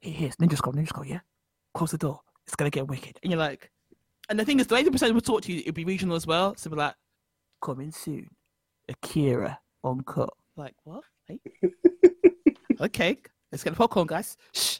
here's 0.00 0.36
Ninja 0.36 0.56
Scroll, 0.56 0.74
Ninja 0.74 0.88
Scroll, 0.88 1.06
yeah. 1.06 1.20
Close 1.74 1.90
the 1.90 1.98
door. 1.98 2.20
It's 2.46 2.54
gonna 2.54 2.70
get 2.70 2.86
wicked. 2.86 3.18
And 3.22 3.32
you're 3.32 3.40
like, 3.40 3.70
and 4.28 4.38
the 4.38 4.44
thing 4.44 4.60
is, 4.60 4.66
the 4.66 4.76
eighty 4.76 4.90
percent 4.90 5.14
will 5.14 5.22
talk 5.22 5.42
to 5.42 5.52
you. 5.52 5.60
It'll 5.60 5.72
be 5.72 5.84
regional 5.84 6.16
as 6.16 6.26
well. 6.26 6.54
So 6.56 6.70
be 6.70 6.76
like, 6.76 6.94
coming 7.62 7.90
soon, 7.90 8.28
Akira 8.88 9.58
on 9.82 10.02
cut. 10.02 10.30
Like 10.56 10.74
what? 10.84 11.02
Hey? 11.26 11.40
Okay, 12.80 13.18
let's 13.52 13.64
get 13.64 13.70
the 13.70 13.76
popcorn, 13.76 14.06
guys. 14.06 14.36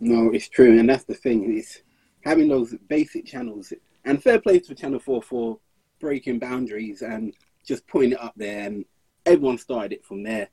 No, 0.00 0.30
it's 0.30 0.48
true, 0.48 0.78
and 0.78 0.88
that's 0.88 1.04
the 1.04 1.14
thing. 1.14 1.54
Is 1.54 1.82
having 2.22 2.48
those 2.48 2.74
basic 2.88 3.26
channels, 3.26 3.72
and 4.06 4.22
fair 4.22 4.40
play 4.40 4.58
to 4.58 4.74
Channel 4.74 4.98
Four 4.98 5.22
for 5.22 5.58
breaking 6.00 6.38
boundaries 6.38 7.02
and 7.02 7.34
just 7.66 7.86
putting 7.86 8.12
it 8.12 8.20
up 8.20 8.32
there, 8.34 8.66
and 8.66 8.86
everyone 9.26 9.58
started 9.58 9.92
it 9.92 10.04
from 10.04 10.22
there. 10.22 10.48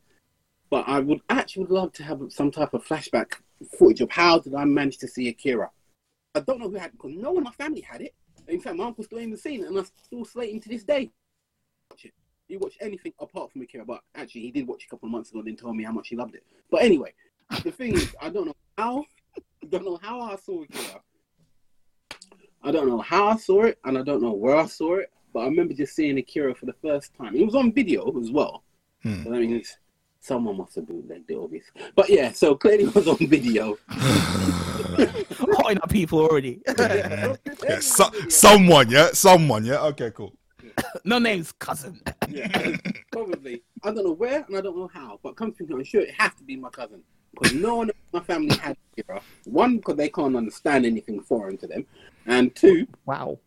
But 0.69 0.83
I 0.85 0.99
would 0.99 1.21
actually 1.29 1.67
love 1.67 1.93
to 1.93 2.03
have 2.03 2.21
some 2.27 2.51
type 2.51 2.73
of 2.73 2.85
flashback 2.85 3.35
footage 3.79 4.01
of 4.01 4.11
how 4.11 4.39
did 4.39 4.53
I 4.53 4.65
manage 4.65 4.97
to 4.97 5.07
see 5.07 5.29
Akira. 5.29 5.71
I 6.35 6.41
don't 6.41 6.59
know 6.59 6.69
who 6.69 6.75
had 6.75 6.87
it 6.87 6.97
because 6.97 7.15
no 7.15 7.31
one 7.31 7.37
in 7.37 7.43
my 7.45 7.51
family 7.51 7.81
had 7.81 8.01
it. 8.01 8.13
In 8.49 8.59
fact, 8.59 8.75
my 8.75 8.83
uncle 8.83 9.05
still 9.05 9.21
even 9.21 9.37
seen 9.37 9.63
it, 9.63 9.67
and 9.67 9.77
I'm 9.77 9.87
still 10.03 10.25
slating 10.25 10.59
to 10.59 10.69
this 10.69 10.83
day. 10.83 11.09
Watch. 12.47 12.53
He 12.53 12.57
watched 12.57 12.77
anything 12.81 13.13
apart 13.19 13.51
from 13.51 13.61
Akira, 13.61 13.85
but 13.85 14.01
actually 14.15 14.41
he 14.41 14.51
did 14.51 14.67
watch 14.67 14.85
a 14.85 14.89
couple 14.89 15.07
of 15.07 15.11
months 15.11 15.29
ago 15.29 15.39
and 15.39 15.47
then 15.47 15.55
told 15.55 15.75
me 15.75 15.83
how 15.83 15.91
much 15.91 16.09
he 16.09 16.15
loved 16.15 16.35
it. 16.35 16.43
But 16.69 16.83
anyway, 16.83 17.13
the 17.63 17.71
thing 17.71 17.93
is, 17.93 18.15
I 18.21 18.29
don't 18.29 18.45
know 18.45 18.55
how 18.77 19.05
I 19.63 19.67
don't 19.67 19.85
know 19.85 19.99
how 20.01 20.21
I 20.21 20.35
saw 20.37 20.63
Akira. 20.63 21.01
I 22.63 22.71
don't 22.71 22.87
know 22.87 22.99
how 22.99 23.27
I 23.27 23.37
saw 23.37 23.63
it, 23.63 23.77
and 23.85 23.97
I 23.97 24.01
don't 24.01 24.21
know 24.21 24.33
where 24.33 24.55
I 24.55 24.65
saw 24.65 24.95
it. 24.95 25.11
But 25.33 25.41
I 25.41 25.45
remember 25.45 25.73
just 25.73 25.95
seeing 25.95 26.17
Akira 26.17 26.55
for 26.55 26.65
the 26.65 26.75
first 26.81 27.13
time. 27.15 27.35
It 27.35 27.45
was 27.45 27.55
on 27.55 27.71
video 27.73 28.19
as 28.19 28.31
well. 28.31 28.63
Hmm. 29.03 29.23
So 29.23 29.29
that 29.29 29.39
means 29.39 29.77
someone 30.19 30.57
must 30.57 30.75
have 30.75 30.87
bootlegged 30.87 31.29
it, 31.29 31.37
obviously. 31.37 31.81
But 31.95 32.09
yeah, 32.09 32.31
so 32.31 32.55
clearly 32.55 32.85
it 32.85 32.95
was 32.95 33.07
on 33.07 33.17
video. 33.17 33.77
Hotting 33.89 35.77
up 35.81 35.89
people 35.89 36.19
already. 36.19 36.61
Yeah, 37.67 37.79
so, 37.79 38.09
someone, 38.29 38.89
yeah, 38.89 39.09
someone, 39.13 39.65
yeah. 39.65 39.81
Okay, 39.87 40.11
cool. 40.11 40.33
no 41.03 41.19
names, 41.19 41.51
cousin. 41.51 42.01
Yeah, 42.29 42.75
probably. 43.09 43.63
I 43.83 43.91
don't 43.91 44.03
know 44.03 44.11
where 44.11 44.43
and 44.47 44.57
I 44.57 44.59
don't 44.59 44.75
know 44.77 44.89
how, 44.93 45.17
but 45.23 45.37
come 45.37 45.53
to 45.53 45.57
think, 45.59 45.71
I'm 45.71 45.83
sure 45.85 46.01
it 46.01 46.13
has 46.17 46.35
to 46.35 46.43
be 46.43 46.57
my 46.57 46.69
cousin 46.69 47.01
because 47.31 47.53
no 47.53 47.75
one 47.75 47.89
in 47.89 47.95
my 48.11 48.19
family 48.19 48.57
had 48.57 48.75
Akira. 48.91 49.21
One, 49.45 49.77
because 49.77 49.95
they 49.95 50.09
can't 50.09 50.35
understand 50.35 50.85
anything 50.85 51.21
foreign 51.21 51.57
to 51.59 51.67
them, 51.67 51.85
and 52.25 52.53
two, 52.53 52.85
Wow. 53.05 53.39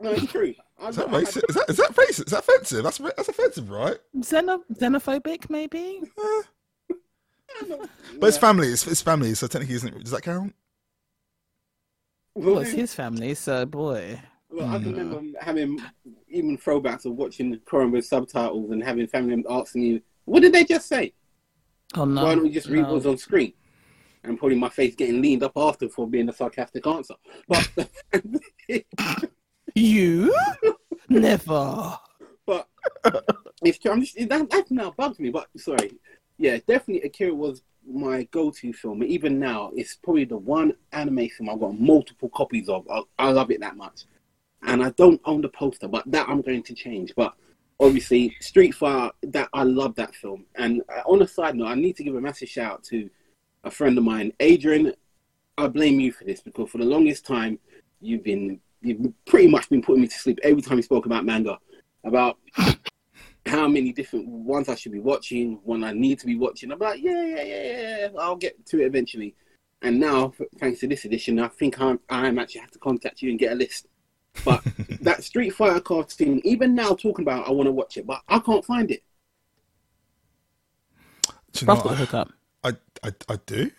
no, 0.00 0.10
it's 0.10 0.30
true. 0.30 0.54
I 0.78 0.88
Is 0.88 0.96
that 0.96 1.08
racist? 1.08 1.48
Is 1.48 1.54
that 1.54 1.70
is 1.70 1.76
that 1.78 1.96
racist? 1.96 2.26
Is 2.26 2.32
that 2.32 2.40
offensive? 2.40 2.84
That's 2.84 2.98
that's 2.98 3.28
offensive, 3.28 3.70
right? 3.70 3.96
Xeno- 4.18 4.62
xenophobic, 4.74 5.48
maybe? 5.48 6.02
don't- 7.66 7.90
But 8.20 8.26
it's 8.26 8.38
family. 8.38 8.68
It's, 8.68 8.86
it's 8.86 9.00
family. 9.00 9.34
So 9.34 9.46
technically, 9.46 9.76
isn't 9.76 9.98
does 10.02 10.10
that 10.10 10.22
count? 10.22 10.54
Well, 12.34 12.58
it's 12.58 12.72
his 12.72 12.92
family, 12.92 13.34
so 13.34 13.64
boy. 13.64 14.20
Well, 14.50 14.68
I 14.68 14.74
can 14.74 14.92
hmm. 14.92 14.98
remember 14.98 15.38
having 15.40 15.82
even 16.36 16.58
throwbacks 16.58 17.04
of 17.04 17.12
watching 17.12 17.58
Korean 17.64 17.90
with 17.90 18.06
subtitles 18.06 18.70
and 18.70 18.82
having 18.82 19.06
family 19.06 19.30
members 19.30 19.50
asking 19.50 19.82
you, 19.82 20.00
"What 20.24 20.40
did 20.40 20.52
they 20.52 20.64
just 20.64 20.88
say? 20.88 21.14
Oh 21.94 22.04
no. 22.04 22.24
Why 22.24 22.34
don't 22.34 22.44
we 22.44 22.50
just 22.50 22.68
read 22.68 22.82
no. 22.82 22.94
what's 22.94 23.06
on 23.06 23.18
screen?" 23.18 23.52
And 24.24 24.38
probably 24.38 24.58
my 24.58 24.68
face 24.68 24.94
getting 24.94 25.22
leaned 25.22 25.44
up 25.44 25.52
after 25.56 25.88
for 25.88 26.08
being 26.08 26.28
a 26.28 26.32
sarcastic 26.32 26.86
answer. 26.86 27.14
But 27.46 27.68
You? 29.76 30.34
Never. 31.08 31.98
but 32.46 32.68
it's 33.62 33.78
true. 33.78 33.92
I'm 33.92 34.00
just, 34.00 34.16
that, 34.16 34.50
that 34.50 34.70
now 34.70 34.94
bugs 34.96 35.18
me. 35.18 35.30
But 35.30 35.48
sorry, 35.56 35.92
yeah, 36.38 36.58
definitely 36.66 37.02
Akira 37.02 37.34
was 37.34 37.62
my 37.86 38.24
go-to 38.30 38.72
film. 38.72 39.02
Even 39.04 39.38
now, 39.38 39.70
it's 39.74 39.96
probably 39.96 40.24
the 40.24 40.36
one 40.36 40.72
anime 40.92 41.28
film 41.28 41.50
I've 41.50 41.60
got 41.60 41.78
multiple 41.78 42.30
copies 42.30 42.68
of. 42.68 42.86
I, 42.90 43.02
I 43.18 43.30
love 43.30 43.50
it 43.50 43.60
that 43.60 43.76
much, 43.76 44.04
and 44.62 44.82
I 44.82 44.90
don't 44.90 45.20
own 45.24 45.42
the 45.42 45.48
poster, 45.48 45.88
but 45.88 46.10
that 46.10 46.28
I'm 46.28 46.42
going 46.42 46.62
to 46.64 46.74
change. 46.74 47.12
But 47.16 47.34
obviously, 47.78 48.36
Street 48.40 48.74
Fighter, 48.74 49.12
that 49.24 49.48
I 49.52 49.62
love 49.62 49.94
that 49.96 50.14
film. 50.14 50.46
And 50.56 50.82
uh, 50.94 51.02
on 51.06 51.22
a 51.22 51.28
side 51.28 51.56
note, 51.56 51.66
I 51.66 51.74
need 51.74 51.96
to 51.96 52.04
give 52.04 52.14
a 52.14 52.20
massive 52.20 52.48
shout 52.48 52.72
out 52.72 52.82
to 52.84 53.08
a 53.64 53.70
friend 53.70 53.96
of 53.98 54.04
mine, 54.04 54.32
Adrian. 54.40 54.94
I 55.58 55.68
blame 55.68 56.00
you 56.00 56.12
for 56.12 56.24
this 56.24 56.40
because 56.40 56.70
for 56.70 56.78
the 56.78 56.84
longest 56.84 57.26
time, 57.26 57.58
you've 58.00 58.24
been 58.24 58.60
you've 58.82 59.12
pretty 59.26 59.48
much 59.48 59.68
been 59.68 59.82
putting 59.82 60.02
me 60.02 60.08
to 60.08 60.18
sleep 60.18 60.38
every 60.42 60.62
time 60.62 60.76
you 60.76 60.82
spoke 60.82 61.06
about 61.06 61.24
manga, 61.24 61.58
about 62.04 62.38
how 63.46 63.68
many 63.68 63.92
different 63.92 64.26
ones 64.28 64.68
I 64.68 64.74
should 64.74 64.92
be 64.92 65.00
watching, 65.00 65.60
one 65.64 65.84
I 65.84 65.92
need 65.92 66.18
to 66.20 66.26
be 66.26 66.36
watching. 66.36 66.70
I'm 66.72 66.78
like, 66.78 67.02
yeah, 67.02 67.24
yeah, 67.24 67.42
yeah, 67.42 67.62
yeah, 67.62 67.98
yeah, 68.00 68.08
I'll 68.18 68.36
get 68.36 68.64
to 68.66 68.82
it 68.82 68.86
eventually. 68.86 69.34
And 69.82 70.00
now, 70.00 70.32
thanks 70.58 70.80
to 70.80 70.88
this 70.88 71.04
edition, 71.04 71.38
I 71.38 71.48
think 71.48 71.80
I'm, 71.80 72.00
I'm 72.08 72.38
actually 72.38 72.62
have 72.62 72.70
to 72.72 72.78
contact 72.78 73.22
you 73.22 73.30
and 73.30 73.38
get 73.38 73.52
a 73.52 73.54
list. 73.54 73.86
But 74.44 74.62
that 75.02 75.24
Street 75.24 75.50
Fighter 75.50 75.80
cartoon, 75.80 76.40
even 76.44 76.74
now 76.74 76.90
talking 76.94 77.24
about, 77.24 77.46
it, 77.46 77.48
I 77.48 77.52
want 77.52 77.66
to 77.66 77.72
watch 77.72 77.96
it, 77.96 78.06
but 78.06 78.20
I 78.28 78.38
can't 78.38 78.64
find 78.64 78.90
it. 78.90 79.02
Do 81.52 81.60
you 81.60 81.66
know 81.66 81.72
I've 81.74 81.78
got 81.78 81.82
the 81.84 81.88
what? 81.88 81.98
hookup. 81.98 82.32
I, 82.64 82.72
I 83.02 83.12
I 83.28 83.36
do. 83.46 83.70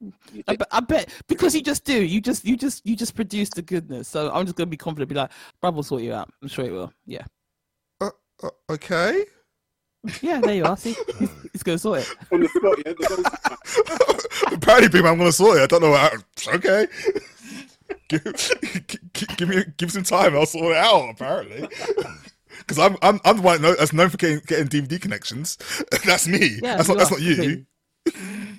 You 0.00 0.12
I, 0.46 0.52
think- 0.52 0.58
bet, 0.58 0.68
I 0.70 0.80
bet 0.80 1.08
because 1.28 1.54
you 1.54 1.62
just 1.62 1.84
do. 1.84 2.02
You 2.04 2.20
just 2.20 2.44
you 2.44 2.56
just 2.56 2.86
you 2.86 2.96
just 2.96 3.14
produce 3.14 3.50
the 3.50 3.62
goodness. 3.62 4.08
So 4.08 4.30
I'm 4.32 4.44
just 4.46 4.56
gonna 4.56 4.66
be 4.66 4.76
confident. 4.76 5.08
Be 5.08 5.14
like, 5.14 5.30
Brad 5.60 5.74
will 5.74 5.82
sort 5.82 6.02
you 6.02 6.12
out. 6.12 6.30
I'm 6.42 6.48
sure 6.48 6.64
he 6.64 6.70
will. 6.70 6.92
Yeah. 7.06 7.24
Uh, 8.00 8.10
uh, 8.42 8.50
okay. 8.70 9.24
Yeah. 10.22 10.40
There 10.40 10.54
you 10.54 10.64
are. 10.64 10.76
See, 10.76 10.94
he's, 11.18 11.30
he's 11.52 11.62
gonna 11.62 11.78
sort 11.78 12.00
it. 12.00 12.14
on 12.32 12.40
the 12.40 12.48
spot, 12.48 12.78
yeah, 12.86 12.92
the 12.92 14.54
Apparently, 14.54 14.88
people, 14.88 15.08
I'm 15.08 15.18
going 15.18 15.28
to 15.28 15.32
sort 15.32 15.58
it. 15.58 15.62
I 15.62 15.66
don't 15.66 15.82
know. 15.82 15.94
How, 15.94 16.10
okay. 16.54 16.86
Give, 18.08 18.24
give 19.36 19.48
me 19.48 19.64
give 19.76 19.92
some 19.92 20.02
time. 20.04 20.34
I'll 20.36 20.46
sort 20.46 20.72
it 20.72 20.76
out. 20.76 21.10
Apparently. 21.10 21.68
Because 22.58 22.78
I'm, 22.80 22.96
I'm 23.02 23.20
I'm 23.24 23.36
the 23.36 23.42
one 23.42 23.62
that's 23.62 23.92
known 23.92 24.08
for 24.10 24.16
getting, 24.16 24.40
getting 24.46 24.66
DVD 24.66 25.00
connections. 25.00 25.56
That's 26.04 26.26
me. 26.26 26.58
Yeah, 26.60 26.76
that's 26.76 26.88
not 26.88 26.94
you 26.94 26.98
that's 26.98 27.10
not 27.10 27.20
you. 27.20 27.34
Completely. 27.36 27.66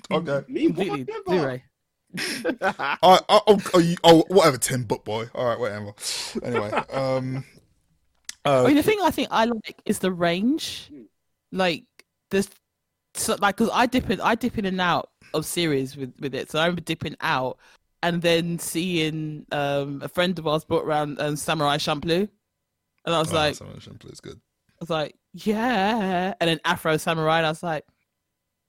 Okay. 0.10 0.52
Me, 0.52 0.66
Completely. 0.66 1.04
whatever. 1.04 1.22
Blu-ray. 1.26 1.62
I, 2.62 2.96
I, 3.02 3.40
oh, 3.46 3.60
oh, 3.74 3.78
you- 3.78 3.96
oh, 4.02 4.24
whatever, 4.28 4.56
Tim, 4.58 4.84
book 4.84 5.04
boy. 5.04 5.26
All 5.34 5.44
right, 5.44 5.58
whatever. 5.60 5.92
Anyway, 6.42 6.70
um, 6.92 7.44
uh, 8.44 8.64
I 8.64 8.66
mean, 8.68 8.76
the 8.76 8.82
thing 8.82 8.98
I 9.02 9.10
think 9.10 9.28
I 9.30 9.44
like 9.44 9.80
is 9.84 9.98
the 10.00 10.10
range. 10.10 10.90
Like 11.52 11.84
this, 12.30 12.48
so, 13.14 13.36
like 13.38 13.56
because 13.56 13.70
I 13.72 13.86
dip 13.86 14.08
in, 14.10 14.20
I 14.20 14.34
dip 14.34 14.58
in 14.58 14.64
and 14.64 14.80
out 14.80 15.10
of 15.34 15.44
series 15.44 15.96
with 15.96 16.14
with 16.18 16.34
it. 16.34 16.50
So 16.50 16.58
I 16.58 16.62
remember 16.64 16.80
dipping 16.80 17.16
out 17.20 17.58
and 18.02 18.22
then 18.22 18.58
seeing 18.58 19.46
um 19.52 20.00
a 20.02 20.08
friend 20.08 20.38
of 20.38 20.46
ours 20.46 20.64
brought 20.64 20.84
around 20.84 21.20
um, 21.20 21.36
Samurai 21.36 21.76
Champloo, 21.76 22.28
and 23.04 23.14
I 23.14 23.18
was 23.18 23.32
oh, 23.32 23.36
like, 23.36 23.54
Samurai 23.54 23.78
Champloo 23.78 24.12
is 24.12 24.20
good. 24.20 24.36
I 24.36 24.76
was 24.80 24.90
like, 24.90 25.14
yeah. 25.32 26.34
And 26.40 26.48
then 26.48 26.60
Afro 26.64 26.96
Samurai, 26.96 27.38
and 27.38 27.46
I 27.46 27.50
was 27.50 27.62
like, 27.62 27.84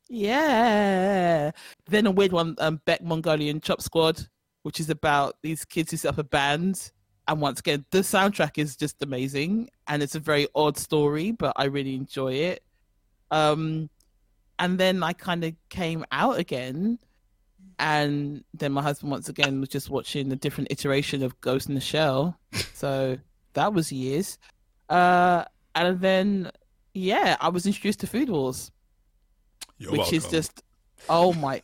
yeah. 0.09 1.51
Then 1.87 2.05
a 2.05 2.11
weird 2.11 2.33
one, 2.33 2.55
um, 2.59 2.81
Beck 2.85 3.01
Mongolian 3.01 3.61
Chop 3.61 3.81
Squad, 3.81 4.27
which 4.63 4.79
is 4.79 4.89
about 4.89 5.37
these 5.41 5.63
kids 5.63 5.91
who 5.91 5.97
set 5.97 6.09
up 6.09 6.17
a 6.17 6.23
band. 6.23 6.91
And 7.27 7.39
once 7.39 7.61
again, 7.61 7.85
the 7.91 7.99
soundtrack 7.99 8.57
is 8.57 8.75
just 8.75 9.01
amazing, 9.01 9.69
and 9.87 10.03
it's 10.03 10.15
a 10.15 10.19
very 10.19 10.47
odd 10.53 10.77
story, 10.77 11.31
but 11.31 11.53
I 11.55 11.65
really 11.65 11.95
enjoy 11.95 12.33
it. 12.33 12.63
Um, 13.29 13.89
and 14.59 14.77
then 14.77 15.01
I 15.01 15.13
kind 15.13 15.43
of 15.45 15.53
came 15.69 16.03
out 16.11 16.39
again, 16.39 16.99
and 17.81 18.43
then 18.53 18.71
my 18.71 18.81
husband 18.83 19.11
once 19.11 19.27
again 19.27 19.59
was 19.59 19.67
just 19.67 19.89
watching 19.89 20.31
a 20.31 20.35
different 20.35 20.71
iteration 20.71 21.23
of 21.23 21.39
Ghost 21.41 21.67
in 21.67 21.75
the 21.75 21.81
Shell. 21.81 22.37
So 22.73 23.15
that 23.53 23.73
was 23.73 23.91
years. 23.91 24.39
Uh, 24.89 25.45
and 25.75 26.01
then 26.01 26.51
yeah, 26.95 27.37
I 27.39 27.49
was 27.49 27.67
introduced 27.67 27.99
to 27.99 28.07
Food 28.07 28.29
Wars, 28.29 28.71
You're 29.77 29.91
which 29.91 30.13
is 30.13 30.27
just 30.27 30.63
oh 31.09 31.33
my. 31.33 31.61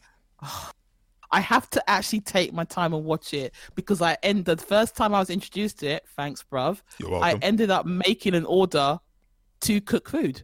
I 1.29 1.41
have 1.41 1.69
to 1.71 1.89
actually 1.89 2.21
take 2.21 2.53
my 2.53 2.63
time 2.65 2.93
and 2.93 3.03
watch 3.03 3.33
it 3.33 3.53
because 3.75 4.01
I 4.01 4.15
end 4.23 4.45
the 4.45 4.57
first 4.57 4.95
time 4.95 5.13
I 5.13 5.19
was 5.19 5.29
introduced 5.29 5.79
to 5.79 5.87
it. 5.87 6.05
Thanks, 6.15 6.45
bruv. 6.49 6.81
You're 6.99 7.21
I 7.21 7.33
ended 7.41 7.71
up 7.71 7.85
making 7.85 8.33
an 8.35 8.45
order 8.45 8.99
to 9.61 9.81
cook 9.81 10.09
food. 10.09 10.43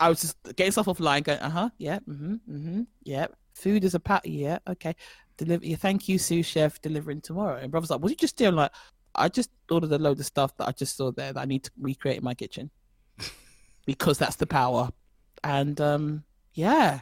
I 0.00 0.08
was 0.08 0.22
just 0.22 0.36
getting 0.56 0.72
stuff 0.72 0.86
offline, 0.86 1.22
going, 1.22 1.38
uh 1.38 1.50
huh, 1.50 1.70
yeah, 1.78 2.00
mm-hmm, 2.08 2.34
mm-hmm, 2.50 2.82
yeah, 3.04 3.26
food 3.60 3.84
is 3.84 3.94
a 3.94 4.00
pat. 4.00 4.24
Yeah, 4.26 4.58
okay. 4.68 4.94
Deliver. 5.36 5.64
Yeah, 5.64 5.76
thank 5.76 6.08
you, 6.08 6.18
sous 6.18 6.46
chef. 6.46 6.80
Delivering 6.80 7.20
tomorrow. 7.20 7.56
And 7.56 7.70
brother's 7.70 7.90
like, 7.90 8.00
what 8.00 8.08
did 8.08 8.20
you 8.20 8.26
just 8.26 8.36
do? 8.36 8.46
I'm 8.46 8.56
like, 8.56 8.72
I 9.14 9.28
just 9.28 9.50
ordered 9.70 9.92
a 9.92 9.98
load 9.98 10.18
of 10.20 10.26
stuff 10.26 10.56
that 10.56 10.68
I 10.68 10.72
just 10.72 10.96
saw 10.96 11.10
there 11.10 11.32
that 11.32 11.40
I 11.40 11.44
need 11.44 11.64
to 11.64 11.70
recreate 11.78 12.18
in 12.18 12.24
my 12.24 12.34
kitchen 12.34 12.70
because 13.86 14.18
that's 14.18 14.36
the 14.36 14.46
power. 14.46 14.90
And 15.42 15.80
um, 15.80 16.24
yeah, 16.54 17.00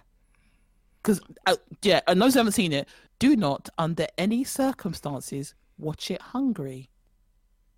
because 1.02 1.20
uh, 1.46 1.56
yeah, 1.82 2.00
and 2.06 2.20
those 2.20 2.34
who 2.34 2.40
haven't 2.40 2.52
seen 2.52 2.72
it, 2.72 2.88
do 3.18 3.36
not 3.36 3.68
under 3.78 4.06
any 4.16 4.44
circumstances 4.44 5.54
watch 5.76 6.10
it 6.10 6.22
hungry. 6.22 6.90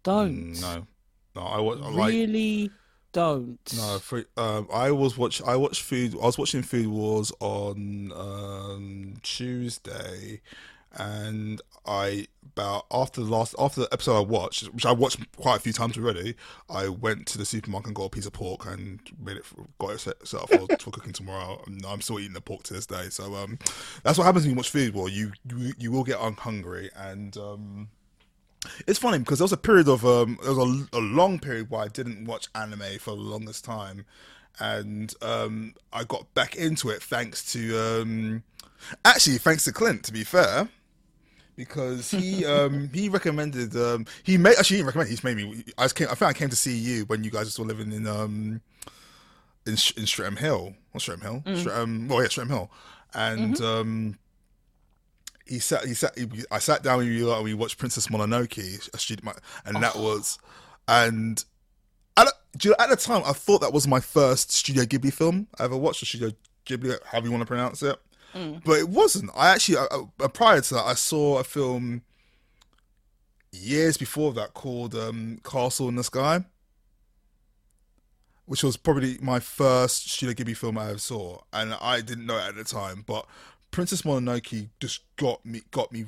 Don't. 0.03 0.61
No, 0.61 0.87
no. 1.35 1.43
I 1.43 1.61
was 1.61 1.81
like 1.81 2.09
really 2.09 2.71
don't. 3.12 3.59
no. 3.77 3.99
For, 3.99 4.25
um, 4.37 4.68
I 4.73 4.90
was 4.90 5.16
watch. 5.16 5.42
I 5.42 5.57
watched 5.57 5.83
food. 5.83 6.14
I 6.14 6.27
was 6.27 6.38
watching 6.38 6.62
Food 6.62 6.88
Wars 6.88 7.33
on 7.40 8.12
um, 8.14 9.14
Tuesday, 9.23 10.40
and 10.92 11.61
I 11.87 12.27
about 12.42 12.87
after 12.90 13.23
the 13.23 13.31
last 13.31 13.55
after 13.59 13.81
the 13.83 13.88
episode 13.92 14.16
I 14.16 14.20
watched, 14.20 14.66
which 14.66 14.87
I 14.87 14.92
watched 14.92 15.18
quite 15.37 15.57
a 15.57 15.61
few 15.61 15.73
times 15.73 15.96
already. 15.96 16.35
I 16.68 16.88
went 16.88 17.27
to 17.29 17.38
the 17.38 17.44
supermarket 17.44 17.88
and 17.88 17.96
got 17.96 18.05
a 18.05 18.11
piece 18.11 18.27
of 18.27 18.33
pork 18.33 18.66
and 18.66 19.01
made 19.18 19.37
it 19.37 19.44
for, 19.44 19.66
got 19.79 19.90
it 19.90 20.01
set, 20.01 20.27
set 20.27 20.42
up 20.42 20.51
for, 20.51 20.77
for 20.79 20.90
cooking 20.90 21.12
tomorrow. 21.12 21.62
And 21.66 21.85
I'm 21.87 22.01
still 22.01 22.20
eating 22.20 22.35
the 22.35 22.40
pork 22.40 22.62
to 22.64 22.75
this 22.75 22.87
day. 22.87 23.09
So 23.11 23.35
um, 23.35 23.59
that's 24.03 24.18
what 24.18 24.25
happens 24.25 24.44
when 24.44 24.51
you 24.51 24.57
watch 24.57 24.70
Food 24.70 24.94
War. 24.94 25.09
You 25.09 25.33
you, 25.49 25.73
you 25.79 25.92
will 25.92 26.05
get 26.05 26.20
un- 26.20 26.35
hungry 26.35 26.90
and 26.96 27.37
um. 27.37 27.88
It's 28.87 28.99
funny 28.99 29.18
because 29.18 29.38
there 29.38 29.44
was 29.44 29.53
a 29.53 29.57
period 29.57 29.88
of 29.88 30.05
um, 30.05 30.38
there 30.42 30.53
was 30.53 30.88
a, 30.92 30.99
a 30.99 31.01
long 31.01 31.38
period 31.38 31.70
where 31.70 31.81
I 31.83 31.88
didn't 31.88 32.27
watch 32.27 32.49
anime 32.55 32.99
for 32.99 33.12
the 33.12 33.23
longest 33.23 33.64
time, 33.64 34.05
and 34.59 35.14
um, 35.23 35.75
I 35.92 36.05
got 36.05 36.33
back 36.35 36.57
into 36.57 36.90
it 36.90 37.03
thanks 37.03 37.53
to 37.53 37.79
um, 37.79 38.42
actually 39.05 39.38
thanks 39.38 39.64
to 39.64 39.73
Clint. 39.73 40.05
To 40.05 40.12
be 40.12 40.25
fair, 40.25 40.68
because 41.57 42.11
he 42.11 42.44
um, 42.57 42.90
he 42.92 43.09
recommended 43.09 43.75
um, 43.77 44.07
he 44.25 44.37
made 44.37 44.57
actually 44.59 44.77
he 44.77 44.83
didn't 44.83 44.87
recommend 44.88 45.11
he's 45.11 45.25
made 45.25 45.37
me. 45.38 45.64
I 45.79 45.88
came, 45.88 46.09
I 46.11 46.14
think 46.14 46.29
I 46.29 46.33
came 46.35 46.51
to 46.51 46.57
see 46.57 46.77
you 46.77 47.05
when 47.05 47.25
you 47.25 47.31
guys 47.31 47.46
were 47.46 47.51
still 47.51 47.64
living 47.64 47.92
in 47.92 48.07
um 48.07 48.61
in 49.66 49.73
in 49.73 50.07
Streatham 50.07 50.37
Hill, 50.37 50.75
not 50.92 51.01
Streatham 51.01 51.42
Hill, 51.42 51.57
Streatham, 51.57 52.09
well 52.09 52.23
yeah 52.23 52.29
Streatham 52.29 52.51
Hill, 52.51 52.70
and 53.14 53.59
um 53.62 54.18
he 55.50 55.58
sat 55.58 55.84
he 55.84 55.94
sat 55.94 56.16
he, 56.16 56.26
I 56.50 56.60
sat 56.60 56.82
down 56.82 56.98
with 56.98 57.08
you 57.08 57.32
and 57.32 57.44
we 57.44 57.54
watched 57.54 57.76
Princess 57.76 58.06
Mononoke 58.06 58.94
a 58.94 58.98
student 58.98 59.36
and 59.66 59.82
that 59.82 59.92
oh. 59.96 60.02
was 60.02 60.38
and 60.86 61.44
at, 62.16 62.26
the- 62.26 62.34
you 62.62 62.70
know, 62.70 62.76
at 62.78 62.88
the 62.88 62.96
time 62.96 63.22
I 63.26 63.32
thought 63.32 63.60
that 63.60 63.72
was 63.72 63.86
my 63.86 64.00
first 64.00 64.52
Studio 64.52 64.84
Ghibli 64.84 65.12
film 65.12 65.48
I 65.58 65.64
ever 65.64 65.76
watched. 65.76 66.06
Studio 66.06 66.30
Ghibli, 66.66 66.98
however 67.04 67.26
you 67.26 67.32
want 67.32 67.42
to 67.42 67.46
pronounce 67.46 67.82
it, 67.82 67.98
mm. 68.34 68.62
but 68.64 68.78
it 68.78 68.88
wasn't. 68.88 69.30
I 69.36 69.48
actually 69.48 69.78
I, 69.78 69.86
I, 70.20 70.28
prior 70.28 70.60
to 70.60 70.74
that 70.74 70.84
I 70.84 70.94
saw 70.94 71.38
a 71.38 71.44
film 71.44 72.02
years 73.52 73.96
before 73.96 74.32
that 74.34 74.54
called 74.54 74.94
um, 74.94 75.40
Castle 75.44 75.88
in 75.88 75.96
the 75.96 76.04
Sky, 76.04 76.44
which 78.46 78.62
was 78.62 78.76
probably 78.76 79.18
my 79.20 79.40
first 79.40 80.10
Studio 80.10 80.34
Ghibli 80.34 80.56
film 80.56 80.78
I 80.78 80.90
ever 80.90 80.98
saw, 80.98 81.40
and 81.52 81.74
I 81.74 82.00
didn't 82.00 82.26
know 82.26 82.38
it 82.38 82.48
at 82.48 82.56
the 82.56 82.64
time. 82.64 83.04
But 83.06 83.26
Princess 83.70 84.02
Mononoke 84.02 84.68
just 84.80 85.02
got 85.16 85.44
me 85.44 85.62
got 85.70 85.92
me 85.92 86.04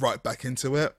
right 0.00 0.22
back 0.22 0.44
into 0.44 0.76
it, 0.76 0.96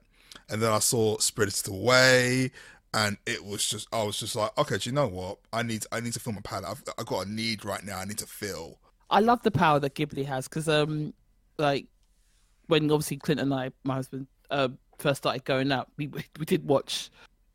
and 0.48 0.62
then 0.62 0.72
I 0.72 0.78
saw 0.78 1.18
Spirited 1.18 1.68
Away, 1.68 2.50
and 2.94 3.16
it 3.26 3.44
was 3.44 3.68
just 3.68 3.88
I 3.92 4.02
was 4.02 4.18
just 4.18 4.36
like, 4.36 4.56
okay, 4.58 4.78
do 4.78 4.90
you 4.90 4.94
know 4.94 5.08
what? 5.08 5.38
I 5.52 5.62
need 5.62 5.84
I 5.92 6.00
need 6.00 6.12
to 6.14 6.20
film 6.20 6.36
a 6.36 6.42
palette. 6.42 6.68
I've, 6.68 6.82
I've 6.98 7.06
got 7.06 7.26
a 7.26 7.30
need 7.30 7.64
right 7.64 7.84
now. 7.84 7.98
I 7.98 8.04
need 8.04 8.18
to 8.18 8.26
feel. 8.26 8.78
I 9.10 9.20
love 9.20 9.42
the 9.42 9.50
power 9.50 9.80
that 9.80 9.94
Ghibli 9.94 10.26
has 10.26 10.48
because, 10.48 10.68
um, 10.68 11.14
like, 11.56 11.86
when 12.66 12.90
obviously 12.90 13.16
Clint 13.16 13.40
and 13.40 13.54
I, 13.54 13.70
my 13.82 13.94
husband, 13.94 14.26
uh, 14.50 14.68
first 14.98 15.22
started 15.22 15.44
going 15.44 15.72
out, 15.72 15.88
we 15.96 16.08
we 16.38 16.44
did 16.44 16.66
watch 16.66 17.10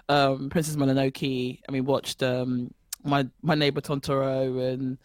um 0.09 0.49
Princess 0.49 0.75
Mononoke, 0.75 1.59
and 1.65 1.73
we 1.73 1.81
watched 1.81 2.21
um 2.23 2.73
my 3.03 3.27
my 3.41 3.55
neighbor 3.55 3.81
Totoro 3.81 4.73
and 4.73 4.97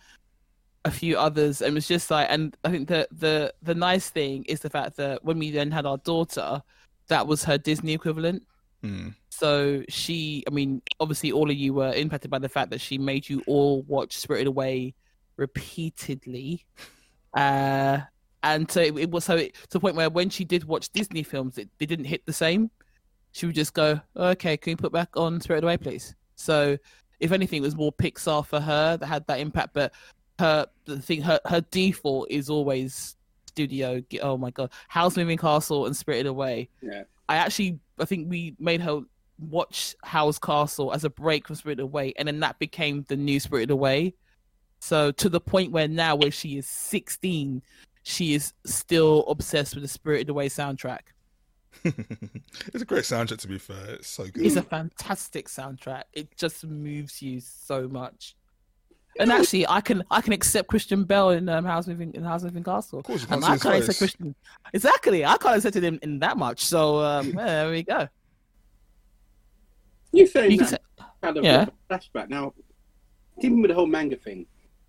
a 0.85 0.91
few 0.91 1.19
others, 1.19 1.61
and 1.61 1.73
it 1.73 1.75
was 1.75 1.89
just 1.89 2.11
like, 2.11 2.29
and 2.31 2.57
I 2.65 2.71
think 2.71 2.89
the 2.89 3.09
the 3.13 3.53
the 3.63 3.75
nice 3.75 4.11
thing 4.11 4.45
is 4.45 4.61
the 4.61 4.71
fact 4.71 4.97
that 4.97 5.25
when 5.25 5.39
we 5.39 5.51
then 5.51 5.71
had 5.71 5.87
our 5.87 5.99
daughter, 5.99 6.63
that 7.09 7.27
was 7.27 7.45
her 7.45 7.59
Disney 7.59 7.95
equivalent. 7.95 8.43
Hmm. 8.83 9.09
So 9.31 9.83
she, 9.89 10.45
I 10.47 10.51
mean, 10.51 10.83
obviously, 11.01 11.33
all 11.33 11.51
of 11.51 11.57
you 11.57 11.75
were 11.75 11.93
impacted 11.93 12.31
by 12.31 12.39
the 12.39 12.49
fact 12.49 12.71
that 12.71 12.81
she 12.81 12.99
made 12.99 13.29
you 13.29 13.43
all 13.47 13.83
watch 13.83 14.17
Spirited 14.17 14.49
Away 14.49 14.95
repeatedly. 15.37 16.65
Uh, 17.35 18.01
and 18.43 18.71
so 18.71 18.81
it, 18.81 18.97
it 18.97 19.11
was 19.11 19.25
so 19.25 19.37
it, 19.37 19.55
to 19.55 19.71
the 19.73 19.81
point 19.81 19.97
where 19.97 20.09
when 20.09 20.31
she 20.31 20.45
did 20.45 20.65
watch 20.65 20.91
Disney 20.91 21.23
films, 21.23 21.59
it, 21.59 21.69
they 21.79 21.87
didn't 21.87 22.07
hit 22.07 22.25
the 22.25 22.33
same. 22.33 22.71
She 23.33 23.45
would 23.47 23.55
just 23.55 23.75
go, 23.75 24.01
"Okay, 24.17 24.57
can 24.57 24.71
you 24.71 24.77
put 24.77 24.93
back 24.93 25.11
on 25.15 25.39
Spirited 25.41 25.65
Away, 25.65 25.77
please?" 25.77 26.15
So, 26.37 26.79
if 27.21 27.33
anything, 27.33 27.59
it 27.59 27.67
was 27.67 27.77
more 27.77 27.93
Pixar 27.93 28.47
for 28.47 28.61
her 28.61 28.97
that 28.97 29.07
had 29.07 29.27
that 29.27 29.41
impact. 29.41 29.75
But 29.75 29.93
her 30.39 30.67
the 30.85 31.01
thing, 31.01 31.23
her 31.23 31.41
her 31.47 31.61
default 31.61 32.31
is 32.31 32.49
always 32.51 33.17
Studio. 33.49 34.03
Oh 34.23 34.37
my 34.37 34.51
god, 34.51 34.71
Howl's 34.89 35.17
Moving 35.17 35.39
Castle 35.39 35.87
and 35.87 35.97
Spirited 35.97 36.27
Away. 36.27 36.69
Yeah. 36.81 37.05
I 37.29 37.37
actually, 37.37 37.79
I 37.99 38.05
think 38.05 38.31
we 38.31 38.55
made 38.59 38.81
her 38.81 39.01
watch 39.39 39.95
Howl's 40.03 40.39
Castle 40.39 40.93
as 40.93 41.05
a 41.05 41.11
break 41.11 41.47
from 41.47 41.57
Spirited 41.57 41.83
Away, 41.83 42.15
and 42.17 42.29
then 42.29 42.41
that 42.41 42.59
became 42.59 43.05
the 43.09 43.17
new 43.17 43.41
Spirited 43.41 43.71
Away. 43.71 44.15
So 44.81 45.11
to 45.13 45.29
the 45.29 45.41
point 45.41 45.73
where 45.73 45.89
now, 45.89 46.15
where 46.15 46.31
she 46.31 46.57
is 46.57 46.67
16, 46.69 47.63
she 48.05 48.35
is 48.35 48.53
still 48.65 49.27
obsessed 49.27 49.75
with 49.75 49.83
the 49.83 49.89
Spirited 49.89 50.29
Away 50.29 50.49
soundtrack. 50.49 51.01
it's 51.85 52.83
a 52.83 52.85
great 52.85 53.05
soundtrack. 53.05 53.39
To 53.39 53.49
be 53.49 53.59
fair, 53.59 53.95
it's 53.95 54.09
so 54.09 54.25
good. 54.25 54.47
It's 54.47 54.57
a 54.57 54.63
fantastic 54.63 55.49
soundtrack. 55.49 56.05
It 56.13 56.37
just 56.37 56.65
moves 56.65 57.21
you 57.21 57.41
so 57.41 57.89
much. 57.89 58.37
And 59.19 59.33
actually, 59.33 59.67
I 59.67 59.81
can 59.81 60.05
I 60.11 60.21
can 60.21 60.33
accept 60.33 60.69
Christian 60.69 61.05
Bale 61.05 61.31
in 61.31 61.49
um, 61.49 61.65
Howl's 61.65 61.89
Moving 61.89 62.13
in 62.15 62.23
Howl's 62.25 62.45
Moving 62.45 62.63
Castle. 62.63 63.01
Of 63.01 63.05
course, 63.05 63.23
you 63.23 63.29
and 63.31 63.43
can't 63.43 63.53
I 63.53 63.59
can't 63.59 63.75
accept 63.77 63.87
face. 63.87 63.99
Christian. 63.99 64.35
Exactly, 64.73 65.25
I 65.25 65.37
can't 65.37 65.57
accept 65.57 65.77
him 65.77 65.99
in 66.03 66.19
that 66.21 66.37
much. 66.37 66.65
So 66.65 66.99
um, 67.01 67.29
yeah, 67.29 67.35
there 67.47 67.71
we 67.71 67.83
go. 67.83 68.09
You 70.13 70.27
saying 70.27 70.53
You 70.53 70.59
can 70.59 70.67
that 70.71 70.81
say, 70.99 71.05
kind 71.23 71.37
of 71.37 71.45
yeah. 71.45 71.67
a 71.91 71.93
flashback. 71.95 72.29
Now, 72.29 72.55
keeping 73.41 73.61
with 73.61 73.71
the 73.71 73.75
whole 73.75 73.87
manga 73.87 74.17
thing, 74.17 74.47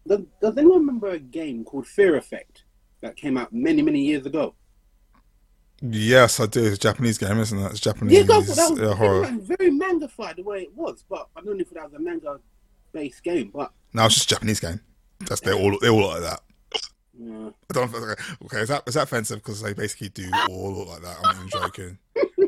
does, 0.08 0.22
does 0.42 0.58
anyone 0.58 0.80
remember 0.80 1.10
a 1.10 1.20
game 1.20 1.64
called 1.64 1.88
Fear 1.88 2.16
Effect 2.16 2.64
that 3.02 3.16
came 3.16 3.38
out 3.38 3.52
many, 3.52 3.82
many 3.82 4.02
years 4.02 4.26
ago? 4.26 4.56
Yes, 5.82 6.40
I 6.40 6.46
do. 6.46 6.64
It's 6.66 6.76
a 6.76 6.80
Japanese 6.80 7.18
game, 7.18 7.38
isn't 7.40 7.58
it? 7.58 7.72
It's 7.72 7.80
Japanese 7.80 8.14
Yeah, 8.18 8.24
that, 8.24 8.46
that 8.48 8.70
was 8.72 8.80
uh, 8.82 8.96
horror. 8.96 9.30
very 9.42 9.72
manga-fied 9.72 10.36
the 10.38 10.44
way 10.44 10.62
it 10.64 10.74
was, 10.76 11.06
but 11.10 11.28
I 11.36 11.42
don't 11.42 11.58
know 11.58 11.62
if 11.62 11.70
that 11.72 11.84
was 11.86 11.94
a 11.94 12.00
manga-based 12.00 13.24
game, 13.24 13.52
but 13.54 13.72
No, 13.94 14.06
it's 14.06 14.16
just 14.16 14.32
a 14.32 14.36
Japanese 14.36 14.60
game. 14.60 14.80
That's 15.20 15.42
they're 15.42 15.54
all 15.54 15.78
they 15.80 15.90
all 15.90 16.02
look 16.02 16.22
like 16.22 16.22
that. 16.22 16.42
uh, 17.22 17.52
I 17.70 17.74
don't 17.74 17.92
know 17.92 18.12
if, 18.12 18.42
okay, 18.46 18.62
is 18.62 18.70
that 18.70 18.84
is 18.88 18.94
that 18.94 19.04
offensive 19.04 19.40
because 19.40 19.62
they 19.62 19.74
basically 19.74 20.10
do 20.10 20.30
all 20.50 20.74
look 20.74 20.88
like 20.90 21.02
that? 21.02 21.18
I'm 21.18 21.24
not 21.24 21.36
even 21.36 21.50
joking. 21.50 21.98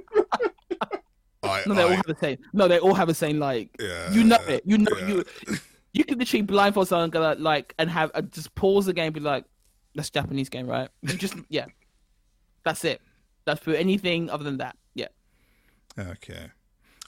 I, 1.43 1.63
no, 1.65 1.73
they 1.73 1.83
all 1.83 1.89
have 1.89 2.05
the 2.05 2.17
same. 2.19 2.37
No, 2.53 2.67
they 2.67 2.79
all 2.79 2.93
have 2.93 3.07
the 3.07 3.13
same. 3.13 3.39
Like 3.39 3.69
yeah, 3.79 4.11
you 4.11 4.23
know 4.23 4.37
it. 4.47 4.63
You 4.65 4.77
know 4.77 4.91
yeah. 4.99 5.07
you. 5.47 5.57
You 5.93 6.05
can 6.05 6.17
literally 6.17 6.43
blindfold 6.43 6.87
someone 6.87 7.05
and 7.05 7.13
go 7.13 7.35
like, 7.37 7.73
and 7.77 7.89
have 7.89 8.11
uh, 8.13 8.21
just 8.21 8.55
pause 8.55 8.85
the 8.85 8.93
game, 8.93 9.07
and 9.07 9.13
be 9.13 9.19
like, 9.19 9.43
"That's 9.95 10.07
a 10.07 10.11
Japanese 10.11 10.47
game, 10.49 10.67
right?" 10.67 10.89
You 11.01 11.15
just 11.15 11.35
yeah, 11.49 11.65
that's 12.63 12.85
it. 12.85 13.01
That's 13.45 13.59
for 13.59 13.71
anything 13.71 14.29
other 14.29 14.43
than 14.43 14.57
that. 14.57 14.77
Yeah. 14.93 15.07
Okay. 15.97 16.51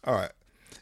All 0.03 0.15
right. 0.15 0.31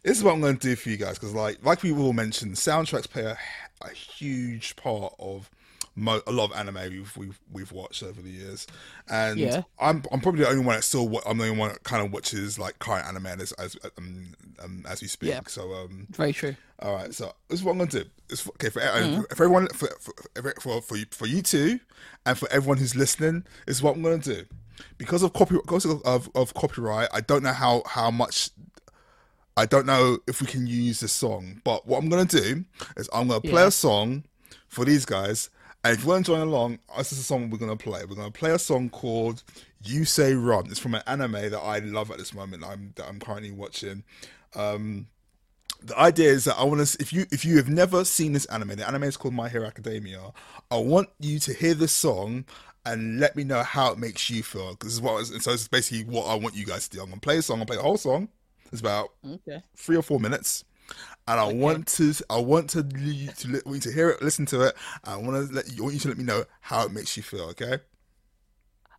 This 0.04 0.18
is 0.18 0.24
what 0.24 0.34
I'm 0.34 0.42
going 0.42 0.58
to 0.58 0.68
do 0.70 0.76
for 0.76 0.90
you 0.90 0.98
guys 0.98 1.20
because, 1.20 1.34
like, 1.34 1.64
like 1.64 1.84
we 1.84 1.92
all 1.92 2.14
mentioned, 2.14 2.56
soundtracks 2.56 3.08
play 3.10 3.24
a, 3.24 3.38
a 3.82 3.90
huge 3.90 4.76
part 4.76 5.14
of 5.20 5.50
mo- 5.96 6.22
a 6.26 6.32
lot 6.32 6.52
of 6.52 6.58
anime 6.58 6.90
we've 6.90 7.16
we've 7.18 7.40
we've 7.52 7.72
watched 7.72 8.02
over 8.02 8.20
the 8.20 8.30
years, 8.32 8.66
and 9.10 9.38
Yeah. 9.40 9.62
I'm 9.80 10.04
I'm 10.12 10.20
probably 10.20 10.42
the 10.42 10.50
only 10.50 10.66
one 10.66 10.76
that 10.76 10.84
still 10.84 11.08
wa- 11.08 11.22
I'm 11.26 11.38
the 11.38 11.46
only 11.46 11.58
one 11.58 11.70
that 11.70 11.84
kind 11.84 12.04
of 12.04 12.12
watches 12.12 12.58
like 12.58 12.80
current 12.80 13.06
anime 13.08 13.28
as 13.28 13.52
as 13.54 13.78
um, 14.00 14.34
um, 14.64 14.86
as 14.90 15.02
we 15.04 15.08
speak. 15.08 15.30
Yeah. 15.30 15.42
So 15.48 15.72
um, 15.74 16.08
Very 16.12 16.34
true. 16.34 16.56
all 16.80 16.96
right, 16.96 17.14
so 17.14 17.32
this 17.50 17.60
is 17.60 17.64
what 17.64 17.74
I'm 17.74 17.78
going 17.78 17.90
to 17.92 18.04
do. 18.04 18.10
It's 18.30 18.42
for, 18.42 18.50
okay 18.54 18.70
for, 18.70 18.82
uh, 18.82 18.86
Mm-hmm. 18.86 19.22
for 19.22 19.32
everyone, 19.44 19.68
for 19.68 19.88
for, 20.00 20.14
for 20.60 20.82
for 20.82 20.96
you 20.98 21.06
for 21.12 21.28
you 21.28 21.44
two, 21.44 21.80
and 22.26 22.36
for 22.40 22.52
everyone 22.52 22.80
who's 22.80 22.96
listening. 22.96 23.44
This 23.68 23.78
is 23.78 23.84
what 23.84 23.96
I'm 23.96 24.02
going 24.02 24.20
to 24.22 24.34
do. 24.36 24.46
Because 24.98 25.22
of 25.22 25.34
copy, 25.34 25.56
because 25.58 25.86
of, 25.86 26.02
of, 26.06 26.28
of 26.34 26.56
copyright, 26.56 27.10
I 27.14 27.22
don't 27.22 27.44
know 27.44 27.54
how 27.54 27.84
how 27.86 28.10
much. 28.10 28.50
I 29.58 29.66
don't 29.66 29.86
know 29.86 30.18
if 30.28 30.42
we 30.42 30.48
can 30.48 30.66
use 30.66 31.02
this 31.02 31.12
song, 31.12 31.62
but 31.64 31.86
what 31.88 31.98
I'm 32.02 32.10
going 32.10 32.26
to 32.28 32.42
do 32.42 32.66
is 32.98 33.10
I'm 33.14 33.28
going 33.28 33.42
to 33.42 33.50
play 33.50 33.62
Yeah. 33.62 33.68
a 33.68 33.72
song 33.72 34.24
for 34.68 34.86
these 34.86 35.06
guys, 35.06 35.50
and 35.84 35.94
if 35.98 36.04
you 36.04 36.10
want 36.10 36.26
to 36.26 36.32
join 36.32 36.42
along, 36.42 36.80
this 36.98 37.12
is 37.12 37.20
a 37.20 37.24
song 37.24 37.50
we're 37.50 37.58
going 37.58 37.76
to 37.76 37.84
play. 37.84 38.02
We're 38.06 38.16
going 38.16 38.32
to 38.32 38.40
play 38.40 38.52
a 38.52 38.60
song 38.60 38.90
called 38.90 39.44
"You 39.84 40.06
Say 40.06 40.34
Run." 40.36 40.68
It's 40.68 40.80
from 40.80 40.96
an 40.96 41.02
anime 41.08 41.34
that 41.50 41.60
I 41.60 41.80
love 41.80 42.12
at 42.12 42.18
this 42.18 42.34
moment. 42.34 42.64
I'm 42.64 42.94
that 42.96 43.08
I'm 43.08 43.20
currently 43.20 43.52
watching. 43.52 44.04
Um, 44.56 45.08
the 45.84 45.98
idea 46.00 46.30
is 46.30 46.46
that 46.46 46.58
I 46.58 46.64
want 46.64 46.86
to. 46.88 46.98
If 47.02 47.12
you 47.12 47.26
if 47.32 47.44
you 47.44 47.58
have 47.58 47.68
never 47.70 48.06
seen 48.06 48.34
this 48.34 48.46
anime, 48.46 48.76
the 48.76 48.88
anime 48.88 49.04
is 49.04 49.18
called 49.18 49.34
My 49.34 49.50
Hero 49.50 49.66
Academia. 49.66 50.32
I 50.70 50.78
want 50.78 51.10
you 51.20 51.40
to 51.40 51.54
hear 51.54 51.74
this 51.74 51.92
song 51.94 52.46
and 52.86 53.20
let 53.20 53.36
me 53.36 53.44
know 53.44 53.64
how 53.64 53.92
it 53.92 53.98
makes 54.00 54.30
you 54.30 54.44
feel. 54.44 54.72
Because 54.72 54.90
this 54.90 54.94
is 54.96 55.02
what. 55.02 55.26
So 55.42 55.52
it's 55.52 55.68
basically 55.68 56.04
what 56.06 56.26
I 56.28 56.36
want 56.36 56.56
you 56.56 56.66
guys 56.66 56.88
to 56.88 56.98
do. 56.98 57.02
I'm 57.04 57.10
gonna 57.10 57.20
play 57.22 57.38
a 57.38 57.42
song. 57.42 57.56
I'm 57.56 57.60
gonna 57.60 57.66
play 57.68 57.76
the 57.78 57.84
whole 57.84 57.98
song. 57.98 58.30
It's 58.72 58.82
about 58.82 59.10
Okay. 59.26 59.62
three 59.76 59.98
or 59.98 60.02
four 60.02 60.20
minutes, 60.20 60.64
and 61.28 61.40
I 61.40 61.52
want 61.52 61.88
to. 61.88 62.14
I 62.30 62.40
want 62.40 62.70
to 62.72 62.86
you 62.98 63.32
to 63.32 63.62
want 63.66 63.76
you 63.76 63.80
to 63.82 63.92
hear 63.92 64.10
it, 64.10 64.22
listen 64.22 64.46
to 64.48 64.62
it. 64.62 64.76
I 65.04 65.16
want 65.18 65.48
to 65.50 65.54
let 65.54 65.72
you. 65.72 65.84
Want 65.84 65.94
you 65.96 66.00
to 66.02 66.08
let 66.10 66.18
me 66.18 66.24
know 66.24 66.46
how 66.62 66.86
it 66.86 66.92
makes 66.92 67.16
you 67.18 67.24
feel. 67.24 67.46
Okay. 67.50 67.80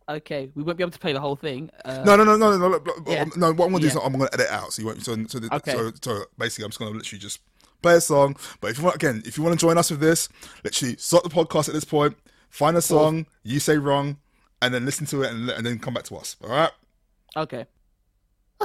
Okay. 0.09 0.51
We 0.53 0.63
won't 0.63 0.77
be 0.77 0.83
able 0.83 0.91
to 0.91 0.99
play 0.99 1.13
the 1.13 1.21
whole 1.21 1.35
thing. 1.35 1.69
Uh, 1.85 2.03
No, 2.05 2.15
no, 2.15 2.23
no, 2.23 2.35
no, 2.37 2.57
no, 2.57 2.67
no. 2.67 2.77
no, 2.77 2.93
Yeah. 3.07 3.25
no 3.35 3.53
what 3.53 3.65
I'm 3.67 3.71
gonna 3.71 3.79
do 3.79 3.87
is 3.87 3.95
I'm 3.95 4.11
gonna 4.11 4.29
edit 4.33 4.49
out. 4.49 4.73
So 4.73 4.81
you 4.81 4.87
won't. 4.87 5.03
So, 5.03 5.15
so, 5.27 5.39
the, 5.39 5.53
Okay. 5.55 5.71
so, 5.71 5.91
so 6.01 6.25
basically, 6.37 6.65
I'm 6.65 6.71
just 6.71 6.79
gonna 6.79 6.91
literally 6.91 7.19
just 7.19 7.39
play 7.81 7.95
a 7.95 8.01
song. 8.01 8.35
But 8.61 8.71
if 8.71 8.77
you 8.77 8.83
want, 8.83 8.95
again, 8.95 9.23
if 9.25 9.37
you 9.37 9.43
want 9.43 9.57
to 9.57 9.63
join 9.65 9.77
us 9.77 9.89
with 9.91 9.99
this, 10.01 10.29
literally 10.63 10.97
stop 10.97 11.23
the 11.23 11.29
podcast 11.29 11.67
at 11.67 11.73
this 11.73 11.83
point, 11.85 12.17
find 12.49 12.75
a 12.77 12.81
song 12.81 13.25
You 13.43 13.59
Say 13.59 13.77
Run, 13.77 14.17
and 14.61 14.73
then 14.73 14.85
listen 14.85 15.05
to 15.07 15.23
it, 15.23 15.31
and, 15.31 15.49
and 15.49 15.65
then 15.65 15.79
come 15.79 15.93
back 15.93 16.03
to 16.05 16.15
us. 16.17 16.35
All 16.43 16.49
right. 16.49 16.71
Okay. 17.35 17.65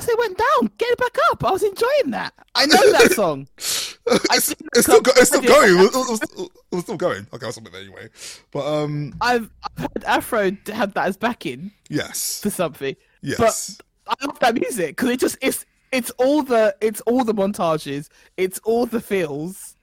Said, 0.01 0.13
it 0.13 0.19
went 0.19 0.39
down. 0.39 0.71
Get 0.79 0.91
it 0.91 0.99
back 0.99 1.17
up. 1.31 1.45
I 1.45 1.51
was 1.51 1.63
enjoying 1.63 2.11
that. 2.13 2.33
I 2.55 2.67
know 2.67 2.93
that 2.93 3.13
song. 3.13 3.49
it's, 3.57 4.51
it's 4.75 4.83
still 4.83 5.01
go, 5.01 5.11
it's 5.17 5.29
still 5.29 5.43
going. 5.43 5.73
It 5.79 5.93
was, 5.95 6.21
it 6.23 6.39
was- 6.39 6.51
it 6.71 6.75
was 6.77 6.85
still 6.85 6.97
going. 6.97 7.27
Okay, 7.33 7.47
I'll 7.47 7.53
stop 7.53 7.67
it 7.67 7.73
there 7.73 7.81
anyway. 7.81 8.09
But 8.51 8.67
um, 8.67 9.15
I've, 9.21 9.51
I've 9.77 9.81
heard 9.81 10.05
Afro 10.05 10.51
have 10.75 10.95
that 10.95 11.07
as 11.09 11.17
backing 11.17 11.73
yes, 11.89 12.41
for 12.43 12.51
something. 12.51 12.95
yes. 13.23 13.79
But 14.07 14.15
I 14.21 14.27
love 14.27 14.39
that 14.41 14.55
music 14.55 14.89
because 14.97 15.09
it 15.11 15.21
just 15.21 15.37
it's 15.41 15.65
it's 15.93 16.11
all 16.13 16.43
the 16.43 16.77
it's 16.81 17.01
all 17.03 17.25
the 17.25 17.33
montages. 17.35 18.09
It's 18.37 18.59
all 18.61 18.85
the 18.87 19.01
feels. 19.01 19.77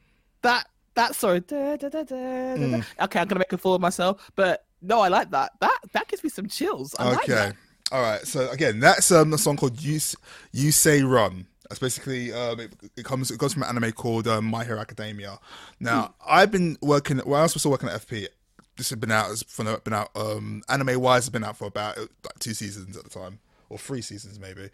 That 0.43 0.67
that 0.93 1.15
sorry. 1.15 1.39
Da, 1.41 1.75
da, 1.78 1.89
da, 1.89 2.04
da, 2.04 2.04
da, 2.04 2.15
Mm. 2.15 2.86
Okay, 3.01 3.19
I'm 3.19 3.28
gonna 3.28 3.39
make 3.39 3.51
a 3.54 3.58
fool 3.58 3.73
of 3.75 3.82
myself. 3.82 4.30
But 4.36 4.65
no, 4.82 4.99
I 5.01 5.08
like 5.08 5.32
that. 5.32 5.51
That 5.62 5.78
that 5.93 6.08
gives 6.08 6.23
me 6.23 6.30
some 6.30 6.47
chills. 6.47 6.95
I 6.99 7.10
like 7.10 7.23
Okay. 7.23 7.34
that. 7.34 7.56
All 7.91 8.02
right. 8.02 8.26
So 8.26 8.50
again, 8.50 8.80
that's 8.80 9.12
um 9.12 9.34
a 9.34 9.38
song 9.38 9.58
called 9.58 9.82
"You 9.82 9.98
S- 9.98 10.15
You 10.52 10.71
Say 10.71 11.04
Run." 11.04 11.48
That's 11.69 11.80
basically 11.80 12.32
um 12.34 12.60
it, 12.60 12.74
it 12.98 13.06
comes 13.06 13.32
it 13.32 13.39
goes 13.39 13.54
from 13.54 13.63
an 13.63 13.69
anime 13.69 13.91
called 13.91 14.28
um, 14.28 14.45
My 14.45 14.63
Hero 14.63 14.80
Academia. 14.80 15.39
Now 15.80 16.15
I've 16.26 16.52
been 16.52 16.78
working. 16.82 17.21
Well, 17.26 17.39
I 17.39 17.43
was 17.43 17.54
still 17.54 17.71
working 17.71 17.89
at 17.89 18.02
FP. 18.02 18.28
This 18.78 18.89
has 18.89 19.00
been 19.00 19.12
out 19.12 19.32
as 19.32 19.43
from 19.43 19.67
been 19.84 19.93
out 19.93 20.10
um 20.15 20.62
anime 20.69 21.00
wise. 21.00 21.26
Has 21.26 21.30
been 21.30 21.43
out 21.43 21.58
for 21.58 21.65
about 21.65 21.98
uh, 21.98 22.02
like 22.24 22.39
two 22.39 22.54
seasons 22.54 22.98
at 22.98 23.04
the 23.04 23.10
time, 23.10 23.39
or 23.69 23.78
three 23.78 24.02
seasons 24.02 24.39
maybe, 24.39 24.69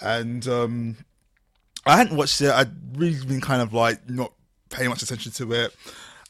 and 0.00 0.46
um 0.48 0.96
I 1.86 1.96
hadn't 1.98 2.16
watched 2.16 2.40
it. 2.40 2.50
I'd 2.50 2.98
really 2.98 3.24
been 3.24 3.40
kind 3.40 3.60
of 3.62 3.72
like 3.74 4.08
not 4.08 4.32
paying 4.70 4.88
much 4.88 5.02
attention 5.02 5.32
to 5.32 5.52
it. 5.52 5.74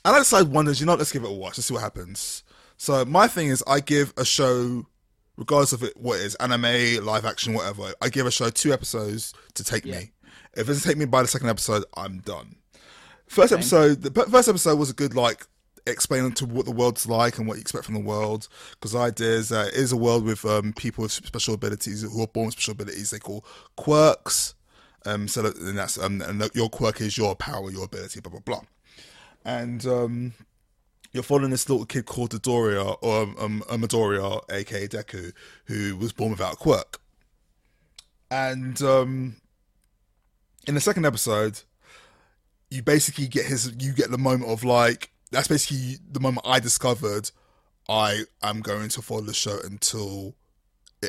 And 0.05 0.15
I 0.15 0.19
decided 0.19 0.53
one 0.53 0.67
day, 0.67 0.73
you 0.73 0.85
know, 0.87 0.95
let's 0.97 1.13
give 1.13 1.25
it 1.25 1.31
a 1.31 1.33
watch. 1.33 1.57
Let's 1.57 1.67
see 1.67 1.75
what 1.75 1.83
happens. 1.83 2.43
So 2.77 3.05
my 3.05 3.29
thing 3.29 3.49
is, 3.49 3.63
I 3.67 3.81
give 3.81 4.13
a 4.17 4.25
show, 4.25 4.87
regardless 5.37 5.73
of 5.73 5.83
it, 5.83 5.97
what 5.97 6.21
it 6.21 6.27
is, 6.27 6.35
anime, 6.37 7.05
live 7.05 7.25
action, 7.25 7.55
whatever. 7.55 7.93
I 8.01 8.09
give 8.09 8.27
a 8.27 8.31
show 8.31 8.51
two 8.51 8.73
episodes 8.73 9.33
to 9.55 9.65
take 9.65 9.85
me. 9.85 10.13
If 10.57 10.61
it 10.61 10.67
doesn't 10.67 10.89
take 10.89 10.99
me 10.99 11.05
by 11.05 11.23
the 11.23 11.29
second 11.29 11.49
episode, 11.49 11.85
I'm 11.97 12.19
done. 12.19 12.57
First 13.27 13.53
episode, 13.53 14.03
the 14.03 14.11
first 14.27 14.49
episode 14.49 14.79
was 14.79 14.91
a 14.91 14.95
good 14.95 15.15
like 15.15 15.47
explaining 15.87 16.33
to 16.33 16.47
what 16.47 16.65
the 16.65 16.73
world's 16.73 17.07
like 17.07 17.39
and 17.39 17.47
what 17.47 17.55
you 17.55 17.61
expect 17.61 17.85
from 17.85 17.95
the 17.95 18.01
world. 18.01 18.49
Because 18.73 18.93
the 18.93 18.99
idea 18.99 19.31
is 19.31 19.49
that 19.49 19.69
it 19.69 19.75
is 19.75 19.93
a 19.93 19.97
world 19.97 20.25
with 20.25 20.45
um, 20.45 20.73
people 20.73 21.03
with 21.03 21.13
special 21.13 21.55
abilities 21.55 22.03
who 22.03 22.23
are 22.23 22.27
born 22.27 22.47
with 22.47 22.55
special 22.55 22.73
abilities. 22.73 23.11
They 23.11 23.19
call 23.19 23.45
quirks. 23.77 24.55
Um, 25.07 25.29
so 25.29 25.43
that, 25.43 25.57
and 25.59 25.77
that's 25.77 25.99
um, 25.99 26.23
and 26.23 26.49
your 26.55 26.71
quirk 26.71 27.01
is 27.01 27.19
your 27.19 27.35
power, 27.35 27.71
your 27.71 27.85
ability, 27.85 28.21
blah 28.21 28.31
blah 28.31 28.41
blah. 28.41 28.63
And 29.45 29.85
um, 29.87 30.33
you're 31.15 31.23
following 31.23 31.51
this 31.51 31.69
little 31.69 31.87
kid 31.87 32.07
called 32.07 32.33
Dodoria 32.33 32.99
or 33.01 33.23
um, 33.23 33.65
um, 33.71 33.81
Midoriya, 33.81 34.43
aka 34.51 34.89
Deku, 34.89 35.33
who 35.67 35.97
was 35.97 36.13
born 36.13 36.33
without 36.33 36.55
a 36.55 36.57
quirk. 36.57 37.01
And 38.33 38.83
um, 38.83 39.37
in 40.67 40.75
the 40.75 40.81
second 40.81 41.07
episode, 41.07 41.61
you 42.69 42.83
basically 42.83 43.29
get 43.29 43.47
his 43.47 43.73
you 43.79 43.93
get 43.93 44.11
the 44.11 44.19
moment 44.19 44.51
of 44.51 44.65
like 44.65 45.11
that's 45.31 45.47
basically 45.47 45.99
the 46.11 46.19
moment 46.19 46.47
I 46.47 46.59
discovered 46.59 47.31
I 47.89 48.25
am 48.43 48.61
going 48.61 48.89
to 48.91 49.03
follow 49.03 49.21
the 49.21 49.35
show 49.35 49.59
until 49.63 50.35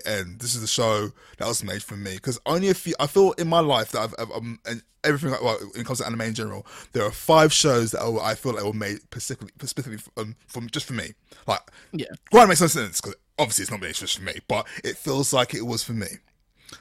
ends. 0.06 0.38
This 0.38 0.56
is 0.56 0.62
the 0.62 0.68
show 0.68 1.12
that 1.38 1.48
was 1.48 1.64
made 1.64 1.84
for 1.84 1.96
me 1.96 2.16
because 2.16 2.40
only 2.46 2.70
a 2.70 2.74
few. 2.74 2.94
I 3.00 3.08
feel 3.08 3.32
in 3.34 3.48
my 3.48 3.60
life 3.60 3.92
that 3.92 4.02
I've, 4.02 4.16
I've 4.20 4.32
um, 4.32 4.60
and 4.66 4.82
everything 5.04 5.32
like 5.32 5.42
well, 5.42 5.58
when 5.58 5.82
it 5.82 5.86
comes 5.86 6.00
to 6.00 6.06
anime 6.06 6.22
in 6.22 6.34
general, 6.34 6.66
there 6.94 7.04
are 7.04 7.12
five 7.12 7.54
shows 7.54 7.92
that 7.92 8.02
are, 8.02 8.20
I 8.20 8.36
feel 8.36 8.54
like 8.54 8.64
were 8.64 8.74
made 8.74 9.02
specifically 9.02 9.52
specifically 9.62 10.00
um, 10.18 10.36
from 10.48 10.70
just 10.70 10.86
for 10.86 10.94
me. 10.94 11.14
Like 11.48 11.62
Yeah. 11.92 12.08
It 12.34 12.48
makes 12.48 12.62
no 12.62 12.68
sense 12.68 13.02
because 13.02 13.16
obviously 13.38 13.64
it's 13.64 13.72
not 13.72 13.82
made 13.82 13.96
just 13.96 14.18
for 14.18 14.24
me, 14.24 14.40
but 14.48 14.68
it 14.84 14.98
feels 14.98 15.34
like 15.34 15.54
it 15.54 15.66
was 15.66 15.84
for 15.84 15.94
me. 15.94 16.08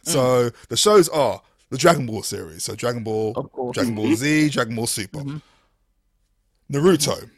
So 0.03 0.51
the 0.69 0.77
shows 0.77 1.09
are 1.11 1.43
the 1.71 1.79
Dragon 1.79 2.07
Ball 2.07 2.23
series. 2.23 2.65
So 2.65 2.75
Dragon 2.75 3.05
Ball, 3.05 3.33
Dragon 3.73 3.95
Ball 3.95 4.15
Z, 4.15 4.51
Dragon 4.51 4.75
Ball 4.75 4.87
Super, 4.87 5.23
Naruto, 6.73 7.31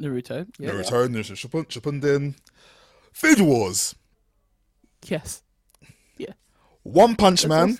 Naruto. 0.00 0.48
Yeah. 0.58 0.70
Naruto, 0.70 1.08
Naruto 1.08 1.68
Shippuden, 1.68 2.34
Food 3.12 3.40
Wars, 3.40 3.94
Yes. 5.04 5.42
Yeah. 6.16 6.32
One 6.82 7.16
Punch 7.16 7.46
Man, 7.46 7.78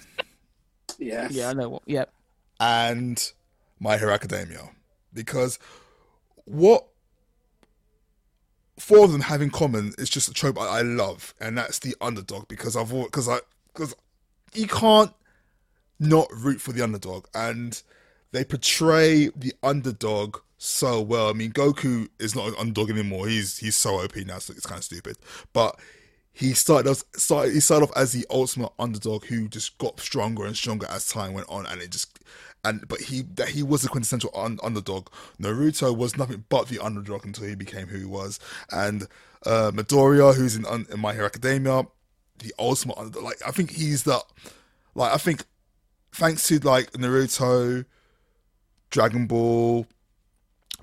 Yes. 0.99 1.33
Yeah. 1.33 1.51
I 1.51 1.53
know 1.55 1.69
what. 1.69 1.83
Yeah. 1.87 2.05
and 2.61 3.33
My 3.81 3.97
Hero 3.99 4.13
Academia. 4.13 4.71
Because 5.13 5.59
what 6.45 6.87
four 8.79 9.05
of 9.05 9.13
them 9.13 9.21
have 9.23 9.41
in 9.41 9.51
common 9.51 9.93
is 9.99 10.11
just 10.11 10.29
a 10.29 10.33
trope 10.33 10.59
I, 10.59 10.79
I 10.79 10.83
love, 10.83 11.35
and 11.41 11.57
that's 11.57 11.79
the 11.79 11.95
underdog. 12.01 12.49
Because 12.49 12.77
I've 12.77 12.91
because 12.91 13.29
I 13.29 13.39
because 13.73 13.95
you 14.53 14.67
can't 14.67 15.13
not 16.01 16.29
root 16.33 16.61
for 16.61 16.73
the 16.73 16.83
underdog, 16.83 17.27
and 17.35 17.81
they 18.33 18.45
portray 18.45 19.29
the 19.37 19.53
underdog 19.63 20.39
so 20.59 21.01
well. 21.01 21.29
I 21.31 21.33
mean, 21.33 21.53
Goku 21.53 22.09
is 22.19 22.35
not 22.35 22.49
an 22.49 22.55
underdog 22.59 22.91
anymore. 22.91 23.29
He's 23.29 23.59
he's 23.59 23.77
so 23.77 24.01
OP 24.03 24.17
now, 24.17 24.39
so 24.39 24.53
it's 24.53 24.67
kind 24.67 24.79
of 24.79 24.85
stupid. 24.85 25.17
But 25.53 25.79
he 26.35 26.53
started 26.53 26.91
as 26.91 27.05
started 27.15 27.55
he 27.55 27.61
started 27.61 27.85
off 27.85 27.97
as 27.97 28.13
the 28.13 28.27
ultimate 28.29 28.73
underdog 28.79 29.25
who 29.27 29.49
just 29.49 29.79
got 29.79 30.01
stronger 30.01 30.45
and 30.45 30.57
stronger 30.57 30.87
as 30.91 31.09
time 31.09 31.33
went 31.33 31.49
on, 31.49 31.65
and 31.65 31.81
it 31.81 31.93
just 31.93 32.19
and 32.65 32.87
but 32.89 33.01
he 33.03 33.23
that 33.23 33.51
he 33.51 33.63
was 33.63 33.83
the 33.83 33.89
quintessential 33.89 34.31
un- 34.35 34.59
underdog. 34.63 35.09
Naruto 35.41 35.97
was 35.97 36.17
nothing 36.17 36.45
but 36.49 36.67
the 36.69 36.81
underdog 36.81 37.25
until 37.25 37.47
he 37.47 37.55
became 37.55 37.87
who 37.87 37.99
he 37.99 38.05
was, 38.05 38.41
and 38.73 39.07
uh, 39.47 39.71
Midoriya, 39.73 40.35
who's 40.35 40.57
in, 40.57 40.67
in 40.67 40.99
My 40.99 41.13
Hero 41.15 41.27
Academia, 41.27 41.87
the 42.41 42.53
ultimate 42.59 42.99
underdog. 42.99 43.23
Like 43.23 43.41
I 43.47 43.53
think 43.53 43.71
he's 43.71 44.03
the 44.03 44.21
like 44.97 45.13
I 45.13 45.19
think 45.19 45.45
thanks 46.11 46.49
to 46.49 46.59
like 46.59 46.91
Naruto, 46.93 47.85
Dragon 48.91 49.29
Ball, 49.29 49.87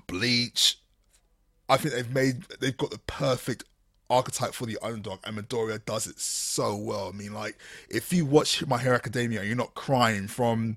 Bleach, 0.06 0.78
I 1.68 1.76
think 1.76 1.94
they've 1.94 2.14
made 2.14 2.42
they've 2.60 2.76
got 2.76 2.90
the 2.90 2.98
perfect 3.00 3.64
archetype 4.12 4.52
for 4.52 4.66
the 4.66 4.78
underdog, 4.82 5.20
and 5.24 5.36
Midoriya 5.36 5.84
does 5.84 6.06
it 6.06 6.20
so 6.20 6.76
well. 6.76 7.08
I 7.08 7.16
mean, 7.16 7.32
like 7.32 7.58
if 7.88 8.12
you 8.12 8.26
watch 8.26 8.64
My 8.66 8.78
Hero 8.78 8.94
Academia 8.94 9.42
you're 9.42 9.56
not 9.56 9.74
crying 9.74 10.28
from 10.28 10.76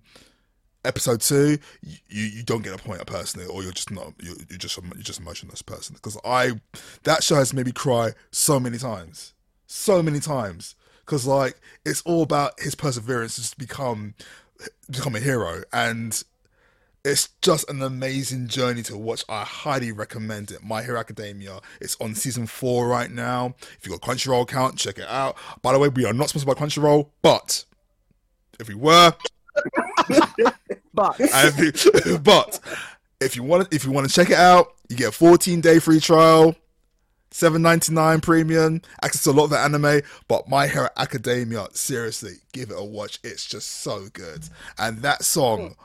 episode 0.85 1.21
two, 1.21 1.57
you, 1.81 2.23
you 2.23 2.43
don't 2.43 2.63
get 2.63 2.73
a 2.73 2.77
point 2.77 3.05
personally, 3.05 3.47
or 3.47 3.61
you're 3.63 3.71
just 3.71 3.91
not 3.91 4.13
you're, 4.21 4.35
you're 4.49 4.57
just 4.57 4.77
you're 4.77 5.03
just 5.03 5.19
a 5.19 5.23
motionless 5.23 5.61
person. 5.61 5.95
Because 5.95 6.17
I 6.23 6.53
that 7.03 7.23
show 7.23 7.35
has 7.35 7.53
made 7.53 7.65
me 7.65 7.71
cry 7.71 8.11
so 8.31 8.59
many 8.59 8.77
times, 8.77 9.33
so 9.67 10.01
many 10.01 10.19
times. 10.19 10.75
Because 10.99 11.27
like 11.27 11.59
it's 11.85 12.01
all 12.03 12.23
about 12.23 12.59
his 12.59 12.75
perseverance 12.75 13.49
to 13.49 13.57
become 13.57 14.15
become 14.89 15.15
a 15.15 15.19
hero, 15.19 15.63
and 15.73 16.23
it's 17.05 17.29
just 17.41 17.69
an 17.69 17.81
amazing 17.81 18.47
journey 18.47 18.83
to 18.83 18.97
watch. 18.97 19.23
I 19.29 19.43
highly 19.43 19.91
recommend 19.91 20.51
it. 20.51 20.63
My 20.63 20.83
Hero 20.83 20.99
Academia. 20.99 21.59
It's 21.79 21.95
on 22.01 22.15
season 22.15 22.47
four 22.47 22.87
right 22.87 23.09
now. 23.09 23.55
If 23.79 23.85
you 23.85 23.91
got 23.91 24.01
Crunchyroll 24.01 24.41
account, 24.43 24.77
check 24.77 24.97
it 24.97 25.07
out. 25.07 25.37
By 25.61 25.71
the 25.71 25.79
way, 25.79 25.87
we 25.87 26.05
are 26.05 26.13
not 26.13 26.29
sponsored 26.29 26.47
by 26.47 26.53
Crunchyroll, 26.59 27.09
but 27.21 27.63
if 28.59 28.67
we 28.67 28.75
were, 28.75 29.13
But 30.95 31.17
if 31.19 31.59
you, 32.05 32.17
but 32.19 32.59
if 33.19 33.35
you 33.35 33.43
want 33.43 33.73
if 33.73 33.83
you 33.83 33.91
want 33.91 34.07
to 34.07 34.13
check 34.13 34.29
it 34.29 34.37
out, 34.37 34.73
you 34.89 34.95
get 34.95 35.09
a 35.09 35.11
14 35.11 35.59
day 35.59 35.79
free 35.79 35.99
trial, 35.99 36.55
7.99 37.31 38.21
premium, 38.21 38.81
access 39.03 39.23
to 39.25 39.31
a 39.31 39.33
lot 39.33 39.45
of 39.45 39.49
the 39.49 39.59
anime. 39.59 40.01
But 40.29 40.47
My 40.47 40.67
Hero 40.67 40.87
Academia, 40.95 41.67
seriously, 41.73 42.35
give 42.53 42.71
it 42.71 42.77
a 42.77 42.83
watch. 42.83 43.19
It's 43.23 43.45
just 43.45 43.81
so 43.81 44.07
good. 44.13 44.45
And 44.77 44.99
that 44.99 45.25
song, 45.25 45.75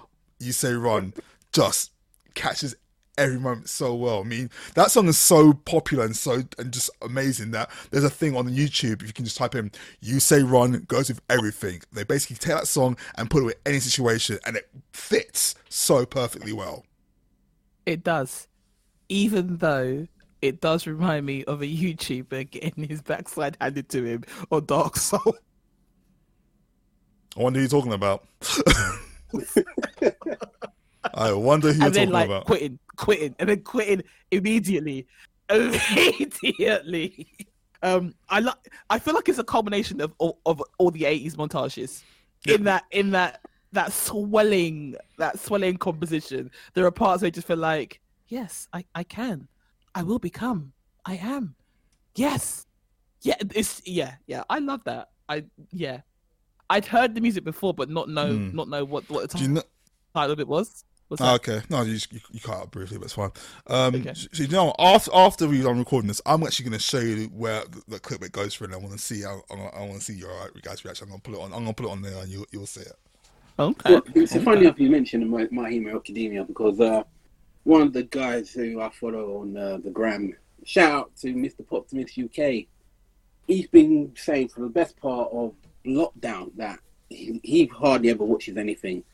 you 0.40 0.52
say 0.52 0.72
run, 0.72 1.14
just 1.52 1.92
catches 2.34 2.74
every 3.18 3.38
moment 3.38 3.68
so 3.68 3.94
well. 3.94 4.20
I 4.20 4.24
mean, 4.24 4.50
that 4.74 4.90
song 4.90 5.06
is 5.06 5.18
so 5.18 5.52
popular 5.52 6.04
and 6.04 6.16
so 6.16 6.42
and 6.58 6.72
just 6.72 6.90
amazing 7.02 7.50
that 7.52 7.70
there's 7.90 8.04
a 8.04 8.10
thing 8.10 8.36
on 8.36 8.48
YouTube. 8.48 9.02
If 9.02 9.08
you 9.08 9.12
can 9.12 9.24
just 9.24 9.36
type 9.36 9.54
in 9.54 9.70
"You 10.00 10.18
Say 10.20 10.42
Run" 10.42 10.84
goes 10.88 11.08
with 11.08 11.20
everything. 11.28 11.82
They 11.92 12.04
basically 12.04 12.36
take 12.36 12.56
that 12.56 12.66
song 12.66 12.96
and 13.16 13.30
put 13.30 13.42
it 13.42 13.46
with 13.46 13.60
any 13.66 13.78
situation, 13.78 14.38
and 14.46 14.56
it 14.56 14.68
fits 14.92 15.54
so 15.68 16.06
perfectly 16.06 16.52
well. 16.52 16.84
It 17.86 18.02
does, 18.02 18.48
even 19.08 19.58
though 19.58 20.06
it 20.42 20.60
does 20.60 20.86
remind 20.86 21.26
me 21.26 21.44
of 21.44 21.60
a 21.60 21.66
YouTuber 21.66 22.50
getting 22.50 22.88
his 22.88 23.02
backside 23.02 23.56
handed 23.60 23.88
to 23.90 24.04
him 24.04 24.24
on 24.50 24.64
Dark 24.64 24.96
Soul. 24.96 25.36
I 27.36 27.42
wonder 27.42 27.58
who 27.58 27.62
you're 27.62 27.70
talking 27.70 27.92
about. 27.92 28.26
I 31.14 31.32
wonder 31.32 31.72
who 31.72 31.80
you're 31.80 31.90
then 31.90 32.08
talking 32.08 32.12
like 32.12 32.26
about. 32.26 32.44
quitting, 32.46 32.78
quitting, 32.96 33.34
and 33.38 33.48
then 33.48 33.62
quitting 33.62 34.02
immediately, 34.30 35.06
immediately. 35.50 37.26
Um, 37.82 38.14
I 38.28 38.40
like. 38.40 38.56
I 38.90 38.98
feel 38.98 39.14
like 39.14 39.28
it's 39.28 39.38
a 39.38 39.44
culmination 39.44 40.00
of 40.00 40.14
of, 40.20 40.34
of 40.46 40.62
all 40.78 40.90
the 40.90 41.02
'80s 41.02 41.34
montages. 41.36 42.02
In 42.46 42.64
that, 42.64 42.84
in 42.90 43.10
that, 43.10 43.40
that 43.72 43.92
swelling, 43.92 44.96
that 45.18 45.38
swelling 45.38 45.76
composition, 45.76 46.50
there 46.74 46.86
are 46.86 46.90
parts 46.90 47.22
where 47.22 47.26
I 47.26 47.30
just 47.30 47.46
feel 47.46 47.58
like, 47.58 48.00
yes, 48.28 48.66
I, 48.72 48.84
I 48.94 49.04
can, 49.04 49.48
I 49.94 50.02
will 50.02 50.18
become, 50.18 50.72
I 51.04 51.16
am, 51.16 51.54
yes, 52.14 52.66
yeah, 53.22 53.34
it's 53.54 53.82
yeah, 53.84 54.14
yeah. 54.26 54.44
I 54.48 54.58
love 54.58 54.82
that. 54.84 55.10
I 55.28 55.44
yeah, 55.70 56.00
I'd 56.70 56.86
heard 56.86 57.14
the 57.14 57.20
music 57.20 57.44
before, 57.44 57.74
but 57.74 57.90
not 57.90 58.08
know, 58.08 58.36
Hmm. 58.38 58.56
not 58.56 58.68
know 58.68 58.84
what 58.84 59.08
what 59.10 59.28
the 59.30 59.36
Do 59.38 59.44
you 59.44 59.50
know? 59.50 59.62
title 60.14 60.32
of 60.32 60.40
it 60.40 60.48
was. 60.48 60.84
Oh, 61.18 61.34
okay, 61.34 61.60
no, 61.68 61.82
you, 61.82 61.94
just, 61.94 62.12
you 62.12 62.20
you 62.30 62.38
cut 62.38 62.56
out 62.56 62.70
briefly, 62.70 62.96
but 62.96 63.06
it's 63.06 63.14
fine. 63.14 63.32
Um, 63.66 63.96
Okay. 63.96 64.14
so, 64.14 64.28
so 64.32 64.42
you 64.44 64.48
know, 64.48 64.72
after 64.78 65.10
after 65.12 65.48
we're 65.48 65.64
done 65.64 65.78
recording 65.80 66.06
this, 66.06 66.22
I'm 66.24 66.44
actually 66.44 66.66
going 66.66 66.78
to 66.78 66.84
show 66.84 67.00
you 67.00 67.24
where 67.34 67.64
the, 67.64 67.82
the 67.88 67.98
clip 67.98 68.22
it 68.22 68.30
goes 68.30 68.54
through, 68.54 68.66
and 68.68 68.74
I 68.74 68.78
want 68.78 68.92
to 68.92 68.98
see 68.98 69.22
how 69.22 69.42
I, 69.50 69.54
I 69.54 69.80
want 69.80 69.94
to 69.94 70.00
see 70.00 70.14
your 70.14 70.30
uh, 70.30 70.46
guys' 70.62 70.84
reaction. 70.84 71.06
I'm 71.06 71.10
going 71.10 71.20
to 71.20 71.30
put 71.30 71.36
it 71.36 71.42
on. 71.42 71.52
I'm 71.52 71.64
going 71.64 71.66
to 71.66 71.74
put 71.74 71.86
it 71.86 71.92
on 71.92 72.02
there, 72.02 72.22
and 72.22 72.28
you 72.30 72.46
you'll 72.52 72.66
see 72.66 72.82
it. 72.82 72.92
Okay. 73.58 73.90
Well, 73.94 74.02
it's 74.14 74.32
funny 74.44 74.60
enough 74.60 74.78
you 74.78 74.88
mentioned 74.88 75.28
My, 75.28 75.48
My 75.50 75.68
Hero 75.68 75.96
Academia 75.96 76.44
because 76.44 76.78
uh, 76.80 77.02
one 77.64 77.82
of 77.82 77.92
the 77.92 78.04
guys 78.04 78.52
who 78.52 78.80
I 78.80 78.90
follow 78.90 79.38
on 79.40 79.56
uh, 79.56 79.78
the 79.82 79.90
gram, 79.90 80.32
shout 80.64 80.92
out 80.92 81.16
to 81.22 81.34
Mr. 81.34 81.64
Poptimist 81.66 82.16
UK. 82.24 82.66
He's 83.48 83.66
been 83.66 84.12
saying 84.16 84.48
for 84.50 84.60
the 84.60 84.68
best 84.68 84.96
part 85.00 85.28
of 85.32 85.54
lockdown 85.86 86.50
that 86.56 86.80
he, 87.08 87.40
he 87.42 87.66
hardly 87.66 88.10
ever 88.10 88.24
watches 88.24 88.56
anything. 88.56 89.04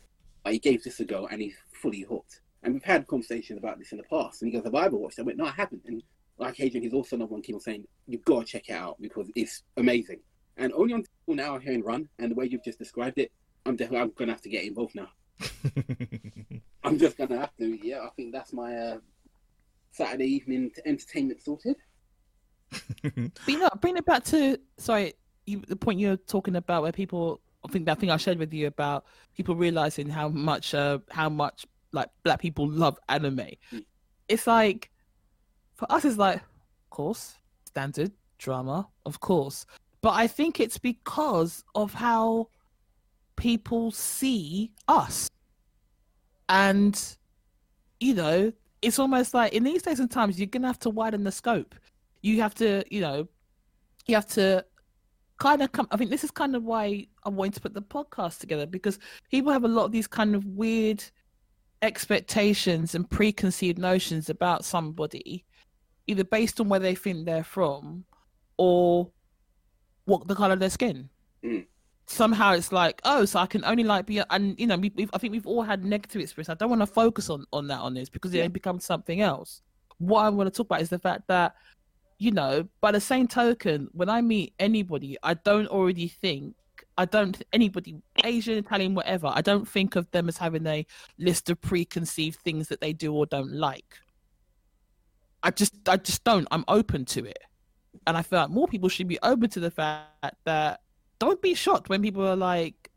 But 0.44 0.52
he 0.52 0.58
gave 0.58 0.84
this 0.84 1.00
a 1.00 1.04
go 1.04 1.26
and 1.26 1.40
he's 1.40 1.56
fully 1.72 2.02
hooked. 2.02 2.40
And 2.62 2.74
we've 2.74 2.84
had 2.84 3.06
conversations 3.06 3.58
about 3.58 3.78
this 3.78 3.92
in 3.92 3.98
the 3.98 4.04
past. 4.04 4.42
And 4.42 4.50
he 4.50 4.56
goes, 4.56 4.64
Have 4.64 4.74
I 4.74 4.86
ever 4.86 4.96
watched 4.96 5.18
it? 5.18 5.22
I 5.22 5.24
went, 5.24 5.38
No, 5.38 5.46
I 5.46 5.50
haven't. 5.50 5.82
And 5.86 6.02
like 6.38 6.60
Adrian, 6.60 6.82
he's 6.82 6.92
also 6.92 7.16
another 7.16 7.32
one 7.32 7.42
keep 7.42 7.54
on 7.54 7.60
saying, 7.60 7.86
You've 8.06 8.24
got 8.24 8.40
to 8.40 8.52
check 8.52 8.68
it 8.68 8.72
out 8.72 8.96
because 9.00 9.30
it's 9.34 9.62
amazing. 9.76 10.20
And 10.56 10.72
only 10.72 10.94
until 10.94 11.10
now 11.28 11.54
I'm 11.54 11.60
hearing 11.60 11.82
Run 11.82 12.08
and 12.18 12.30
the 12.30 12.34
way 12.34 12.46
you've 12.46 12.64
just 12.64 12.78
described 12.78 13.18
it, 13.18 13.30
I'm 13.66 13.76
definitely 13.76 14.02
I'm 14.02 14.12
gonna 14.16 14.32
have 14.32 14.42
to 14.42 14.48
get 14.48 14.64
involved 14.64 14.94
now. 14.94 15.08
I'm 16.84 16.98
just 16.98 17.18
gonna 17.18 17.38
have 17.38 17.54
to. 17.56 17.78
Yeah, 17.86 18.00
I 18.00 18.10
think 18.16 18.32
that's 18.32 18.52
my 18.52 18.76
uh, 18.76 18.98
Saturday 19.90 20.26
evening 20.26 20.70
t- 20.74 20.82
entertainment 20.86 21.42
sorted. 21.42 21.76
But 23.02 23.48
you 23.48 23.58
know, 23.58 23.68
bring 23.80 23.96
it 23.96 24.04
back 24.04 24.24
to 24.24 24.58
sorry, 24.78 25.14
you, 25.47 25.62
the 25.66 25.76
point 25.76 26.01
you're 26.01 26.16
talking 26.16 26.57
about 26.57 26.82
where 26.82 26.92
people. 26.92 27.40
I 27.64 27.68
think 27.68 27.86
that 27.86 27.99
thing 27.99 28.11
I 28.11 28.16
shared 28.16 28.38
with 28.38 28.53
you 28.53 28.68
about 28.68 29.07
people 29.36 29.57
realizing 29.57 30.09
how 30.09 30.28
much, 30.28 30.72
uh, 30.72 30.99
how 31.11 31.28
much 31.28 31.66
like 31.90 32.09
black 32.22 32.40
people 32.40 32.68
love 32.68 32.97
anime. 33.09 33.38
Mm. 33.72 33.84
It's 34.28 34.47
like 34.47 34.90
for 35.74 35.90
us, 35.90 36.05
it's 36.05 36.16
like, 36.16 36.36
of 36.36 36.90
course, 36.90 37.34
standard 37.64 38.12
drama, 38.38 38.86
of 39.05 39.18
course. 39.18 39.66
But 40.01 40.11
I 40.11 40.28
think 40.28 40.61
it's 40.61 40.78
because 40.78 41.64
of 41.74 41.92
how 41.92 42.51
people 43.34 43.90
see 43.90 44.70
us, 44.86 45.28
and 46.49 47.16
you 47.99 48.14
know, 48.14 48.53
it's 48.80 49.01
almost 49.01 49.34
like 49.34 49.53
in 49.55 49.64
these 49.64 49.82
days 49.82 49.99
and 49.99 50.11
times, 50.11 50.38
you're 50.38 50.47
gonna 50.47 50.68
have 50.68 50.78
to 50.80 50.90
widen 50.90 51.24
the 51.24 51.32
scope 51.32 51.74
you 52.26 52.42
have 52.42 52.55
to, 52.55 52.84
you 52.90 53.01
know, 53.01 53.28
you 54.07 54.14
have 54.14 54.26
to 54.26 54.64
kind 55.39 55.62
of 55.62 55.72
come. 55.72 55.87
I 55.91 55.97
think 55.97 56.11
this 56.11 56.24
is 56.24 56.30
kind 56.30 56.57
of 56.57 56.62
why 56.64 57.07
I'm 57.24 57.37
wanting 57.37 57.53
to 57.53 57.61
put 57.61 57.74
the 57.74 57.82
podcast 57.82 58.39
together 58.39 58.66
because 58.66 58.99
people 59.30 59.53
have 59.53 59.64
a 59.64 59.68
lot 59.68 59.84
of 59.84 59.93
these 59.93 60.07
kind 60.07 60.34
of 60.34 60.45
weird 60.47 61.03
expectations 61.82 62.95
and 62.95 63.09
preconceived 63.09 63.78
notions 63.78 64.30
about 64.30 64.64
somebody, 64.64 65.45
either 66.07 66.24
based 66.24 66.61
on 66.61 66.68
where 66.68 66.80
they 66.80 66.95
think 66.95 67.26
they're 67.26 67.45
from 67.45 68.05
or 68.57 69.11
what 70.07 70.26
the 70.26 70.34
color 70.34 70.55
of 70.55 70.61
their 70.61 70.70
skin. 70.70 71.09
Mm. 71.45 71.66
Somehow 72.09 72.53
it's 72.53 72.70
like, 72.72 73.01
oh, 73.05 73.24
so 73.24 73.41
I 73.41 73.47
can 73.47 73.64
only 73.64 73.82
like 73.84 74.07
be, 74.07 74.22
and 74.30 74.59
you 74.59 74.66
know, 74.66 74.76
we, 74.76 74.93
we've, 74.95 75.11
I 75.12 75.18
think 75.18 75.32
we've 75.32 75.47
all 75.47 75.62
had 75.62 75.84
negative 75.84 76.22
experience. 76.22 76.49
I 76.49 76.55
don't 76.55 76.70
want 76.70 76.82
to 76.82 76.87
focus 76.87 77.28
on 77.30 77.45
on 77.53 77.66
that 77.68 77.80
on 77.80 77.95
this 77.95 78.09
because 78.09 78.32
it 78.32 78.39
Yeah. 78.39 78.49
becomes 78.49 78.84
something 78.84 79.20
else. 79.20 79.61
What 79.99 80.22
I 80.24 80.28
want 80.28 80.47
to 80.47 80.57
talk 80.57 80.66
about 80.66 80.82
is 80.82 80.89
the 80.89 80.99
fact 80.99 81.22
that 81.28 81.55
you 82.18 82.30
know, 82.30 82.68
by 82.80 82.92
the 82.92 83.00
same 83.00 83.28
token, 83.28 83.88
when 83.92 84.08
I 84.08 84.20
meet 84.20 84.54
anybody, 84.58 85.16
I 85.22 85.34
don't 85.34 85.68
already 85.68 86.08
think 86.08 86.54
I 86.98 87.04
don't 87.04 87.42
anybody 87.52 87.96
Asian, 88.24 88.56
Italian, 88.56 88.94
whatever. 88.94 89.30
I 89.32 89.42
don't 89.42 89.68
think 89.68 89.96
of 89.96 90.10
them 90.12 90.28
as 90.28 90.38
having 90.38 90.66
a 90.66 90.86
list 91.18 91.50
of 91.50 91.60
preconceived 91.60 92.40
things 92.40 92.68
that 92.68 92.80
they 92.80 92.92
do 92.92 93.12
or 93.14 93.26
don't 93.26 93.52
like. 93.52 93.98
I 95.42 95.50
just, 95.50 95.74
I 95.88 95.98
just 95.98 96.24
don't. 96.24 96.48
I'm 96.50 96.64
open 96.68 97.04
to 97.06 97.24
it, 97.24 97.38
and 98.06 98.16
I 98.16 98.22
feel 98.22 98.40
like 98.40 98.50
more 98.50 98.66
people 98.66 98.88
should 98.88 99.08
be 99.08 99.18
open 99.22 99.50
to 99.50 99.60
the 99.60 99.70
fact 99.70 100.36
that 100.44 100.80
don't 101.18 101.40
be 101.42 101.54
shocked 101.54 101.88
when 101.88 102.02
people 102.02 102.26
are 102.26 102.36
like 102.36 102.90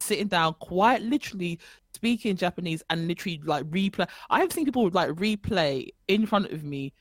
sitting 0.00 0.26
down, 0.26 0.54
quite 0.54 1.02
literally 1.02 1.60
speaking 1.94 2.36
Japanese 2.36 2.82
and 2.90 3.06
literally 3.06 3.40
like 3.44 3.64
replay. 3.66 4.08
I 4.30 4.40
have 4.40 4.52
seen 4.52 4.64
people 4.64 4.90
like 4.90 5.10
replay 5.10 5.88
in 6.08 6.26
front 6.26 6.50
of 6.50 6.64
me 6.64 6.92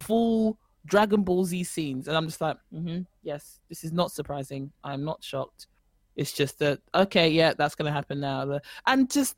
full 0.00 0.58
Dragon 0.86 1.22
Ball 1.22 1.44
Z 1.44 1.64
scenes, 1.64 2.08
and 2.08 2.16
I'm 2.16 2.26
just 2.26 2.40
like, 2.40 2.56
mm-hmm, 2.72 3.02
yes, 3.22 3.60
this 3.68 3.84
is 3.84 3.92
not 3.92 4.12
surprising. 4.12 4.70
I'm 4.82 5.04
not 5.04 5.22
shocked. 5.22 5.68
It's 6.16 6.32
just 6.32 6.58
that 6.60 6.80
okay, 6.94 7.28
yeah, 7.28 7.54
that's 7.56 7.74
gonna 7.74 7.92
happen 7.92 8.20
now, 8.20 8.60
and 8.86 9.10
just 9.10 9.36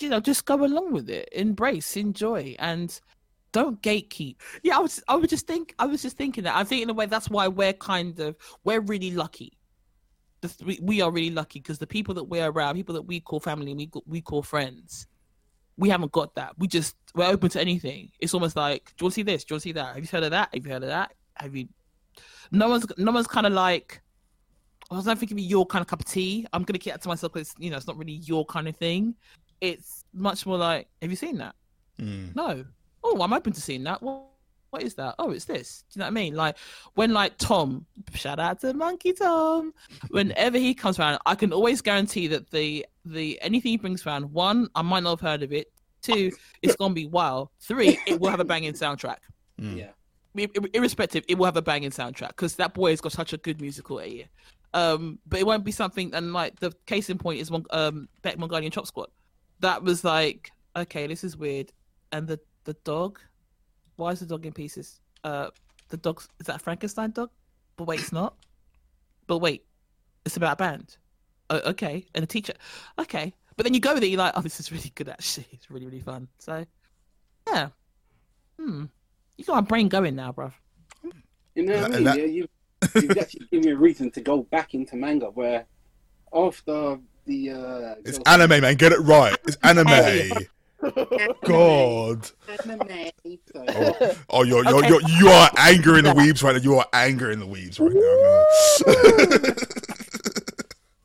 you 0.00 0.08
know, 0.08 0.20
just 0.20 0.44
go 0.44 0.64
along 0.64 0.92
with 0.92 1.08
it, 1.08 1.28
embrace, 1.32 1.96
enjoy, 1.96 2.56
and 2.58 3.00
don't 3.52 3.80
gatekeep. 3.82 4.36
Yeah, 4.62 4.76
I 4.78 4.80
was, 4.80 5.02
I 5.08 5.14
was 5.14 5.28
just 5.28 5.46
think, 5.46 5.74
I 5.78 5.86
was 5.86 6.02
just 6.02 6.16
thinking 6.16 6.44
that. 6.44 6.56
I 6.56 6.64
think 6.64 6.82
in 6.82 6.90
a 6.90 6.94
way 6.94 7.06
that's 7.06 7.30
why 7.30 7.48
we're 7.48 7.74
kind 7.74 8.18
of, 8.18 8.36
we're 8.64 8.80
really 8.80 9.10
lucky. 9.10 9.52
The 10.40 10.48
th- 10.48 10.66
we, 10.66 10.78
we 10.82 11.00
are 11.00 11.10
really 11.10 11.30
lucky 11.30 11.60
because 11.60 11.78
the 11.78 11.86
people 11.86 12.14
that 12.14 12.24
we're 12.24 12.50
around, 12.50 12.74
people 12.74 12.94
that 12.94 13.02
we 13.02 13.20
call 13.20 13.38
family, 13.38 13.74
we 13.74 13.90
we 14.06 14.20
call 14.20 14.42
friends, 14.42 15.06
we 15.82 15.88
haven't 15.88 16.12
got 16.12 16.32
that. 16.36 16.56
We 16.58 16.68
just 16.68 16.94
we're 17.12 17.26
open 17.26 17.50
to 17.50 17.60
anything. 17.60 18.12
It's 18.20 18.34
almost 18.34 18.54
like, 18.54 18.84
do 18.96 19.02
you 19.02 19.04
want 19.06 19.14
to 19.14 19.14
see 19.16 19.22
this? 19.24 19.42
Do 19.42 19.52
you 19.52 19.54
want 19.56 19.62
to 19.62 19.68
see 19.68 19.72
that? 19.72 19.96
Have 19.96 19.98
you 19.98 20.08
heard 20.08 20.22
of 20.22 20.30
that? 20.30 20.48
Have 20.54 20.64
you 20.64 20.72
heard 20.72 20.82
of 20.84 20.88
that? 20.90 21.12
Have 21.34 21.56
you? 21.56 21.68
No 22.52 22.68
one's 22.68 22.86
no 22.98 23.10
one's 23.10 23.26
kind 23.26 23.48
of 23.48 23.52
like. 23.52 24.00
I 24.92 24.94
was 24.94 25.06
not 25.06 25.18
thinking 25.18 25.38
of 25.38 25.44
your 25.44 25.66
kind 25.66 25.82
of 25.82 25.88
cup 25.88 25.98
of 25.98 26.06
tea. 26.06 26.46
I'm 26.52 26.62
gonna 26.62 26.78
keep 26.78 26.92
that 26.92 27.02
to 27.02 27.08
myself 27.08 27.32
because 27.32 27.52
you 27.58 27.68
know 27.68 27.76
it's 27.76 27.88
not 27.88 27.98
really 27.98 28.12
your 28.12 28.46
kind 28.46 28.68
of 28.68 28.76
thing. 28.76 29.16
It's 29.60 30.04
much 30.14 30.46
more 30.46 30.56
like, 30.56 30.86
have 31.00 31.10
you 31.10 31.16
seen 31.16 31.38
that? 31.38 31.56
Mm. 32.00 32.36
No. 32.36 32.64
Oh, 33.02 33.20
I'm 33.20 33.32
open 33.32 33.52
to 33.52 33.60
seeing 33.60 33.82
that. 33.82 34.00
What 34.00 34.22
what 34.72 34.82
is 34.82 34.94
that? 34.94 35.14
Oh, 35.18 35.30
it's 35.32 35.44
this. 35.44 35.84
Do 35.92 35.98
you 35.98 36.00
know 36.00 36.06
what 36.06 36.08
I 36.08 36.14
mean? 36.14 36.34
Like 36.34 36.56
when 36.94 37.12
like 37.12 37.36
Tom, 37.36 37.84
shout 38.14 38.40
out 38.40 38.60
to 38.62 38.72
Monkey 38.72 39.12
Tom. 39.12 39.74
Whenever 40.08 40.56
he 40.56 40.72
comes 40.72 40.98
around, 40.98 41.18
I 41.26 41.34
can 41.34 41.52
always 41.52 41.82
guarantee 41.82 42.26
that 42.28 42.50
the 42.50 42.86
the 43.04 43.38
anything 43.42 43.72
he 43.72 43.76
brings 43.76 44.06
around, 44.06 44.32
one, 44.32 44.68
I 44.74 44.80
might 44.80 45.02
not 45.02 45.10
have 45.10 45.20
heard 45.20 45.42
of 45.42 45.52
it. 45.52 45.70
Two, 46.00 46.32
it's 46.62 46.74
gonna 46.74 46.94
be 46.94 47.06
wild. 47.06 47.50
Three, 47.60 47.98
it 48.06 48.18
will 48.18 48.30
have 48.30 48.40
a 48.40 48.46
banging 48.46 48.72
soundtrack. 48.72 49.18
Mm. 49.60 49.76
Yeah. 49.76 49.90
Ir- 50.34 50.48
ir- 50.54 50.70
Irrespective, 50.72 51.22
it 51.28 51.36
will 51.36 51.44
have 51.44 51.58
a 51.58 51.62
banging 51.62 51.90
soundtrack 51.90 52.28
because 52.28 52.56
that 52.56 52.72
boy 52.72 52.90
has 52.90 53.02
got 53.02 53.12
such 53.12 53.34
a 53.34 53.36
good 53.36 53.60
musical 53.60 54.00
ear. 54.00 54.24
Um, 54.72 55.18
but 55.26 55.38
it 55.38 55.46
won't 55.46 55.64
be 55.64 55.72
something. 55.72 56.14
And 56.14 56.32
like 56.32 56.58
the 56.60 56.72
case 56.86 57.10
in 57.10 57.18
point 57.18 57.40
is 57.40 57.50
one 57.50 57.66
um 57.70 58.08
Beck 58.22 58.38
Mongolian 58.38 58.72
Chop 58.72 58.86
Squad. 58.86 59.08
That 59.60 59.82
was 59.82 60.02
like, 60.02 60.50
okay, 60.74 61.06
this 61.06 61.24
is 61.24 61.36
weird. 61.36 61.70
And 62.10 62.26
the 62.26 62.40
the 62.64 62.72
dog, 62.84 63.18
why 63.96 64.10
is 64.10 64.20
the 64.20 64.26
dog 64.26 64.44
in 64.46 64.52
pieces? 64.52 65.00
Uh, 65.24 65.48
the 65.88 65.96
dog 65.96 66.22
is 66.40 66.46
that 66.46 66.56
a 66.56 66.58
Frankenstein 66.58 67.10
dog? 67.10 67.30
But 67.76 67.84
wait, 67.84 68.00
it's 68.00 68.12
not. 68.12 68.34
But 69.26 69.38
wait, 69.38 69.64
it's 70.24 70.36
about 70.36 70.54
a 70.54 70.56
band. 70.56 70.96
Oh, 71.50 71.58
okay, 71.70 72.06
and 72.14 72.22
a 72.24 72.26
teacher. 72.26 72.54
Okay, 72.98 73.34
but 73.56 73.64
then 73.64 73.74
you 73.74 73.80
go 73.80 73.94
there, 73.98 74.04
you're 74.08 74.18
like, 74.18 74.32
oh, 74.36 74.40
this 74.40 74.58
is 74.60 74.72
really 74.72 74.90
good. 74.94 75.08
Actually, 75.08 75.46
it's 75.52 75.70
really 75.70 75.86
really 75.86 76.00
fun. 76.00 76.28
So, 76.38 76.64
yeah. 77.48 77.68
Hmm. 78.58 78.84
You 79.36 79.44
got 79.44 79.54
my 79.54 79.60
brain 79.62 79.88
going 79.88 80.14
now, 80.14 80.32
bruv. 80.32 80.52
You 81.54 81.64
know 81.64 81.80
what 81.82 81.90
I 81.92 81.94
mean? 81.94 82.04
that- 82.04 82.18
Yeah, 82.18 82.24
you, 82.24 82.48
you've 82.94 83.18
actually 83.18 83.46
given 83.50 83.66
me 83.66 83.72
a 83.72 83.76
reason 83.76 84.10
to 84.12 84.20
go 84.20 84.42
back 84.44 84.74
into 84.74 84.96
manga 84.96 85.26
where 85.26 85.66
after 86.34 86.98
the. 87.26 87.50
Uh, 87.50 87.94
It's 88.04 88.18
anime, 88.26 88.60
man. 88.60 88.74
Get 88.76 88.92
it 88.92 89.00
right. 89.00 89.36
It's 89.44 89.56
anime. 89.62 90.46
Hey. 90.82 91.28
God. 91.44 92.30
Oh, 93.54 94.16
oh 94.30 94.42
you're, 94.42 94.64
you're, 94.64 94.78
Okay. 94.78 94.88
you're, 94.88 95.02
you 95.08 95.28
are 95.28 95.50
angering 95.56 96.04
the 96.04 96.12
weebs 96.12 96.42
right 96.42 96.56
now. 96.56 96.62
You 96.62 96.78
are 96.78 96.86
angering 96.92 97.38
the 97.38 97.46
weebs 97.46 97.78
right 97.78 97.94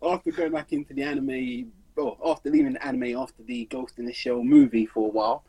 now. 0.01 0.11
after 0.13 0.31
going 0.31 0.51
back 0.51 0.73
into 0.73 0.93
the 0.93 1.03
anime, 1.03 1.71
well, 1.95 2.17
after 2.25 2.49
leaving 2.49 2.73
the 2.73 2.85
anime 2.85 3.17
after 3.17 3.43
the 3.43 3.65
Ghost 3.65 3.99
in 3.99 4.05
the 4.05 4.13
Shell 4.13 4.43
movie 4.43 4.85
for 4.87 5.07
a 5.07 5.11
while, 5.11 5.43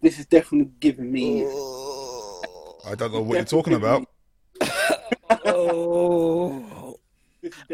this 0.00 0.18
is 0.18 0.26
definitely 0.26 0.70
giving 0.80 1.12
me. 1.12 1.42
I 1.42 2.94
don't 2.94 3.12
know 3.12 3.22
what 3.22 3.36
you're 3.36 3.44
talking 3.44 3.74
about. 3.74 4.08
Oh. 5.46 6.96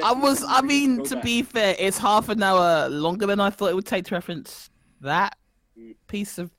I 0.03 0.13
was. 0.13 0.43
I 0.47 0.63
mean, 0.63 1.05
to 1.05 1.15
back. 1.15 1.25
be 1.25 1.43
fair, 1.43 1.77
it's 1.79 1.99
half 1.99 2.29
an 2.29 2.43
hour 2.43 2.89
longer 2.89 3.27
than 3.27 3.39
I 3.39 3.51
thought 3.51 3.71
it 3.71 3.77
would 3.77 3.87
take 3.87 4.07
to 4.07 4.17
reference 4.17 4.71
that 5.01 5.37
piece 6.07 6.39
of. 6.39 6.51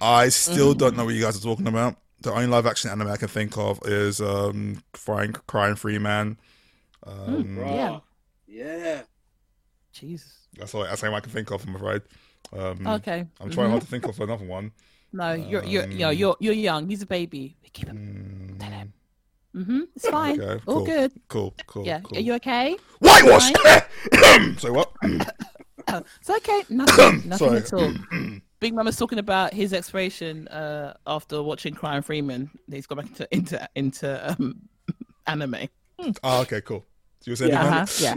I 0.00 0.28
still 0.28 0.74
don't 0.74 0.96
know 0.96 1.04
what 1.04 1.14
you 1.14 1.22
guys 1.22 1.36
are 1.36 1.40
talking 1.42 1.66
about. 1.66 1.96
The 2.22 2.32
only 2.32 2.46
live 2.46 2.66
action 2.66 2.90
anime 2.90 3.08
I 3.08 3.16
can 3.16 3.28
think 3.28 3.56
of 3.56 3.80
is 3.84 4.20
um, 4.20 4.82
Crying, 4.92 5.32
Crying 5.46 5.76
Freeman. 5.76 6.38
Um, 7.06 7.56
Bruh. 7.56 8.02
Yeah. 8.46 8.76
Yeah. 8.76 9.02
Jesus. 9.92 10.32
That's 10.56 10.74
all. 10.74 10.84
That's 10.84 11.02
all 11.02 11.14
I 11.14 11.20
can 11.20 11.30
think 11.32 11.50
of. 11.50 11.66
I'm 11.66 11.76
afraid. 11.76 12.02
Um, 12.56 12.86
Okay. 12.86 13.26
I'm 13.40 13.50
trying 13.50 13.70
hard 13.70 13.82
to 13.82 13.86
think 13.88 14.06
of 14.06 14.18
another 14.20 14.44
one. 14.44 14.72
No, 15.12 15.32
you're 15.32 15.64
you're 15.64 15.88
you 15.88 15.98
know, 15.98 16.08
Um, 16.10 16.16
you're 16.16 16.36
you're 16.40 16.54
young. 16.54 16.88
He's 16.88 17.02
a 17.02 17.06
baby. 17.06 17.56
Keep 17.72 17.88
him. 17.88 18.56
Tell 18.58 18.70
him. 18.70 18.92
Mm-hmm. 19.56 19.80
It's 19.96 20.08
fine. 20.08 20.40
Okay, 20.40 20.62
All 20.66 20.84
good. 20.84 21.12
Cool, 21.28 21.54
cool, 21.66 21.86
Yeah. 21.86 22.00
cool. 22.00 22.18
Are 22.18 22.20
you 22.20 22.34
okay? 22.34 22.76
Whitewash. 23.00 23.52
so 24.58 24.72
what? 24.72 24.92
It's 26.20 26.30
okay. 26.30 26.62
Nothing. 26.68 27.22
nothing 27.28 27.54
at 27.54 27.72
all. 27.72 27.92
Big 28.60 28.74
Mama's 28.74 28.96
talking 28.96 29.18
about 29.20 29.54
his 29.54 29.72
expiration 29.72 30.48
uh, 30.48 30.94
after 31.06 31.42
watching 31.42 31.74
Crying 31.74 32.02
Freeman. 32.02 32.50
He's 32.70 32.86
gone 32.86 32.98
back 32.98 33.06
into 33.08 33.28
into 33.30 33.68
into 33.76 34.30
um, 34.30 34.56
anime. 35.26 35.68
oh, 36.22 36.40
okay, 36.42 36.60
cool. 36.62 36.84
So 37.20 37.24
you 37.26 37.32
were 37.32 37.36
saying 37.36 37.52
Yeah. 37.52 37.64
Uh-huh. 37.64 37.86
Yeah. 37.98 38.16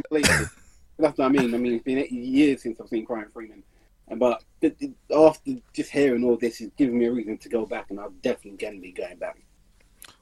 That's 1.00 1.18
what 1.18 1.26
I 1.26 1.30
mean. 1.30 1.54
I 1.54 1.58
mean, 1.58 1.74
it's 1.74 1.84
been 1.84 1.98
eight 2.00 2.12
years 2.12 2.62
since 2.64 2.80
I've 2.80 2.88
seen 2.88 3.06
Crying 3.06 3.26
Freeman. 3.34 3.64
And 4.08 4.20
But 4.20 4.44
th- 4.62 4.78
th- 4.78 4.92
after 5.16 5.54
just 5.74 5.90
hearing 5.90 6.24
all 6.24 6.38
this, 6.38 6.60
it's 6.62 6.74
giving 6.76 7.00
me 7.00 7.06
a 7.06 7.12
reason 7.12 7.38
to 7.40 7.50
go 7.50 7.66
back, 7.66 7.90
and 7.90 8.00
I'm 8.00 8.14
definitely 8.22 8.58
going 8.58 8.76
to 8.76 8.82
be 8.82 8.92
going 8.92 9.18
back. 9.18 9.38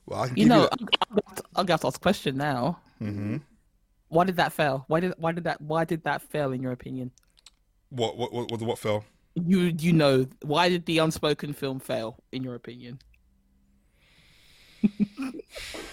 Well, 0.06 0.22
I 0.24 0.28
can 0.28 0.38
You 0.38 0.46
know, 0.46 0.62
you. 0.64 0.70
I'm, 0.72 0.80
I'm 0.82 1.16
gonna 1.16 1.22
have 1.28 1.36
to- 1.36 1.44
I'm 1.56 1.66
gonna 1.66 1.74
have 1.74 1.82
to 1.82 1.88
ask 1.88 1.98
a 1.98 2.02
question 2.02 2.38
now. 2.38 2.80
hmm 3.00 3.38
Why 4.10 4.26
did 4.26 4.36
that 4.38 4.54
fail? 4.54 4.86
Why 4.88 5.00
did 5.00 5.14
why 5.18 5.32
did 5.32 5.44
that 5.46 5.60
why 5.62 5.86
did 5.86 6.04
that 6.04 6.22
fail 6.22 6.52
in 6.52 6.62
your 6.62 6.72
opinion? 6.72 7.12
What, 7.90 8.18
what, 8.18 8.34
what, 8.34 8.52
what, 8.52 8.62
what 8.62 8.80
fell? 8.80 9.06
You 9.36 9.74
you 9.80 9.94
know 9.94 10.28
why 10.44 10.70
did 10.70 10.86
the 10.86 10.98
unspoken 11.00 11.54
film 11.54 11.80
fail 11.80 12.18
in 12.32 12.44
your 12.44 12.56
opinion? 12.56 13.00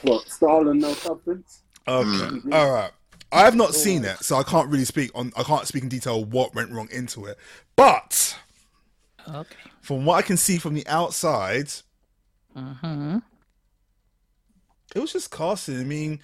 What, 0.02 0.28
Style 0.30 0.68
and 0.68 0.80
No 0.80 0.94
Substance? 0.94 1.62
Okay, 1.88 2.30
Mm-hmm. 2.30 2.52
all 2.52 2.70
right. 2.70 2.90
I 3.32 3.40
have 3.40 3.56
not 3.56 3.74
seen 3.74 4.04
it, 4.04 4.18
so 4.22 4.36
I 4.36 4.42
can't 4.44 4.68
really 4.70 4.84
speak 4.84 5.10
on. 5.14 5.32
I 5.36 5.42
can't 5.42 5.66
speak 5.66 5.82
in 5.82 5.88
detail 5.88 6.24
what 6.24 6.54
went 6.54 6.70
wrong 6.70 6.88
into 6.92 7.26
it. 7.26 7.38
But 7.76 8.36
Okay. 9.28 9.70
from 9.80 10.04
what 10.04 10.16
I 10.16 10.22
can 10.22 10.36
see 10.36 10.58
from 10.58 10.74
the 10.74 10.86
outside, 10.86 11.70
Mm-hmm. 12.56 13.18
it 14.94 14.98
was 15.00 15.12
just 15.12 15.30
casting. 15.30 15.80
I 15.80 15.84
mean, 15.84 16.20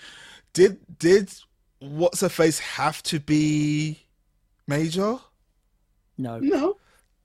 did 0.52 0.78
did 0.98 1.32
what's 1.80 2.20
her 2.20 2.28
face 2.28 2.58
have 2.60 3.02
to 3.04 3.20
be 3.20 4.00
major? 4.66 5.18
No. 6.18 6.38
No. 6.38 6.76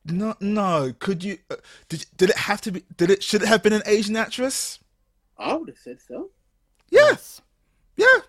No, 0.06 0.36
no. 0.40 0.94
Could 1.00 1.24
you? 1.24 1.40
Uh, 1.50 1.56
did 1.90 2.06
did 2.16 2.30
it 2.30 2.38
have 2.38 2.62
to 2.62 2.72
be? 2.72 2.84
Did 2.96 3.10
it? 3.10 3.24
Should 3.24 3.44
it 3.44 3.48
have 3.48 3.62
been 3.62 3.74
an 3.74 3.84
Asian 3.86 4.16
actress? 4.16 4.80
I 5.38 5.54
would 5.56 5.68
have 5.68 5.78
said 5.78 6.00
so. 6.06 6.30
Yeah, 6.90 7.16
yeah. 7.96 8.20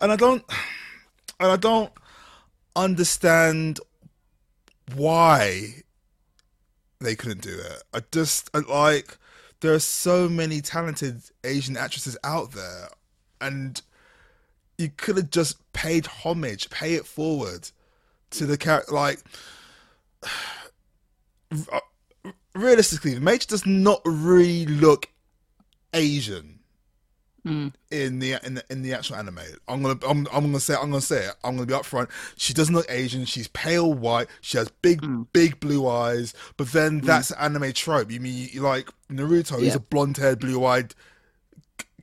And 0.00 0.12
I 0.12 0.16
don't, 0.16 0.44
and 1.40 1.50
I 1.50 1.56
don't 1.56 1.92
understand 2.76 3.80
why 4.94 5.82
they 7.00 7.16
couldn't 7.16 7.42
do 7.42 7.58
it. 7.58 7.82
I 7.92 8.02
just 8.12 8.50
I 8.54 8.58
like 8.58 9.18
there 9.60 9.74
are 9.74 9.80
so 9.80 10.28
many 10.28 10.60
talented 10.60 11.22
Asian 11.44 11.76
actresses 11.76 12.16
out 12.22 12.52
there, 12.52 12.88
and 13.40 13.80
you 14.78 14.90
could 14.96 15.16
have 15.16 15.30
just 15.30 15.72
paid 15.72 16.06
homage, 16.06 16.70
pay 16.70 16.94
it 16.94 17.06
forward 17.06 17.70
to 18.38 18.46
the 18.46 18.56
character. 18.58 18.92
Like 18.92 19.20
realistically, 22.54 23.14
the 23.14 23.20
Major 23.20 23.46
does 23.48 23.66
not 23.66 24.00
really 24.04 24.66
look 24.66 25.08
Asian 25.94 26.52
Mm. 27.46 27.72
in 27.92 28.18
the 28.18 28.32
in 28.44 28.54
the 28.54 28.64
in 28.70 28.82
the 28.82 28.92
actual 28.92 29.14
anime. 29.14 29.38
I'm 29.68 29.80
gonna 29.80 29.96
I'm, 30.04 30.26
I'm 30.32 30.46
gonna 30.46 30.58
say 30.58 30.74
I'm 30.74 30.90
gonna 30.90 31.00
say 31.00 31.26
it. 31.26 31.34
I'm 31.44 31.54
gonna 31.54 31.64
be 31.66 31.74
upfront. 31.74 32.10
She 32.36 32.52
doesn't 32.52 32.74
look 32.74 32.86
Asian. 32.88 33.24
She's 33.24 33.46
pale 33.46 33.94
white. 33.94 34.26
She 34.40 34.58
has 34.58 34.68
big 34.82 35.00
big 35.32 35.60
blue 35.60 35.86
eyes. 35.86 36.34
But 36.56 36.72
then 36.72 36.98
that's 37.02 37.30
an 37.30 37.36
anime 37.38 37.72
trope. 37.72 38.10
You 38.10 38.18
mean 38.18 38.48
you 38.52 38.62
like 38.62 38.88
Naruto? 39.08 39.60
He's 39.60 39.68
Yeah. 39.68 39.74
a 39.76 39.78
blonde 39.78 40.16
haired, 40.16 40.40
blue 40.40 40.64
eyed 40.64 40.92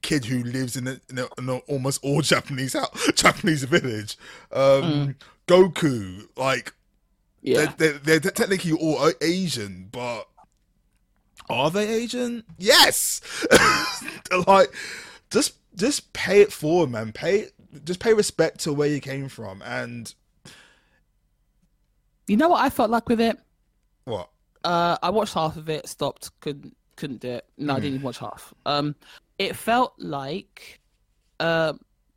kid 0.01 0.23
who 0.23 0.43
lives 0.45 0.77
in, 0.77 0.87
a, 0.87 1.01
in, 1.09 1.17
a, 1.19 1.27
in 1.37 1.49
a 1.49 1.57
almost 1.67 2.01
all 2.05 2.21
Japanese 2.33 2.71
house, 2.71 3.11
Japanese 3.13 3.65
village. 3.65 4.15
Um, 4.53 5.15
Goku, 5.47 6.27
like 6.37 6.73
Yeah. 7.41 7.73
they're, 7.77 7.93
they're, 7.93 8.19
they're 8.19 8.31
technically 8.31 8.71
all 8.73 9.11
Asian, 9.21 9.89
but 9.91 10.27
are 11.49 11.69
they 11.69 11.87
Asian? 11.87 12.43
Yes. 12.57 13.21
like, 14.47 14.73
just 15.29 15.55
just 15.75 16.13
pay 16.13 16.41
it 16.41 16.53
forward, 16.53 16.91
man. 16.91 17.11
Pay 17.11 17.47
just 17.83 17.99
pay 17.99 18.13
respect 18.13 18.59
to 18.61 18.71
where 18.73 18.87
you 18.87 18.99
came 19.01 19.27
from, 19.27 19.61
and 19.63 20.13
You 22.27 22.37
know 22.37 22.49
what 22.49 22.63
I 22.63 22.69
felt 22.69 22.89
like 22.89 23.09
with 23.09 23.19
it? 23.19 23.37
what? 24.05 24.29
Uh, 24.63 24.97
I 25.03 25.09
watched 25.09 25.33
half 25.33 25.57
of 25.57 25.69
it, 25.69 25.87
stopped, 25.89 26.31
couldn't 26.39 26.75
couldn't 26.95 27.19
do 27.21 27.29
it. 27.31 27.45
No, 27.57 27.73
I 27.73 27.79
didn't 27.79 27.95
even 27.95 28.01
watch 28.05 28.19
half. 28.19 28.53
Um, 28.65 28.95
it 29.37 29.55
felt 29.55 29.93
like 29.97 30.79
uh, 31.39 31.73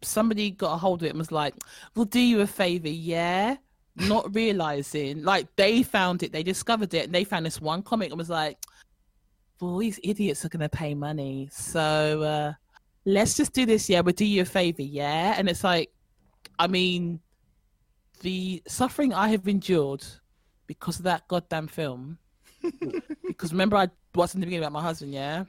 somebody 0.07 0.51
got 0.51 0.75
a 0.75 0.77
hold 0.77 1.03
of 1.03 1.07
it 1.07 1.11
and 1.11 1.19
was 1.19 1.33
like, 1.33 1.55
"We'll 1.95 2.07
do 2.07 2.21
you 2.21 2.41
a 2.41 2.47
favor, 2.47 2.89
yeah." 2.89 3.57
Not 3.97 4.35
realizing, 4.35 5.23
like 5.23 5.55
they 5.57 5.83
found 5.83 6.23
it, 6.23 6.33
they 6.33 6.43
discovered 6.43 6.93
it, 6.95 7.07
and 7.07 7.15
they 7.15 7.25
found 7.25 7.47
this 7.47 7.61
one 7.61 7.83
comic 7.83 8.11
and 8.11 8.19
was 8.19 8.31
like, 8.31 8.59
"Well, 9.61 9.79
these 9.79 9.99
idiots 10.03 10.45
are 10.45 10.49
gonna 10.49 10.69
pay 10.69 10.95
money, 10.95 11.49
so 11.51 12.23
uh, 12.23 12.53
let's 13.05 13.37
just 13.37 13.53
do 13.53 13.67
this, 13.67 13.89
yeah. 13.89 14.01
We'll 14.01 14.15
do 14.15 14.25
you 14.27 14.43
a 14.43 14.45
favor, 14.45 14.83
yeah." 14.83 15.35
And 15.39 15.49
it's 15.49 15.65
like, 15.65 15.91
I 16.59 16.67
mean, 16.67 17.21
the 18.21 18.63
suffering 18.67 19.13
I 19.15 19.29
have 19.29 19.49
endured 19.49 20.05
because 20.67 20.99
of 20.99 21.05
that 21.05 21.27
goddamn 21.29 21.69
film. 21.69 22.19
because 23.27 23.53
remember, 23.53 23.77
I 23.77 23.89
was 24.15 24.35
in 24.35 24.41
the 24.41 24.47
beginning 24.47 24.65
about 24.65 24.73
my 24.73 24.83
husband, 24.83 25.13
yeah. 25.13 25.45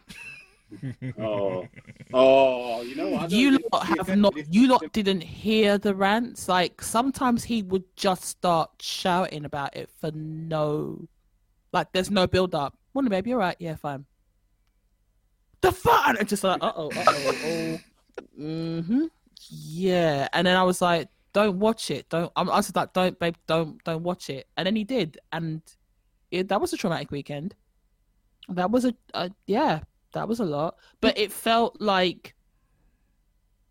Oh, 1.20 1.68
oh, 2.14 2.82
you 2.82 2.96
know 2.96 3.10
what? 3.10 3.24
I 3.24 3.28
don't 3.28 3.32
You 3.32 3.60
lot 3.72 3.86
have 3.86 4.18
not. 4.18 4.54
You 4.54 4.68
lot 4.68 4.92
didn't 4.92 5.22
hear 5.22 5.78
the 5.78 5.96
rants. 5.96 6.48
Like 6.48 6.82
sometimes 6.82 7.44
he 7.44 7.64
would 7.64 7.84
just 7.96 8.26
start 8.26 8.72
shouting 8.80 9.46
about 9.46 9.76
it 9.76 9.90
for 10.00 10.12
no, 10.12 11.08
like 11.72 11.92
there's 11.94 12.12
no 12.12 12.28
build 12.28 12.54
up. 12.54 12.78
Wonder 12.94 13.10
baby, 13.10 13.34
right. 13.34 13.56
Yeah, 13.60 13.76
fine. 13.76 14.06
The 15.62 15.72
fun, 15.72 16.18
and 16.18 16.28
just 16.28 16.44
like, 16.44 16.62
uh 16.62 16.72
oh, 16.76 16.90
uh 16.90 17.04
oh, 17.08 17.34
oh, 17.46 17.80
mm-hmm, 18.40 19.06
yeah. 19.50 20.28
And 20.34 20.48
then 20.48 20.56
I 20.56 20.64
was 20.64 20.82
like, 20.82 21.08
don't 21.34 21.60
watch 21.60 21.90
it. 21.92 22.10
Don't. 22.10 22.32
I'm, 22.36 22.50
I 22.50 22.58
was 22.58 22.76
like, 22.76 22.94
don't, 22.94 23.18
babe, 23.20 23.36
don't, 23.48 23.84
don't 23.84 24.04
watch 24.04 24.30
it. 24.30 24.48
And 24.56 24.68
then 24.68 24.76
he 24.76 24.84
did, 24.84 25.20
and 25.32 25.62
it, 26.32 26.50
that 26.50 26.62
was 26.62 26.74
a 26.74 26.78
traumatic 26.78 27.12
weekend. 27.12 27.56
That 28.50 28.72
was 28.72 28.86
a, 28.86 28.94
a 29.14 29.32
yeah, 29.46 29.82
that 30.14 30.28
was 30.28 30.40
a 30.40 30.46
lot. 30.46 30.76
But 31.02 31.18
it 31.18 31.32
felt 31.32 31.80
like, 31.82 32.36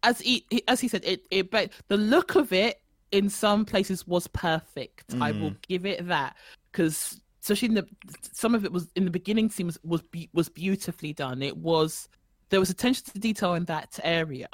as 0.02 0.20
he 0.20 0.46
he- 0.50 0.66
as 0.68 0.80
he 0.80 0.88
said, 0.88 1.04
it 1.04 1.26
it 1.30 1.50
but 1.50 1.70
the 1.88 1.96
look 1.96 2.34
of 2.34 2.52
it 2.52 2.80
in 3.12 3.28
some 3.28 3.64
places 3.64 4.06
was 4.06 4.26
perfect. 4.28 5.14
I 5.20 5.32
will 5.32 5.52
mm. 5.52 5.62
give 5.68 5.86
it 5.86 6.06
that 6.08 6.36
because 6.70 7.20
especially 7.42 7.68
in 7.68 7.74
the 7.74 7.86
some 8.32 8.54
of 8.54 8.64
it 8.64 8.72
was 8.72 8.90
in 8.96 9.04
the 9.04 9.10
beginning 9.10 9.48
seems 9.50 9.78
was 9.84 10.02
be, 10.02 10.28
was 10.32 10.48
beautifully 10.48 11.12
done. 11.12 11.42
It 11.42 11.56
was 11.56 12.08
there 12.50 12.60
was 12.60 12.70
attention 12.70 13.04
to 13.12 13.18
detail 13.18 13.54
in 13.54 13.64
that 13.66 13.98
area, 14.02 14.48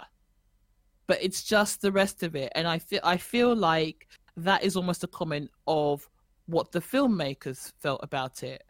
but 1.07 1.23
it's 1.23 1.43
just 1.43 1.81
the 1.81 1.93
rest 1.93 2.23
of 2.23 2.37
it, 2.37 2.53
and 2.55 2.69
I 2.69 2.79
feel 2.79 3.01
I 3.03 3.17
feel 3.17 3.55
like 3.55 4.09
that 4.37 4.63
is 4.63 4.77
almost 4.77 5.05
a 5.05 5.09
comment 5.09 5.51
of 5.67 6.09
what 6.47 6.73
the 6.73 6.81
filmmakers 6.81 7.73
felt 7.81 8.01
about 8.03 8.43
it. 8.43 8.63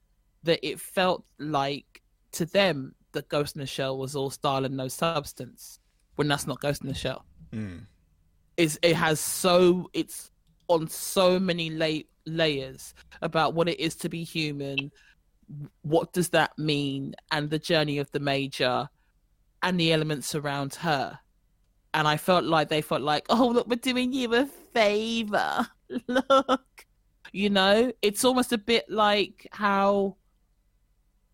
That 0.45 0.67
it 0.67 0.81
felt 0.81 1.25
like 1.39 2.03
to 2.33 2.47
them 2.47 2.95
that 3.13 3.29
Ghost 3.29 3.57
in 3.57 3.61
the 3.61 3.67
Shell 3.67 3.99
was 3.99 4.15
all 4.17 4.31
style 4.31 4.65
and 4.65 4.77
no 4.77 4.89
substance, 4.89 5.79
when 6.17 6.29
that's 6.29 6.47
not 6.47 6.61
Ghost 6.61 6.83
in 6.83 6.89
the 6.89 6.95
Shell 6.95 7.25
Mm. 7.53 7.87
is 8.57 8.79
it 8.83 8.97
has 8.97 9.21
so 9.21 9.91
it's 9.93 10.31
on 10.69 10.89
so 10.89 11.39
many 11.39 11.69
la- 11.71 12.09
layers 12.25 12.95
about 13.21 13.53
what 13.55 13.69
it 13.69 13.79
is 13.79 13.95
to 13.97 14.09
be 14.09 14.25
human, 14.25 14.91
what 15.83 16.13
does 16.15 16.31
that 16.31 16.57
mean, 16.59 17.15
and 17.31 17.51
the 17.51 17.59
journey 17.59 17.99
of 17.99 18.11
the 18.13 18.21
major, 18.21 18.89
and 19.63 19.79
the 19.79 19.93
elements 19.93 20.35
around 20.35 20.75
her. 20.77 21.19
And 21.93 22.09
I 22.09 22.17
felt 22.17 22.45
like 22.45 22.69
they 22.71 22.81
felt 22.81 23.03
like, 23.03 23.27
oh 23.29 23.49
look, 23.49 23.67
we're 23.69 23.77
doing 23.77 24.13
you 24.15 24.35
a 24.35 24.47
favor. 24.47 25.69
Look, 26.07 26.87
you 27.33 27.51
know, 27.51 27.93
it's 28.01 28.25
almost 28.25 28.53
a 28.55 28.59
bit 28.59 28.89
like 28.89 29.47
how 29.53 30.17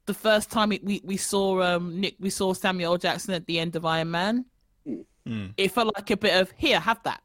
the 0.09 0.15
first 0.15 0.51
time 0.51 0.71
we 0.71 1.01
we 1.05 1.17
saw 1.17 1.63
um 1.63 2.01
Nick, 2.01 2.17
we 2.19 2.31
saw 2.31 2.53
Samuel 2.53 2.99
Jackson 2.99 3.35
at 3.35 3.47
the 3.47 3.61
end 3.61 3.77
of 3.77 3.85
Iron 3.85 4.11
Man. 4.11 4.45
Mm. 5.27 5.53
It 5.57 5.71
felt 5.71 5.95
like 5.95 6.11
a 6.11 6.17
bit 6.17 6.41
of 6.41 6.51
here, 6.57 6.81
have 6.81 7.01
that. 7.05 7.23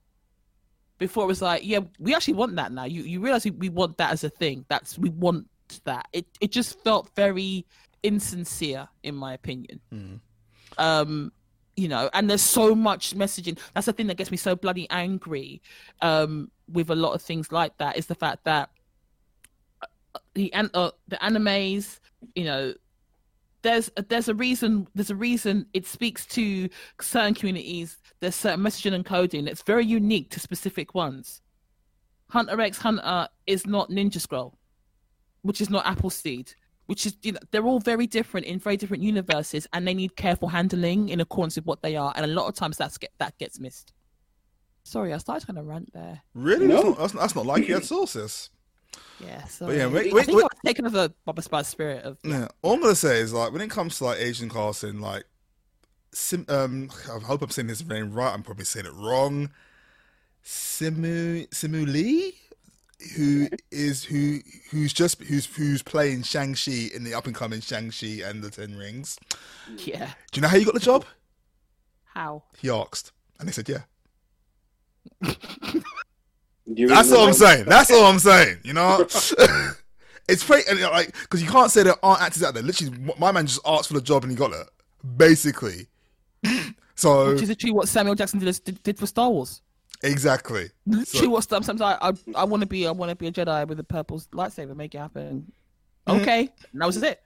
Before 0.99 1.23
it 1.23 1.27
was 1.27 1.41
like, 1.41 1.65
yeah, 1.65 1.79
we 1.97 2.13
actually 2.13 2.35
want 2.35 2.55
that 2.57 2.71
now. 2.71 2.83
You 2.83 3.01
you 3.01 3.19
realize 3.19 3.45
we, 3.45 3.69
want 3.69 3.97
that 3.97 4.11
as 4.11 4.23
a 4.23 4.29
thing. 4.29 4.65
That's 4.67 4.99
we 4.99 5.09
want 5.09 5.47
that. 5.85 6.07
It 6.13 6.27
it 6.39 6.51
just 6.51 6.79
felt 6.83 7.09
very 7.15 7.65
insincere, 8.03 8.87
in 9.01 9.15
my 9.15 9.33
opinion. 9.33 9.79
Um, 10.77 11.31
you 11.75 11.87
know, 11.87 12.09
and 12.13 12.29
there's 12.29 12.41
so 12.41 12.75
much 12.75 13.15
messaging. 13.15 13.57
That's 13.73 13.87
the 13.87 13.93
thing 13.93 14.07
that 14.07 14.17
gets 14.17 14.29
me 14.29 14.37
so 14.37 14.55
bloody 14.55 14.87
angry. 14.89 15.61
Um, 16.01 16.51
with 16.71 16.89
a 16.89 16.95
lot 16.95 17.13
of 17.13 17.21
things 17.21 17.51
like 17.51 17.77
that 17.77 17.97
is 17.97 18.07
the 18.07 18.15
fact 18.15 18.45
that 18.45 18.69
the 20.33 20.53
uh, 20.53 20.91
the 21.07 21.17
animes, 21.17 21.99
you 22.35 22.45
know, 22.45 22.73
there's 23.61 23.89
there's 24.09 24.27
a 24.27 24.35
reason 24.35 24.87
there's 24.93 25.09
a 25.09 25.15
reason 25.15 25.65
it 25.73 25.85
speaks 25.85 26.25
to 26.27 26.69
certain 27.01 27.33
communities. 27.33 27.97
There's 28.19 28.35
certain 28.35 28.61
messaging 28.63 28.93
and 28.93 29.05
coding 29.05 29.45
that's 29.45 29.63
very 29.63 29.85
unique 29.85 30.29
to 30.31 30.39
specific 30.39 30.93
ones. 30.93 31.41
Hunter 32.29 32.59
X 32.59 32.77
Hunter 32.77 33.27
is 33.47 33.65
not 33.65 33.89
Ninja 33.89 34.19
Scroll, 34.19 34.57
which 35.41 35.61
is 35.61 35.69
not 35.69 35.85
Appleseed, 35.85 36.53
which 36.87 37.05
is 37.05 37.15
you 37.21 37.31
know 37.31 37.39
they're 37.51 37.65
all 37.65 37.79
very 37.79 38.07
different 38.07 38.45
in 38.45 38.59
very 38.59 38.77
different 38.77 39.03
universes, 39.03 39.67
and 39.73 39.87
they 39.87 39.93
need 39.93 40.15
careful 40.15 40.49
handling 40.49 41.09
in 41.09 41.21
accordance 41.21 41.55
with 41.55 41.65
what 41.65 41.81
they 41.81 41.95
are. 41.95 42.13
And 42.15 42.25
a 42.25 42.33
lot 42.33 42.47
of 42.47 42.55
times 42.55 42.77
that's 42.77 42.97
get 42.97 43.11
that 43.19 43.37
gets 43.37 43.59
missed. 43.59 43.93
Sorry, 44.83 45.13
I 45.13 45.17
started 45.17 45.45
trying 45.45 45.55
to 45.55 45.63
rant 45.63 45.93
there. 45.93 46.21
Really? 46.33 46.67
No. 46.67 46.75
That's, 46.75 46.85
not, 46.85 46.97
that's, 46.97 47.13
not, 47.13 47.21
that's 47.21 47.35
not 47.35 47.45
like 47.45 47.67
you 47.67 47.75
had 47.75 47.85
sources. 47.85 48.49
Yeah, 49.19 49.45
so 49.45 49.69
yeah, 49.71 49.87
wait- 49.87 50.11
I 50.11 50.15
wait- 50.15 50.25
think 50.25 50.37
wait- 50.37 50.43
I 50.43 50.47
was 50.53 50.61
taken 50.65 50.85
of 50.85 50.95
a 50.95 51.13
Bobba 51.27 51.43
Spice 51.43 51.67
spirit 51.67 52.03
of 52.03 52.17
Yeah. 52.23 52.47
All 52.61 52.73
I'm 52.73 52.81
gonna 52.81 52.95
say 52.95 53.19
is 53.19 53.31
like 53.33 53.51
when 53.51 53.61
it 53.61 53.69
comes 53.69 53.97
to 53.99 54.05
like 54.05 54.19
Asian 54.19 54.49
casting, 54.49 54.99
like 54.99 55.23
Sim, 56.13 56.45
um, 56.49 56.89
I 57.11 57.19
hope 57.19 57.41
I'm 57.41 57.49
saying 57.49 57.69
his 57.69 57.83
name 57.87 58.11
right. 58.13 58.33
I'm 58.33 58.43
probably 58.43 58.65
saying 58.65 58.85
it 58.85 58.93
wrong. 58.93 59.49
Simu 60.45 61.47
Simu 61.49 61.87
Lee, 61.91 62.35
who 63.15 63.47
is 63.71 64.03
who 64.03 64.39
who's 64.71 64.93
just 64.93 65.21
who's 65.23 65.45
who's 65.45 65.81
playing 65.81 66.23
Shang 66.23 66.53
Chi 66.53 66.89
in 66.93 67.03
the 67.03 67.13
up 67.13 67.25
and 67.25 67.33
coming 67.35 67.61
Shang 67.61 67.91
Chi 67.91 68.21
and 68.23 68.43
the 68.43 68.49
Ten 68.51 68.75
Rings. 68.75 69.17
yeah. 69.77 70.11
Do 70.31 70.37
you 70.37 70.41
know 70.41 70.49
how 70.49 70.57
you 70.57 70.65
got 70.65 70.73
the 70.75 70.79
job? 70.81 71.05
How? 72.13 72.43
He 72.59 72.69
asked, 72.69 73.11
and 73.39 73.47
they 73.47 73.53
said, 73.53 73.67
"Yeah." 73.69 73.83
Do 76.71 76.81
you 76.81 76.87
That's 76.87 77.09
what 77.09 77.27
I'm 77.27 77.33
saying. 77.33 77.65
That's 77.65 77.91
all 77.91 78.05
I'm 78.05 78.19
saying. 78.19 78.59
You 78.63 78.73
know, 78.73 79.01
it's 80.29 80.43
pretty 80.43 80.69
and, 80.69 80.79
you 80.79 80.85
know, 80.85 80.91
like 80.91 81.13
because 81.21 81.41
you 81.43 81.49
can't 81.49 81.71
say 81.71 81.83
there 81.83 81.95
aren't 82.03 82.21
actors 82.21 82.43
out 82.43 82.53
there. 82.53 82.63
Literally, 82.63 82.97
my 83.17 83.31
man 83.31 83.45
just 83.45 83.59
asked 83.65 83.89
for 83.89 83.95
the 83.95 84.01
job 84.01 84.23
and 84.23 84.31
he 84.31 84.37
got 84.37 84.51
it. 84.51 84.69
Basically, 85.17 85.87
so 86.95 87.33
Which 87.33 87.41
is 87.41 87.49
literally 87.49 87.73
what 87.73 87.89
Samuel 87.89 88.15
Jackson 88.15 88.39
did, 88.39 88.63
did, 88.63 88.83
did 88.83 88.97
for 88.97 89.05
Star 89.05 89.29
Wars. 89.29 89.61
exactly. 90.01 90.69
Literally, 90.85 91.27
what 91.27 91.43
sometimes 91.49 91.81
I 91.81 91.97
I, 92.01 92.13
I 92.35 92.43
want 92.45 92.61
to 92.61 92.67
be 92.67 92.87
I 92.87 92.91
want 92.91 93.09
to 93.09 93.15
be 93.15 93.27
a 93.27 93.31
Jedi 93.31 93.67
with 93.67 93.79
a 93.79 93.83
purple 93.83 94.21
lightsaber. 94.31 94.75
Make 94.75 94.95
it 94.95 94.99
happen. 94.99 95.51
Mm-hmm. 96.07 96.21
Okay, 96.21 96.49
and 96.71 96.81
that 96.81 96.85
was 96.85 97.01
it. 97.03 97.21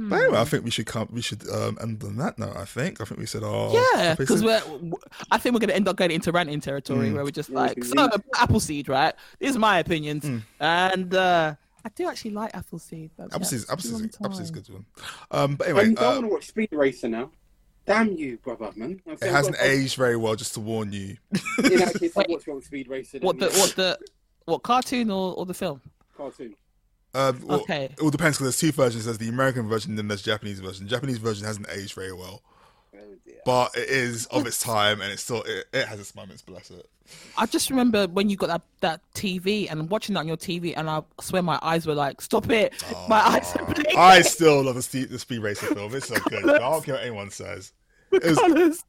But 0.00 0.22
anyway, 0.22 0.38
I 0.38 0.44
think 0.44 0.64
we 0.64 0.70
should 0.70 0.86
come. 0.86 1.08
We 1.10 1.22
should 1.22 1.48
um, 1.50 1.76
end 1.82 2.04
on 2.04 2.16
that 2.18 2.38
note. 2.38 2.56
I 2.56 2.64
think. 2.64 3.00
I 3.00 3.04
think 3.04 3.18
we 3.18 3.26
said, 3.26 3.42
"Oh, 3.44 3.72
Yeah, 3.96 4.14
because 4.14 4.44
we're. 4.44 4.62
I 5.30 5.38
think 5.38 5.54
we're 5.54 5.60
going 5.60 5.70
to 5.70 5.76
end 5.76 5.88
up 5.88 5.96
getting 5.96 6.14
into 6.14 6.30
ranting 6.30 6.60
territory 6.60 7.12
where 7.12 7.24
we're 7.24 7.30
just 7.30 7.50
like, 7.50 7.74
because 7.74 7.90
so 7.90 8.08
Appleseed, 8.36 8.88
right? 8.88 9.14
These 9.40 9.56
are 9.56 9.58
my 9.58 9.78
opinions, 9.80 10.24
and 10.60 11.14
uh 11.14 11.54
I 11.84 11.88
do 11.90 12.08
actually 12.08 12.32
like 12.32 12.54
Appleseed. 12.54 13.10
but 13.16 13.28
yeah, 13.30 13.36
Appleseed's 13.36 13.62
it's 13.70 13.82
been 13.82 13.92
a 13.92 13.96
Appleseed's 13.96 14.18
Appleseed's 14.24 14.50
a 14.50 14.52
good 14.52 14.68
one. 14.68 14.86
Um, 15.30 15.56
but 15.56 15.66
When 15.68 15.76
anyway, 15.76 15.90
you 15.90 15.96
don't 15.96 16.04
uh, 16.04 16.10
want 16.10 16.24
to 16.24 16.28
watch 16.28 16.46
Speed 16.46 16.68
Racer 16.72 17.08
now. 17.08 17.30
Damn 17.86 18.12
you, 18.12 18.36
brother, 18.38 18.70
man. 18.76 19.00
I'm 19.06 19.14
it 19.14 19.22
hasn't 19.22 19.56
well, 19.58 19.66
aged 19.66 19.96
very 19.96 20.16
well. 20.16 20.36
Just 20.36 20.54
to 20.54 20.60
warn 20.60 20.92
you. 20.92 21.16
In 21.64 21.78
that 21.78 21.96
case, 21.98 22.14
I 22.16 22.26
watch 22.28 22.46
Road 22.46 22.62
Speed 22.62 22.88
Racer. 22.88 23.18
What 23.20 23.38
the 23.38 23.48
then, 23.48 23.58
what 23.58 23.76
the 23.76 23.98
what 24.44 24.62
cartoon 24.62 25.10
or, 25.10 25.34
or 25.34 25.46
the 25.46 25.54
film? 25.54 25.80
cartoon? 26.14 26.54
Um, 27.14 27.40
well, 27.46 27.60
Okay. 27.62 27.84
It 27.84 28.00
all 28.00 28.10
depends 28.10 28.36
because 28.38 28.58
there's 28.58 28.72
two 28.72 28.76
versions. 28.76 29.04
There's 29.06 29.18
the 29.18 29.28
American 29.28 29.68
version, 29.68 29.96
then 29.96 30.08
there's 30.08 30.22
Japanese 30.22 30.60
version. 30.60 30.86
Japanese 30.88 31.18
version 31.18 31.46
hasn't 31.46 31.66
aged 31.70 31.94
very 31.94 32.12
well, 32.12 32.42
Oh 32.94 32.98
but 33.44 33.76
it 33.76 33.88
is 33.88 34.26
of 34.26 34.46
its 34.46 34.60
time, 34.62 35.00
and 35.00 35.10
it's 35.12 35.22
still 35.22 35.42
it, 35.42 35.66
it 35.72 35.86
has 35.88 35.98
its 36.00 36.14
moments. 36.14 36.42
Bless 36.42 36.70
it. 36.70 36.88
I 37.38 37.46
just 37.46 37.70
remember 37.70 38.06
when 38.08 38.28
you 38.28 38.36
got 38.36 38.48
that, 38.48 38.62
that 38.80 39.00
TV 39.14 39.70
and 39.70 39.88
watching 39.88 40.12
that 40.14 40.20
on 40.20 40.28
your 40.28 40.36
TV, 40.36 40.74
and 40.76 40.90
I 40.90 41.02
swear 41.20 41.42
my 41.42 41.58
eyes 41.62 41.86
were 41.86 41.94
like, 41.94 42.20
"Stop 42.20 42.50
it!" 42.50 42.74
my 43.08 43.18
eyes 43.20 43.54
are 43.56 43.64
blinking. 43.64 43.96
I 43.96 44.20
still 44.20 44.62
love 44.62 44.74
the, 44.74 44.82
Speed, 44.82 45.08
the 45.08 45.18
Speed 45.18 45.38
Racer 45.38 45.74
film. 45.74 45.94
It's 45.94 46.08
so 46.08 46.16
good. 46.28 46.44
I 46.48 46.58
don't 46.58 46.84
care 46.84 46.94
what 46.96 47.02
anyone 47.04 47.30
says. 47.30 47.72
It 48.12 48.22
was- 48.24 48.38
Colours. 48.38 48.84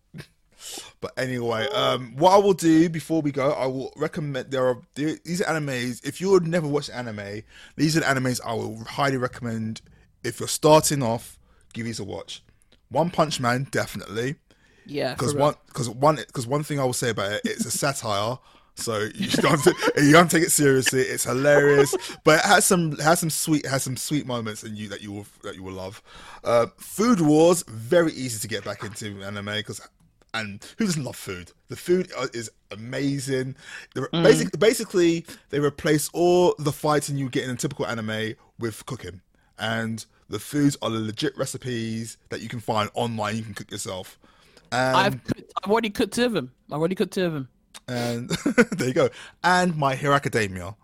But 1.02 1.14
anyway, 1.18 1.68
um, 1.70 2.16
what 2.16 2.34
I 2.34 2.38
will 2.38 2.54
do 2.54 2.90
before 2.90 3.22
we 3.22 3.32
go, 3.32 3.52
I 3.52 3.66
will 3.68 3.94
recommend 3.96 4.52
there 4.52 4.68
are 4.68 4.82
these 4.96 5.42
are 5.42 5.54
animes. 5.54 6.06
If 6.06 6.20
you 6.22 6.30
would 6.32 6.48
never 6.48 6.68
watch 6.68 6.90
anime, 6.90 7.44
these 7.76 7.96
are 7.96 8.02
the 8.02 8.06
animes 8.06 8.42
I 8.46 8.54
will 8.54 8.84
highly 8.84 9.18
recommend. 9.18 9.82
If 10.24 10.40
you're 10.40 10.50
starting 10.50 11.02
off, 11.02 11.40
give 11.74 11.86
these 11.86 12.00
a 12.00 12.04
watch. 12.04 12.44
One 12.90 13.10
Punch 13.10 13.40
Man, 13.40 13.68
definitely, 13.72 14.36
Yeah, 14.86 15.14
because 15.14 15.36
one 15.36 15.56
because 15.68 15.90
one 15.90 16.16
because 16.16 16.48
one 16.48 16.64
thing 16.64 16.80
I 16.80 16.84
will 16.84 16.94
say 16.94 17.12
about 17.12 17.32
it, 17.34 17.42
it's 17.46 17.66
a 17.66 17.72
satire. 17.72 18.38
So 18.76 19.10
you 19.14 19.30
don't 19.30 19.66
you 19.98 20.12
don't 20.12 20.32
take 20.32 20.44
it 20.44 20.52
seriously. 20.52 21.02
It's 21.02 21.26
hilarious, 21.26 21.94
but 22.24 22.40
it 22.40 22.46
has 22.46 22.66
some 22.66 22.98
has 22.98 23.20
some 23.20 23.30
sweet 23.30 23.66
has 23.66 23.84
some 23.84 23.98
sweet 23.98 24.26
moments 24.26 24.64
in 24.64 24.76
you 24.76 24.90
that 24.90 25.02
you 25.02 25.12
will 25.12 25.26
that 25.44 25.56
you 25.56 25.64
will 25.64 25.74
love. 25.74 26.02
Uh, 26.44 26.68
Food 26.78 27.22
Wars 27.22 27.64
very 27.68 28.12
easy 28.14 28.40
to 28.40 28.48
get 28.48 28.64
back 28.64 28.84
into 28.84 29.22
anime 29.24 29.46
because 29.46 29.82
and 30.34 30.64
who 30.78 30.86
doesn't 30.86 31.04
love 31.04 31.16
food? 31.16 31.52
The 31.70 31.76
food 31.76 32.12
uh, 32.18 32.28
is 32.34 32.50
amazing. 32.72 33.56
They're 33.96 34.10
basic, 34.12 34.58
basically, 34.60 35.26
they 35.50 35.60
replace 35.60 36.10
all 36.14 36.56
the 36.60 36.72
fighting 36.72 37.18
you 37.18 37.30
get 37.30 37.44
in 37.46 37.50
a 37.52 37.56
typical 37.56 37.86
anime 37.86 38.36
with 38.60 38.86
cooking, 38.86 39.22
and 39.58 40.06
the 40.30 40.40
foods 40.40 40.78
are 40.82 40.90
the 40.90 41.00
legit 41.00 41.38
recipes 41.38 42.18
that 42.30 42.42
you 42.42 42.50
can 42.50 42.60
find 42.60 42.90
online. 42.94 43.38
You 43.38 43.44
can 43.44 43.54
cook 43.54 43.72
yourself. 43.72 44.20
And 44.72 44.96
I've 44.98 45.24
cooked, 45.24 45.54
I've 45.64 45.72
already 45.72 45.90
cooked 45.90 46.14
two 46.14 46.26
of 46.26 46.34
them. 46.34 46.52
I've 46.72 46.78
already 46.80 46.96
cooked 46.96 47.14
two 47.14 47.26
of 47.26 47.34
them. 47.34 47.50
and 47.88 48.30
there 48.72 48.88
you 48.88 48.94
go. 48.94 49.10
And 49.44 49.76
My 49.76 49.96
Hero 49.96 50.14
Academia. 50.14 50.76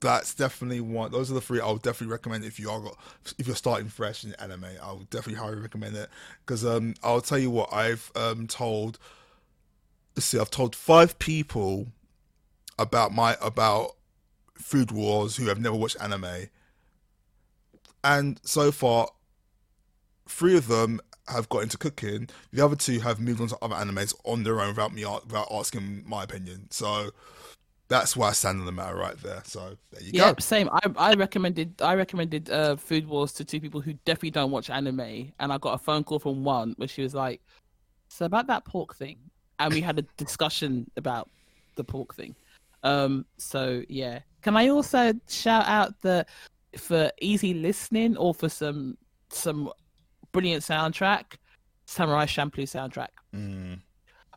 That's 0.00 0.32
definitely 0.32 0.80
one. 0.80 1.10
Those 1.10 1.30
are 1.30 1.34
the 1.34 1.40
three 1.40 1.60
I 1.60 1.70
would 1.70 1.82
definitely 1.82 2.12
recommend 2.12 2.44
if 2.44 2.60
you 2.60 2.70
are 2.70 2.80
got, 2.80 2.96
if 3.36 3.46
you're 3.46 3.56
starting 3.56 3.88
fresh 3.88 4.24
in 4.24 4.32
anime. 4.34 4.66
I 4.82 4.92
would 4.92 5.10
definitely 5.10 5.40
highly 5.42 5.56
recommend 5.60 5.96
it 5.96 6.08
because 6.44 6.64
um 6.64 6.94
I'll 7.02 7.20
tell 7.20 7.38
you 7.38 7.50
what 7.50 7.72
I've 7.72 8.12
um 8.14 8.46
told. 8.46 8.98
Let's 10.14 10.26
see, 10.26 10.38
I've 10.38 10.50
told 10.50 10.76
five 10.76 11.18
people 11.18 11.88
about 12.78 13.12
my 13.12 13.36
about 13.42 13.96
Food 14.54 14.92
Wars 14.92 15.36
who 15.36 15.46
have 15.46 15.60
never 15.60 15.76
watched 15.76 16.00
anime, 16.00 16.48
and 18.04 18.40
so 18.44 18.70
far, 18.70 19.08
three 20.28 20.56
of 20.56 20.68
them 20.68 21.00
have 21.26 21.48
got 21.48 21.62
into 21.62 21.76
cooking. 21.76 22.28
The 22.52 22.64
other 22.64 22.76
two 22.76 23.00
have 23.00 23.20
moved 23.20 23.40
on 23.40 23.48
to 23.48 23.58
other 23.60 23.74
animes 23.74 24.14
on 24.24 24.44
their 24.44 24.60
own 24.60 24.68
without 24.68 24.94
me 24.94 25.04
without 25.04 25.48
asking 25.50 26.04
my 26.06 26.24
opinion. 26.24 26.68
So 26.70 27.10
that's 27.88 28.16
why 28.16 28.28
I 28.28 28.32
stand 28.32 28.60
on 28.60 28.66
the 28.66 28.72
matter 28.72 28.94
right 28.96 29.16
there. 29.22 29.42
So 29.44 29.76
there 29.92 30.02
you 30.02 30.10
Yeah, 30.14 30.32
go. 30.32 30.36
same. 30.40 30.68
I 30.72 30.80
I 30.96 31.14
recommended 31.14 31.80
I 31.80 31.94
recommended 31.94 32.50
uh, 32.50 32.76
Food 32.76 33.06
Wars 33.06 33.32
to 33.34 33.44
two 33.44 33.60
people 33.60 33.80
who 33.80 33.94
definitely 34.04 34.30
don't 34.30 34.50
watch 34.50 34.70
anime, 34.70 35.32
and 35.38 35.52
I 35.52 35.58
got 35.58 35.74
a 35.74 35.78
phone 35.78 36.04
call 36.04 36.18
from 36.18 36.44
one 36.44 36.74
where 36.76 36.88
she 36.88 37.02
was 37.02 37.14
like, 37.14 37.40
"So 38.08 38.26
about 38.26 38.46
that 38.48 38.64
pork 38.64 38.94
thing," 38.94 39.18
and 39.58 39.72
we 39.72 39.80
had 39.80 39.98
a 39.98 40.02
discussion 40.16 40.90
about 40.96 41.30
the 41.76 41.84
pork 41.84 42.14
thing. 42.14 42.34
Um, 42.82 43.26
so 43.38 43.82
yeah, 43.88 44.20
can 44.42 44.56
I 44.56 44.68
also 44.68 45.12
shout 45.28 45.66
out 45.66 46.00
the 46.02 46.26
for 46.76 47.10
easy 47.20 47.54
listening 47.54 48.16
or 48.16 48.34
for 48.34 48.48
some 48.48 48.96
some 49.30 49.70
brilliant 50.32 50.62
soundtrack, 50.62 51.36
Samurai 51.86 52.26
Champloo 52.26 52.64
soundtrack. 52.64 53.08
Mm. 53.34 53.80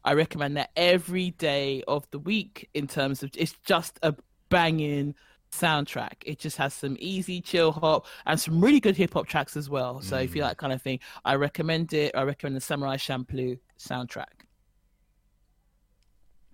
I 0.04 0.14
recommend 0.14 0.58
that 0.58 0.72
every 0.76 1.32
day 1.32 1.84
of 1.88 2.10
the 2.12 2.20
week 2.20 2.70
in 2.74 2.88
terms 2.88 3.24
of 3.24 3.32
it's 3.36 3.54
just 3.66 3.99
a 4.04 4.16
banging 4.49 5.16
soundtrack. 5.52 6.14
It 6.26 6.39
just 6.39 6.58
has 6.58 6.74
some 6.74 6.97
easy 6.99 7.41
chill 7.41 7.72
hop 7.72 8.08
and 8.26 8.39
some 8.39 8.62
really 8.62 8.80
good 8.80 8.97
hip 8.97 9.14
hop 9.14 9.28
tracks 9.28 9.56
as 9.58 9.70
well. 9.70 10.02
So 10.02 10.18
if 10.18 10.36
you 10.36 10.41
like 10.41 10.52
that 10.52 10.58
kind 10.58 10.74
of 10.74 10.82
thing, 10.82 10.99
I 11.26 11.36
recommend 11.36 11.93
it. 11.93 12.16
I 12.16 12.24
recommend 12.24 12.56
the 12.56 12.62
Samurai 12.62 12.97
Champloo 12.97 13.60
soundtrack. 13.80 14.45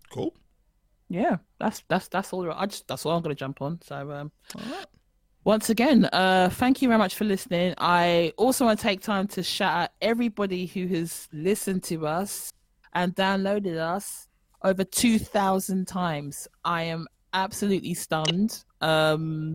Cool. 0.10 0.34
yeah, 1.10 1.38
that's 1.60 1.84
that's 1.90 2.08
that's 2.08 2.32
all. 2.34 2.50
I 2.52 2.66
just 2.66 2.88
that's 2.88 3.06
all 3.06 3.16
I'm 3.16 3.22
gonna 3.22 3.36
jump 3.36 3.62
on. 3.62 3.80
So 3.82 4.12
um, 4.12 4.32
once 5.44 5.70
again, 5.70 6.06
uh, 6.12 6.50
thank 6.52 6.82
you 6.82 6.88
very 6.88 6.98
much 6.98 7.16
for 7.16 7.26
listening. 7.26 7.74
I 7.78 8.34
also 8.38 8.66
want 8.66 8.80
to 8.80 8.84
take 8.84 9.02
time 9.02 9.28
to 9.30 9.44
shout 9.44 9.78
out 9.84 9.90
everybody 10.02 10.66
who 10.66 10.88
has 10.88 11.28
listened 11.32 11.84
to 11.84 12.08
us 12.08 12.52
and 12.98 13.16
downloaded 13.16 13.78
us 13.78 14.28
over 14.64 14.84
two 14.84 15.20
thousand 15.20 15.88
times. 15.88 16.48
I 16.66 16.84
am 16.84 17.08
absolutely 17.34 17.94
stunned. 17.94 18.64
Um, 18.82 19.54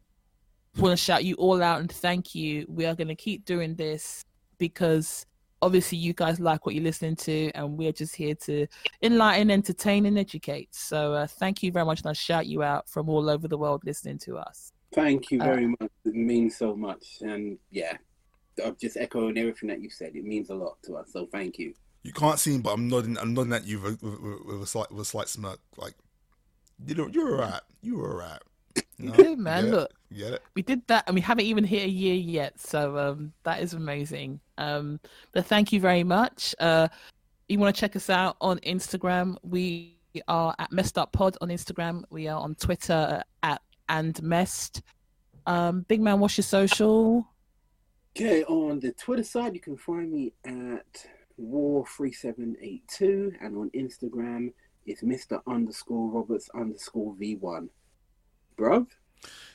want 0.79 0.93
to 0.93 0.97
shout 0.97 1.25
you 1.25 1.35
all 1.35 1.63
out 1.63 1.81
and 1.81 1.93
thank 1.93 2.35
you. 2.35 2.65
We 2.69 2.87
are 2.87 2.95
going 2.95 3.09
to 3.09 3.15
keep 3.15 3.45
doing 3.45 3.75
this 3.75 4.25
because 4.57 5.27
obviously 5.61 5.99
you 5.99 6.15
guys 6.15 6.41
like 6.41 6.65
what 6.65 6.75
you're 6.75 6.85
listening 6.85 7.17
to 7.17 7.51
and 7.55 7.77
we're 7.77 7.93
just 7.93 8.17
here 8.17 8.35
to 8.35 8.67
enlighten 9.03 9.49
entertain 9.49 10.07
and 10.07 10.19
educate 10.19 10.69
so 10.75 11.15
uh, 11.15 11.25
thank 11.25 11.63
you 11.63 11.71
very 11.71 11.87
much 11.87 12.01
and 12.01 12.09
i 12.09 12.13
shout 12.13 12.47
you 12.49 12.65
out 12.65 12.89
from 12.89 13.09
all 13.09 13.31
over 13.31 13.47
the 13.47 13.57
world 13.57 13.81
listening 13.85 14.19
to 14.19 14.37
us 14.37 14.73
Thank 14.93 15.31
you 15.31 15.41
Uh, 15.41 15.45
very 15.45 15.67
much. 15.67 15.91
It 16.05 16.15
means 16.15 16.57
so 16.57 16.77
much. 16.77 17.19
And 17.23 17.59
yeah, 17.71 17.97
I'm 18.65 18.77
just 18.81 18.97
echoing 18.97 19.39
everything 19.39 19.71
that 19.71 19.81
you 19.81 19.91
said. 19.91 20.15
It 20.15 20.25
means 20.25 20.51
a 20.51 20.55
lot 20.55 20.77
to 20.85 20.97
us. 20.97 21.13
So 21.13 21.27
thank 21.33 21.59
you. 21.59 21.75
You 22.03 22.13
can't 22.13 22.39
see 22.39 22.55
him, 22.55 22.63
but 22.63 22.73
I'm 22.73 22.89
nodding. 22.89 23.17
I'm 23.19 23.35
nodding 23.35 23.53
at 23.53 23.67
you 23.67 23.81
with, 23.81 24.03
with, 24.03 24.21
with, 24.21 24.45
with 24.45 24.63
a 24.63 24.67
slight 24.67 24.91
with 24.91 25.01
a 25.01 25.05
slight 25.05 25.29
smirk, 25.29 25.61
like 25.77 25.95
you 26.87 26.95
know, 26.95 27.07
you're 27.07 27.33
alright. 27.41 27.61
You 27.81 27.99
were 27.99 28.13
alright. 28.13 28.41
You 28.99 29.09
know? 29.09 29.15
Good, 29.15 29.39
man, 29.39 29.65
Get 29.65 29.73
it? 29.73 29.77
look. 29.77 29.93
get 30.17 30.33
it. 30.35 30.43
we 30.55 30.63
did 30.63 30.87
that 30.87 31.05
and 31.09 31.15
we 31.17 31.21
haven't 31.21 31.45
even 31.45 31.65
hit 31.65 31.83
a 31.83 31.89
year 31.89 32.15
yet 32.15 32.61
so 32.61 32.97
um, 32.97 33.33
that 33.43 33.61
is 33.61 33.75
amazing 33.75 34.39
um, 34.59 35.01
but 35.33 35.45
thank 35.45 35.73
you 35.73 35.81
very 35.81 36.05
much 36.05 36.55
uh, 36.61 36.87
you 37.49 37.59
want 37.59 37.75
to 37.75 37.81
check 37.81 37.97
us 37.97 38.09
out 38.09 38.37
on 38.41 38.61
instagram 38.61 39.37
we 39.43 39.97
are 40.29 40.55
at 40.61 40.71
messed 40.71 40.99
up 40.99 41.11
pod 41.11 41.37
on 41.41 41.49
instagram 41.49 42.05
we 42.11 42.29
are 42.29 42.41
on 42.41 42.55
twitter 42.55 43.23
at 43.43 43.61
and 43.89 44.23
messed 44.23 44.83
um, 45.47 45.81
big 45.89 46.01
man 46.01 46.21
what's 46.21 46.37
your 46.37 46.45
social 46.45 47.27
Okay, 48.15 48.45
on 48.45 48.79
the 48.79 48.93
Twitter 48.93 49.25
side, 49.25 49.55
you 49.55 49.61
can 49.61 49.77
find 49.77 50.13
me 50.13 50.35
at 50.45 51.07
War3782, 51.41 53.35
and 53.41 53.57
on 53.57 53.71
Instagram, 53.75 54.53
it's 54.87 55.03
Mr. 55.03 55.41
underscore 55.47 56.11
Roberts 56.11 56.49
underscore 56.55 57.15
V1. 57.15 57.69
Bruv? 58.57 58.87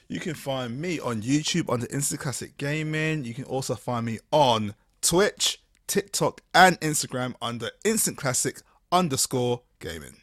You 0.08 0.20
can 0.20 0.36
find 0.36 0.80
me 0.80 1.00
on 1.00 1.22
YouTube 1.22 1.72
under 1.72 1.88
Instant 1.88 2.22
Classic 2.22 2.58
Gaming. 2.58 3.26
You 3.26 3.34
can 3.34 3.44
also 3.44 3.76
find 3.76 4.06
me 4.06 4.20
on 4.32 4.74
Twitch, 5.02 5.62
TikTok, 5.88 6.42
and 6.54 6.80
Instagram 6.80 7.34
under 7.42 7.72
Instant 7.84 8.18
Classic 8.18 8.62
underscore 8.92 9.64
Gaming. 9.80 10.16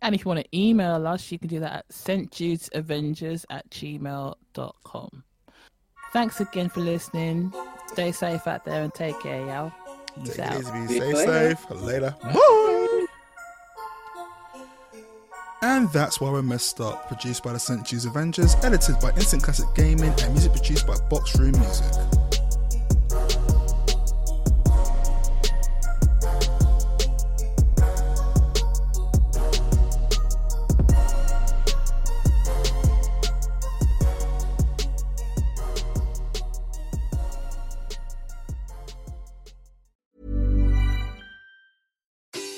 And 0.00 0.14
if 0.14 0.24
you 0.24 0.28
want 0.28 0.40
to 0.40 0.56
email 0.56 1.06
us, 1.08 1.32
you 1.32 1.38
can 1.38 1.48
do 1.48 1.58
that 1.60 1.72
at 1.72 1.88
stjudesavengers 1.88 3.44
at 3.50 3.68
gmail.com. 3.70 5.24
Thanks 6.12 6.40
again 6.40 6.68
for 6.68 6.80
listening. 6.80 7.52
Stay 7.88 8.12
safe 8.12 8.46
out 8.46 8.64
there 8.64 8.82
and 8.82 8.94
take 8.94 9.18
care, 9.20 9.44
y'all. 9.44 9.72
Peace 10.24 10.36
Take 10.36 10.38
it 10.46 10.52
out. 10.52 10.60
easy, 10.60 10.72
be 10.72 10.86
See 10.88 10.98
safe, 11.00 11.14
later. 11.14 11.56
safe. 11.56 11.70
Later. 11.82 12.16
Bye. 12.22 13.04
And 15.60 15.90
that's 15.92 16.20
why 16.20 16.30
we're 16.30 16.42
messed 16.42 16.80
up. 16.80 17.08
Produced 17.08 17.42
by 17.42 17.52
the 17.52 17.58
St. 17.58 17.84
Jude's 17.84 18.04
Avengers, 18.04 18.54
edited 18.62 19.00
by 19.00 19.10
Instant 19.10 19.42
Classic 19.42 19.66
Gaming, 19.74 20.12
and 20.20 20.32
music 20.32 20.52
produced 20.52 20.86
by 20.86 20.96
Box 21.10 21.36
Room 21.36 21.50
Music. 21.58 21.92